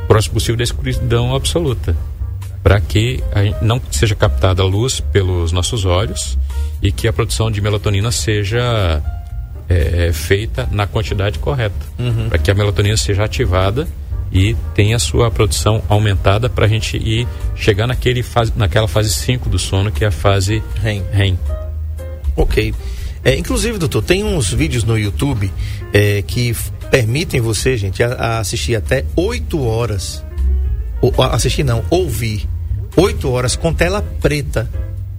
próximo 0.06 0.34
possível 0.34 0.56
da 0.56 0.64
escuridão 0.64 1.34
absoluta, 1.34 1.96
para 2.62 2.80
que 2.80 3.22
não 3.62 3.80
seja 3.90 4.14
captada 4.14 4.62
a 4.62 4.66
luz 4.66 5.00
pelos 5.00 5.52
nossos 5.52 5.84
olhos 5.84 6.36
e 6.82 6.92
que 6.92 7.08
a 7.08 7.12
produção 7.12 7.50
de 7.50 7.60
melatonina 7.60 8.10
seja 8.10 9.02
é, 9.68 10.12
feita 10.12 10.68
na 10.70 10.86
quantidade 10.86 11.38
correta, 11.38 11.74
uhum. 11.98 12.28
para 12.28 12.38
que 12.38 12.50
a 12.50 12.54
melatonina 12.54 12.96
seja 12.96 13.24
ativada 13.24 13.88
e 14.30 14.54
tenha 14.74 14.96
a 14.96 14.98
sua 14.98 15.30
produção 15.30 15.82
aumentada 15.88 16.48
para 16.48 16.66
a 16.66 16.68
gente 16.68 16.96
ir 16.96 17.26
chegar 17.54 17.86
naquele 17.86 18.22
fase, 18.22 18.52
naquela 18.54 18.88
fase 18.88 19.10
5 19.14 19.48
do 19.48 19.58
sono, 19.58 19.90
que 19.90 20.04
é 20.04 20.08
a 20.08 20.12
fase 20.12 20.62
REM. 20.82 21.02
REM. 21.10 21.38
Ok. 22.36 22.74
É, 23.26 23.36
inclusive, 23.36 23.76
doutor, 23.76 24.04
tem 24.04 24.22
uns 24.22 24.52
vídeos 24.52 24.84
no 24.84 24.96
YouTube 24.96 25.52
é, 25.92 26.22
que 26.22 26.54
permitem 26.92 27.40
você, 27.40 27.76
gente, 27.76 28.00
a, 28.00 28.12
a 28.12 28.38
assistir 28.38 28.76
até 28.76 29.04
8 29.16 29.60
horas. 29.64 30.24
Ou, 31.00 31.12
assistir 31.20 31.64
não, 31.64 31.84
ouvir. 31.90 32.48
8 32.96 33.28
horas 33.28 33.56
com 33.56 33.74
tela 33.74 34.00
preta. 34.20 34.70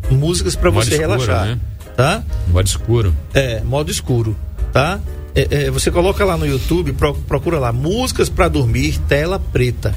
Músicas 0.10 0.56
para 0.56 0.70
você 0.70 0.92
escuro, 0.92 1.10
relaxar. 1.10 1.46
Né? 1.48 1.60
Tá? 1.98 2.24
Modo 2.48 2.66
escuro. 2.66 3.14
É, 3.34 3.60
modo 3.60 3.92
escuro. 3.92 4.38
Tá? 4.72 5.02
É, 5.36 5.66
é, 5.66 5.70
você 5.70 5.92
coloca 5.92 6.24
lá 6.24 6.38
no 6.38 6.48
YouTube, 6.48 6.94
pro, 6.94 7.14
procura 7.14 7.60
lá, 7.60 7.74
músicas 7.74 8.30
para 8.30 8.48
dormir, 8.48 8.98
tela 9.10 9.38
preta. 9.38 9.94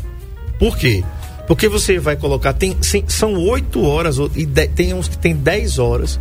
Por 0.58 0.76
quê? 0.76 1.04
Porque 1.46 1.68
você 1.68 2.00
vai 2.00 2.16
colocar, 2.16 2.54
tem, 2.54 2.76
são 3.06 3.34
8 3.34 3.80
horas, 3.84 4.16
e 4.34 4.44
de, 4.44 4.66
tem 4.66 4.94
uns 4.94 5.06
que 5.06 5.16
tem 5.16 5.36
10 5.36 5.78
horas 5.78 6.18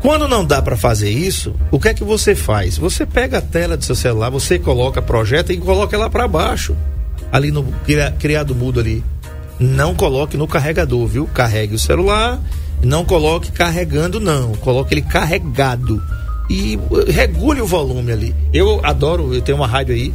quando 0.00 0.28
não 0.28 0.44
dá 0.44 0.62
para 0.62 0.76
fazer 0.76 1.10
isso, 1.10 1.54
o 1.70 1.80
que 1.80 1.88
é 1.88 1.94
que 1.94 2.04
você 2.04 2.34
faz? 2.34 2.78
Você 2.78 3.04
pega 3.04 3.38
a 3.38 3.42
tela 3.42 3.76
do 3.76 3.84
seu 3.84 3.96
celular, 3.96 4.30
você 4.30 4.58
coloca, 4.58 5.02
projeta 5.02 5.52
e 5.52 5.56
coloca 5.56 5.96
ela 5.96 6.08
para 6.08 6.28
baixo, 6.28 6.76
ali 7.32 7.50
no 7.50 7.64
criado 8.18 8.54
mudo 8.54 8.80
ali. 8.80 9.02
não 9.58 9.94
coloque 9.94 10.36
no 10.36 10.46
carregador, 10.46 11.06
viu? 11.06 11.26
Carregue 11.26 11.74
o 11.74 11.78
celular, 11.78 12.40
não 12.82 13.04
coloque 13.04 13.50
carregando, 13.50 14.20
não. 14.20 14.52
Coloque 14.52 14.94
ele 14.94 15.02
carregado. 15.02 16.00
E 16.48 16.74
eh, 16.74 17.10
regule 17.10 17.60
o 17.60 17.66
volume 17.66 18.12
ali. 18.12 18.34
Eu 18.52 18.80
adoro, 18.84 19.34
eu 19.34 19.42
tenho 19.42 19.58
uma 19.58 19.66
rádio 19.66 19.94
aí, 19.94 20.14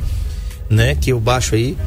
né? 0.69 0.95
Que 0.95 1.11
eu 1.11 1.19
baixo 1.19 1.55
aí 1.55 1.77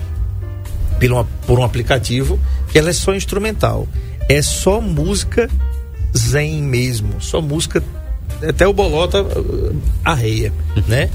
por, 1.00 1.26
por 1.46 1.58
um 1.58 1.64
aplicativo, 1.64 2.38
que 2.70 2.78
ela 2.78 2.90
é 2.90 2.92
só 2.92 3.14
instrumental. 3.14 3.88
É 4.28 4.42
só 4.42 4.80
música 4.80 5.48
zen 6.16 6.62
mesmo. 6.62 7.20
Só 7.20 7.40
música. 7.40 7.82
Até 8.46 8.66
o 8.66 8.72
bolota 8.72 9.22
uh, 9.22 9.82
arreia, 10.04 10.52
né? 10.86 11.08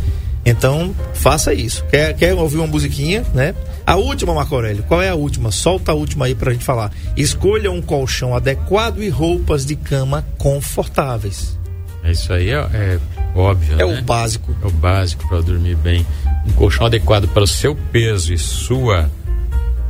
Então, 0.46 0.96
faça 1.14 1.54
isso. 1.54 1.86
Quer, 1.86 2.16
quer 2.16 2.34
ouvir 2.34 2.58
uma 2.58 2.68
musiquinha, 2.68 3.24
né? 3.34 3.54
A 3.86 3.96
última, 3.96 4.34
Marco 4.34 4.56
Aurélio, 4.56 4.84
qual 4.84 5.02
é 5.02 5.10
a 5.10 5.16
última? 5.16 5.52
Solta 5.52 5.92
a 5.92 5.96
última 5.96 6.26
aí 6.26 6.34
pra 6.34 6.52
gente 6.52 6.66
falar. 6.66 6.92
Escolha 7.16 7.72
um 7.72 7.82
colchão 7.82 8.36
adequado 8.36 9.04
e 9.04 9.10
roupas 9.10 9.66
de 9.66 9.76
cama 9.76 10.26
confortáveis. 10.38 11.58
Isso 12.04 12.34
aí 12.34 12.50
é, 12.50 12.56
é 12.56 13.00
óbvio. 13.36 13.76
É 13.76 13.86
né? 13.86 14.00
o 14.00 14.02
básico. 14.02 14.56
É 14.64 14.68
o 14.68 14.72
básico 14.72 15.28
para 15.28 15.42
dormir 15.42 15.76
bem. 15.76 16.06
Um 16.48 16.54
colchão 16.54 16.88
adequado 16.88 17.28
para 17.28 17.44
o 17.44 17.48
seu 17.48 17.76
peso 17.92 18.34
e 18.34 18.38
sua 18.38 19.10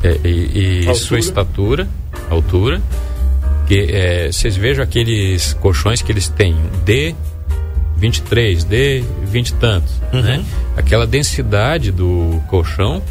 é, 0.04 0.20
e, 0.28 0.90
e 0.90 0.96
sua 0.96 1.20
estatura, 1.20 1.88
altura. 2.30 2.82
Que 3.72 3.80
é, 3.90 4.30
vocês 4.30 4.58
vejam 4.58 4.84
aqueles 4.84 5.54
colchões 5.54 6.02
que 6.02 6.12
eles 6.12 6.28
têm 6.28 6.54
D 6.84 7.16
23, 7.96 8.66
D 8.66 9.02
20 9.24 9.48
e 9.48 9.54
tantos, 9.54 9.94
Uhum. 10.12 10.22
né? 10.22 10.44
Aquela 10.76 11.08
densidade 11.08 11.90
do 11.90 12.42
colchão 12.50 13.02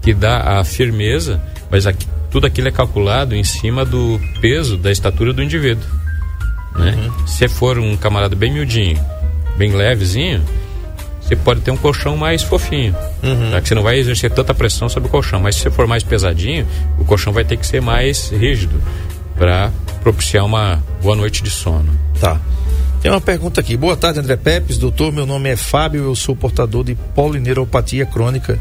que 0.00 0.14
dá 0.14 0.58
a 0.58 0.64
firmeza, 0.64 1.38
mas 1.70 1.86
aqui, 1.86 2.06
tudo 2.30 2.46
aquilo 2.46 2.66
é 2.66 2.70
calculado 2.70 3.36
em 3.36 3.44
cima 3.44 3.84
do 3.84 4.18
peso 4.40 4.78
da 4.78 4.90
estatura 4.90 5.34
do 5.34 5.42
indivíduo, 5.42 5.84
né? 6.76 6.94
Uhum. 6.96 7.26
Se 7.26 7.46
for 7.46 7.78
um 7.78 7.94
camarada 7.94 8.34
bem 8.34 8.50
miudinho, 8.50 8.98
bem 9.58 9.72
levezinho, 9.74 10.42
você 11.20 11.36
pode 11.36 11.60
ter 11.60 11.72
um 11.72 11.76
colchão 11.76 12.16
mais 12.16 12.42
fofinho, 12.42 12.96
Uhum. 13.22 13.50
tá? 13.50 13.60
que 13.60 13.68
você 13.68 13.74
não 13.74 13.82
vai 13.82 13.98
exercer 13.98 14.30
tanta 14.30 14.54
pressão 14.54 14.88
sobre 14.88 15.10
o 15.10 15.12
colchão. 15.12 15.40
Mas 15.40 15.56
se 15.56 15.60
você 15.60 15.70
for 15.70 15.86
mais 15.86 16.02
pesadinho, 16.02 16.66
o 16.98 17.04
colchão 17.04 17.34
vai 17.34 17.44
ter 17.44 17.58
que 17.58 17.66
ser 17.66 17.82
mais 17.82 18.30
rígido 18.30 18.80
para 19.36 19.70
propiciar 20.02 20.44
uma 20.44 20.82
boa 21.02 21.16
noite 21.16 21.42
de 21.42 21.50
sono. 21.50 21.92
Tá. 22.20 22.40
Tem 23.00 23.10
uma 23.10 23.20
pergunta 23.20 23.60
aqui. 23.60 23.76
Boa 23.76 23.96
tarde, 23.96 24.18
André 24.18 24.36
Pepes. 24.36 24.78
Doutor, 24.78 25.12
meu 25.12 25.26
nome 25.26 25.50
é 25.50 25.56
Fábio, 25.56 26.04
eu 26.04 26.14
sou 26.14 26.34
portador 26.34 26.84
de 26.84 26.94
polineuropatia 27.14 28.06
crônica. 28.06 28.58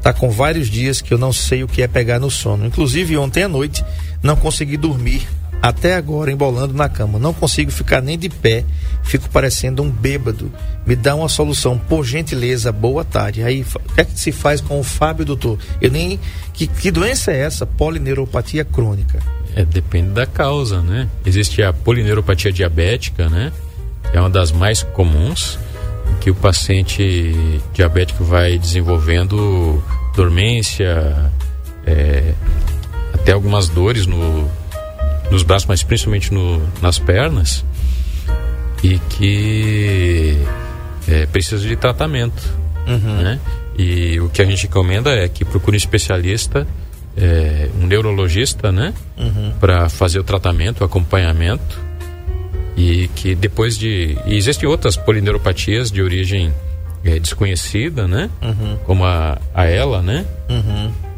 Tá 0.00 0.12
com 0.12 0.30
vários 0.30 0.68
dias 0.68 1.00
que 1.00 1.12
eu 1.12 1.18
não 1.18 1.32
sei 1.32 1.62
o 1.62 1.68
que 1.68 1.82
é 1.82 1.86
pegar 1.86 2.18
no 2.18 2.30
sono. 2.30 2.66
Inclusive, 2.66 3.16
ontem 3.16 3.42
à 3.42 3.48
noite 3.48 3.84
não 4.22 4.36
consegui 4.36 4.76
dormir. 4.76 5.26
Até 5.60 5.94
agora, 5.94 6.32
embolando 6.32 6.74
na 6.74 6.88
cama. 6.88 7.20
Não 7.20 7.32
consigo 7.32 7.70
ficar 7.70 8.02
nem 8.02 8.18
de 8.18 8.28
pé. 8.28 8.64
Fico 9.04 9.28
parecendo 9.30 9.80
um 9.80 9.88
bêbado. 9.88 10.50
Me 10.84 10.96
dá 10.96 11.14
uma 11.14 11.28
solução, 11.28 11.78
por 11.78 12.04
gentileza. 12.04 12.72
Boa 12.72 13.04
tarde. 13.04 13.44
Aí, 13.44 13.62
o 13.62 13.94
que 13.94 14.00
é 14.00 14.04
que 14.04 14.18
se 14.18 14.32
faz 14.32 14.60
com 14.60 14.80
o 14.80 14.82
Fábio, 14.82 15.24
doutor? 15.24 15.58
Eu 15.80 15.90
nem. 15.90 16.18
Que, 16.52 16.66
que 16.66 16.90
doença 16.90 17.30
é 17.30 17.38
essa? 17.38 17.64
Polineuropatia 17.64 18.64
crônica. 18.64 19.20
É, 19.54 19.64
depende 19.64 20.10
da 20.10 20.26
causa, 20.26 20.80
né? 20.80 21.08
Existe 21.24 21.62
a 21.62 21.72
polineuropatia 21.72 22.52
diabética, 22.52 23.28
né? 23.28 23.52
É 24.12 24.20
uma 24.20 24.30
das 24.30 24.52
mais 24.52 24.82
comuns, 24.82 25.58
que 26.20 26.30
o 26.30 26.34
paciente 26.34 27.60
diabético 27.74 28.24
vai 28.24 28.58
desenvolvendo 28.58 29.82
dormência, 30.14 31.30
é, 31.86 32.32
até 33.12 33.32
algumas 33.32 33.68
dores 33.68 34.06
no, 34.06 34.48
nos 35.30 35.42
braços, 35.42 35.66
mas 35.66 35.82
principalmente 35.82 36.32
no, 36.32 36.62
nas 36.80 36.98
pernas, 36.98 37.64
e 38.82 38.98
que 38.98 40.36
é, 41.08 41.26
precisa 41.26 41.66
de 41.66 41.76
tratamento, 41.76 42.42
né? 43.22 43.40
E 43.78 44.20
o 44.20 44.28
que 44.28 44.42
a 44.42 44.44
gente 44.44 44.64
recomenda 44.64 45.10
é 45.10 45.28
que 45.28 45.44
procure 45.44 45.76
um 45.76 45.78
especialista, 45.78 46.66
é, 47.16 47.68
um 47.80 47.86
neurologista, 47.86 48.72
né? 48.72 48.94
Para 49.60 49.88
fazer 49.88 50.18
o 50.18 50.24
tratamento, 50.24 50.80
o 50.80 50.84
acompanhamento 50.84 51.80
e 52.76 53.08
que 53.14 53.34
depois 53.34 53.76
de 53.76 54.16
e 54.26 54.36
existem 54.36 54.68
outras 54.68 54.96
polineuropatias 54.96 55.90
de 55.90 56.02
origem 56.02 56.52
é, 57.04 57.18
desconhecida, 57.18 58.06
né? 58.08 58.30
Como 58.84 59.04
a, 59.04 59.38
a 59.54 59.64
ela, 59.64 60.02
né? 60.02 60.24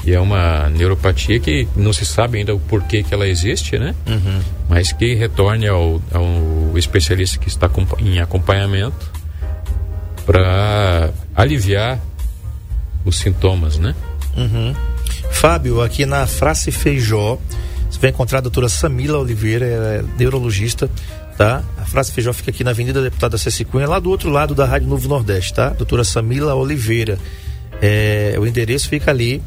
E 0.07 0.13
é 0.13 0.21
uma 0.21 0.69
neuropatia 0.69 1.41
que 1.41 1.67
não 1.75 1.93
se 1.93 2.05
sabe 2.05 2.39
ainda 2.39 2.55
o 2.55 2.61
porquê 2.61 3.03
que 3.03 3.15
ela 3.15 3.27
existe, 3.27 3.79
né? 3.79 3.95
Mas 4.69 4.93
que 4.93 5.15
retorne 5.15 5.67
ao, 5.67 6.03
ao 6.13 6.77
especialista 6.77 7.39
que 7.39 7.49
está 7.49 7.71
em 8.01 8.19
acompanhamento 8.19 9.11
para 10.27 11.11
aliviar 11.35 11.99
os 13.05 13.17
sintomas, 13.17 13.79
né? 13.79 13.95
Fábio, 15.35 15.83
aqui 15.83 16.07
na 16.07 16.27
Frace 16.27 16.71
Feijó, 16.71 17.39
você 17.91 17.99
vai 17.99 18.11
encontrar 18.11 18.39
a 18.39 18.41
doutora 18.41 18.69
Samila 18.69 19.19
Oliveira, 19.19 19.67
ela 19.67 19.89
é 19.89 20.05
neurologista, 20.19 20.89
tá? 21.37 21.63
A 21.77 21.85
Frace 21.85 22.13
Feijó 22.13 22.33
fica 22.33 22.51
aqui 22.51 22.65
na 22.65 22.71
Avenida 22.71 23.03
Deputada 23.03 23.37
Ceci 23.37 23.65
Cunha, 23.65 23.87
lá 23.87 23.99
do 23.99 24.09
outro 24.09 24.31
lado 24.31 24.55
da 24.55 24.65
Rádio 24.65 24.89
Novo 24.89 25.07
Nordeste, 25.09 25.53
tá? 25.53 25.69
Doutora 25.69 26.03
Samila 26.03 26.55
Oliveira. 26.55 27.19
É, 27.83 28.37
o 28.39 28.47
endereço 28.47 28.89
fica 28.89 29.11
ali, 29.11 29.43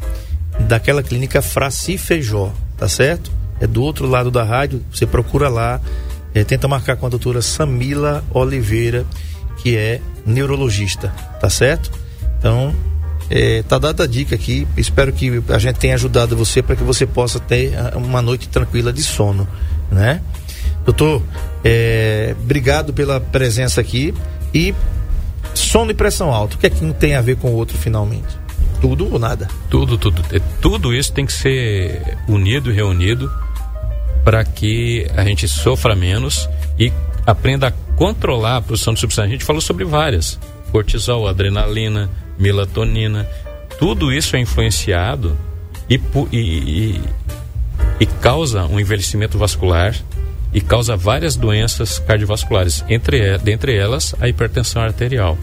daquela 0.59 1.01
clínica 1.01 1.41
Fraci 1.41 1.97
Feijó, 1.97 2.53
tá 2.77 2.87
certo? 2.87 3.31
É 3.59 3.65
do 3.65 3.81
outro 3.81 4.07
lado 4.07 4.29
da 4.29 4.43
rádio, 4.43 4.83
você 4.93 5.05
procura 5.05 5.49
lá, 5.49 5.81
é, 6.33 6.43
tenta 6.43 6.67
marcar 6.67 6.95
com 6.97 7.07
a 7.07 7.09
doutora 7.09 7.41
Samila 7.41 8.23
Oliveira, 8.31 9.05
que 9.57 9.75
é 9.75 9.99
neurologista, 10.25 11.09
tá 11.41 11.49
certo? 11.49 11.91
Então, 12.37 12.75
é, 13.29 13.63
tá 13.63 13.77
dada 13.77 14.03
a 14.03 14.07
dica 14.07 14.35
aqui. 14.35 14.67
Espero 14.77 15.11
que 15.11 15.41
a 15.49 15.57
gente 15.57 15.77
tenha 15.77 15.95
ajudado 15.95 16.35
você 16.35 16.61
para 16.61 16.75
que 16.75 16.83
você 16.83 17.05
possa 17.05 17.39
ter 17.39 17.75
ah, 17.77 17.93
uma 17.97 18.21
noite 18.21 18.47
tranquila 18.47 18.91
de 18.93 19.03
sono, 19.03 19.47
né? 19.91 20.21
Doutor, 20.85 21.21
é, 21.63 22.35
obrigado 22.41 22.93
pela 22.93 23.19
presença 23.19 23.81
aqui 23.81 24.13
e 24.53 24.73
sono 25.53 25.91
e 25.91 25.93
pressão 25.93 26.33
alta. 26.33 26.55
O 26.55 26.59
que 26.59 26.67
é 26.67 26.69
que 26.69 26.83
um 26.83 26.93
tem 26.93 27.15
a 27.15 27.21
ver 27.21 27.35
com 27.37 27.49
o 27.49 27.55
outro 27.55 27.77
finalmente? 27.77 28.37
Tudo 28.79 29.11
ou 29.11 29.19
nada? 29.19 29.47
Tudo, 29.69 29.97
tudo, 29.97 30.23
é, 30.31 30.39
tudo 30.61 30.93
isso 30.93 31.11
tem 31.11 31.25
que 31.25 31.33
ser 31.33 32.17
unido 32.27 32.71
e 32.71 32.73
reunido 32.73 33.31
para 34.23 34.43
que 34.45 35.07
a 35.15 35.23
gente 35.23 35.47
sofra 35.47 35.95
menos 35.95 36.49
e 36.79 36.91
aprenda 37.25 37.67
a 37.67 37.71
controlar 37.97 38.57
a 38.57 38.61
produção 38.61 38.93
de 38.93 38.99
substâncias. 38.99 39.29
A 39.29 39.33
gente 39.33 39.43
falou 39.43 39.61
sobre 39.61 39.83
várias: 39.83 40.39
cortisol, 40.71 41.27
adrenalina, 41.27 42.09
melatonina. 42.37 43.27
Tudo 43.79 44.11
isso 44.11 44.35
é 44.35 44.39
influenciado 44.39 45.37
e, 45.89 45.99
e, 46.31 46.37
e, 46.37 47.01
e 47.99 48.05
causa 48.05 48.65
um 48.65 48.79
envelhecimento 48.79 49.37
vascular 49.37 49.95
e 50.53 50.61
causa 50.61 50.95
várias 50.95 51.35
doenças 51.35 51.99
cardiovasculares, 51.99 52.83
entre, 52.89 53.37
dentre 53.39 53.75
elas 53.75 54.15
a 54.19 54.27
hipertensão 54.27 54.81
arterial. 54.81 55.37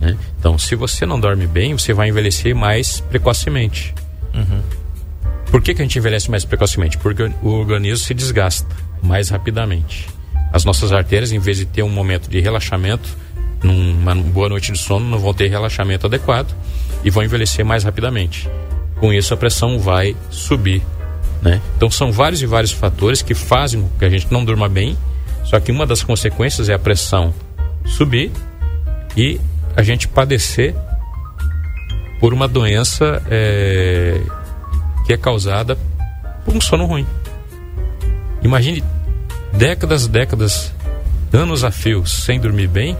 né? 0.00 0.16
Então, 0.38 0.58
se 0.58 0.74
você 0.74 1.06
não 1.06 1.18
dorme 1.18 1.46
bem, 1.46 1.72
você 1.72 1.92
vai 1.92 2.08
envelhecer 2.08 2.54
mais 2.54 3.00
precocemente. 3.00 3.94
Por 5.50 5.60
que, 5.62 5.74
que 5.74 5.82
a 5.82 5.84
gente 5.84 5.98
envelhece 5.98 6.30
mais 6.30 6.44
precocemente? 6.44 6.98
Porque 6.98 7.30
o 7.42 7.48
organismo 7.48 8.04
se 8.04 8.14
desgasta 8.14 8.74
mais 9.02 9.28
rapidamente. 9.28 10.08
As 10.52 10.64
nossas 10.64 10.92
artérias, 10.92 11.32
em 11.32 11.38
vez 11.38 11.58
de 11.58 11.66
ter 11.66 11.82
um 11.82 11.88
momento 11.88 12.28
de 12.28 12.40
relaxamento, 12.40 13.08
numa 13.62 14.14
boa 14.14 14.48
noite 14.48 14.72
de 14.72 14.78
sono, 14.78 15.08
não 15.08 15.18
vão 15.18 15.32
ter 15.32 15.48
relaxamento 15.48 16.06
adequado 16.06 16.54
e 17.04 17.10
vão 17.10 17.22
envelhecer 17.22 17.64
mais 17.64 17.84
rapidamente. 17.84 18.48
Com 18.96 19.12
isso, 19.12 19.34
a 19.34 19.36
pressão 19.36 19.78
vai 19.78 20.16
subir. 20.30 20.82
Né? 21.40 21.60
Então, 21.76 21.90
são 21.90 22.12
vários 22.12 22.40
e 22.42 22.46
vários 22.46 22.72
fatores 22.72 23.22
que 23.22 23.34
fazem 23.34 23.82
com 23.82 23.98
que 23.98 24.04
a 24.04 24.10
gente 24.10 24.30
não 24.30 24.44
durma 24.44 24.68
bem, 24.68 24.96
só 25.44 25.58
que 25.58 25.72
uma 25.72 25.86
das 25.86 26.02
consequências 26.02 26.68
é 26.68 26.74
a 26.74 26.78
pressão 26.78 27.34
subir 27.84 28.30
e 29.16 29.40
a 29.76 29.82
gente 29.82 30.06
padecer 30.06 30.74
por 32.20 32.32
uma 32.32 32.46
doença 32.46 33.22
é, 33.28 34.20
que 35.04 35.12
é 35.12 35.16
causada 35.16 35.76
por 36.44 36.54
um 36.54 36.60
sono 36.60 36.86
ruim. 36.86 37.06
Imagine 38.42 38.84
décadas, 39.52 40.06
décadas, 40.06 40.72
anos 41.32 41.64
a 41.64 41.70
fio 41.70 42.06
sem 42.06 42.40
dormir 42.40 42.68
bem, 42.68 42.96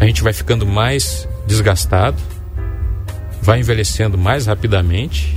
a 0.00 0.04
gente 0.04 0.22
vai 0.22 0.32
ficando 0.32 0.66
mais 0.66 1.28
desgastado, 1.46 2.16
vai 3.42 3.60
envelhecendo 3.60 4.16
mais 4.16 4.46
rapidamente 4.46 5.34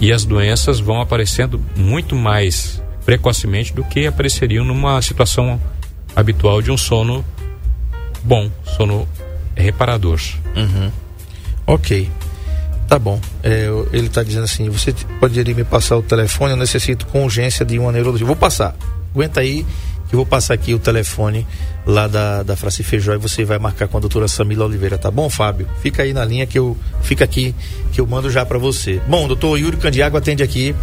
e 0.00 0.12
as 0.12 0.24
doenças 0.24 0.78
vão 0.78 1.00
aparecendo 1.00 1.60
muito 1.76 2.14
mais 2.14 2.82
precocemente 3.04 3.72
do 3.72 3.84
que 3.84 4.06
apareceriam 4.06 4.64
numa 4.64 5.00
situação 5.00 5.60
habitual 6.14 6.60
de 6.60 6.70
um 6.70 6.76
sono 6.76 7.24
bom, 8.22 8.50
sono 8.76 9.08
reparador. 9.54 10.20
Ok. 11.66 12.10
Tá 12.88 12.98
bom. 12.98 13.20
É, 13.42 13.66
ele 13.92 14.06
está 14.06 14.22
dizendo 14.22 14.44
assim: 14.44 14.68
você 14.68 14.94
poderia 15.18 15.54
me 15.54 15.64
passar 15.64 15.96
o 15.96 16.02
telefone? 16.02 16.52
Eu 16.52 16.56
necessito 16.56 17.06
com 17.06 17.24
urgência 17.24 17.64
de 17.64 17.78
uma 17.78 17.90
neurologia. 17.90 18.26
Vou 18.26 18.36
passar. 18.36 18.76
Aguenta 19.12 19.40
aí 19.40 19.66
que 20.08 20.14
eu 20.14 20.18
vou 20.18 20.26
passar 20.26 20.54
aqui 20.54 20.72
o 20.72 20.78
telefone 20.78 21.46
lá 21.86 22.08
da, 22.08 22.42
da 22.42 22.56
Fraci 22.56 22.82
Feijó 22.82 23.14
e 23.14 23.18
você 23.18 23.44
vai 23.44 23.58
marcar 23.58 23.88
com 23.88 23.96
a 23.96 24.00
doutora 24.00 24.28
Samila 24.28 24.64
Oliveira, 24.64 24.98
tá 24.98 25.10
bom, 25.10 25.30
Fábio? 25.30 25.68
Fica 25.80 26.02
aí 26.02 26.12
na 26.12 26.24
linha 26.24 26.46
que 26.46 26.58
eu. 26.58 26.76
Fica 27.02 27.24
aqui 27.24 27.54
que 27.92 28.00
eu 28.00 28.06
mando 28.06 28.30
já 28.30 28.44
para 28.44 28.58
você. 28.58 29.00
Bom, 29.08 29.26
doutor 29.26 29.58
Yuri 29.58 29.76
Candiago 29.76 30.16
atende 30.16 30.42
aqui. 30.42 30.74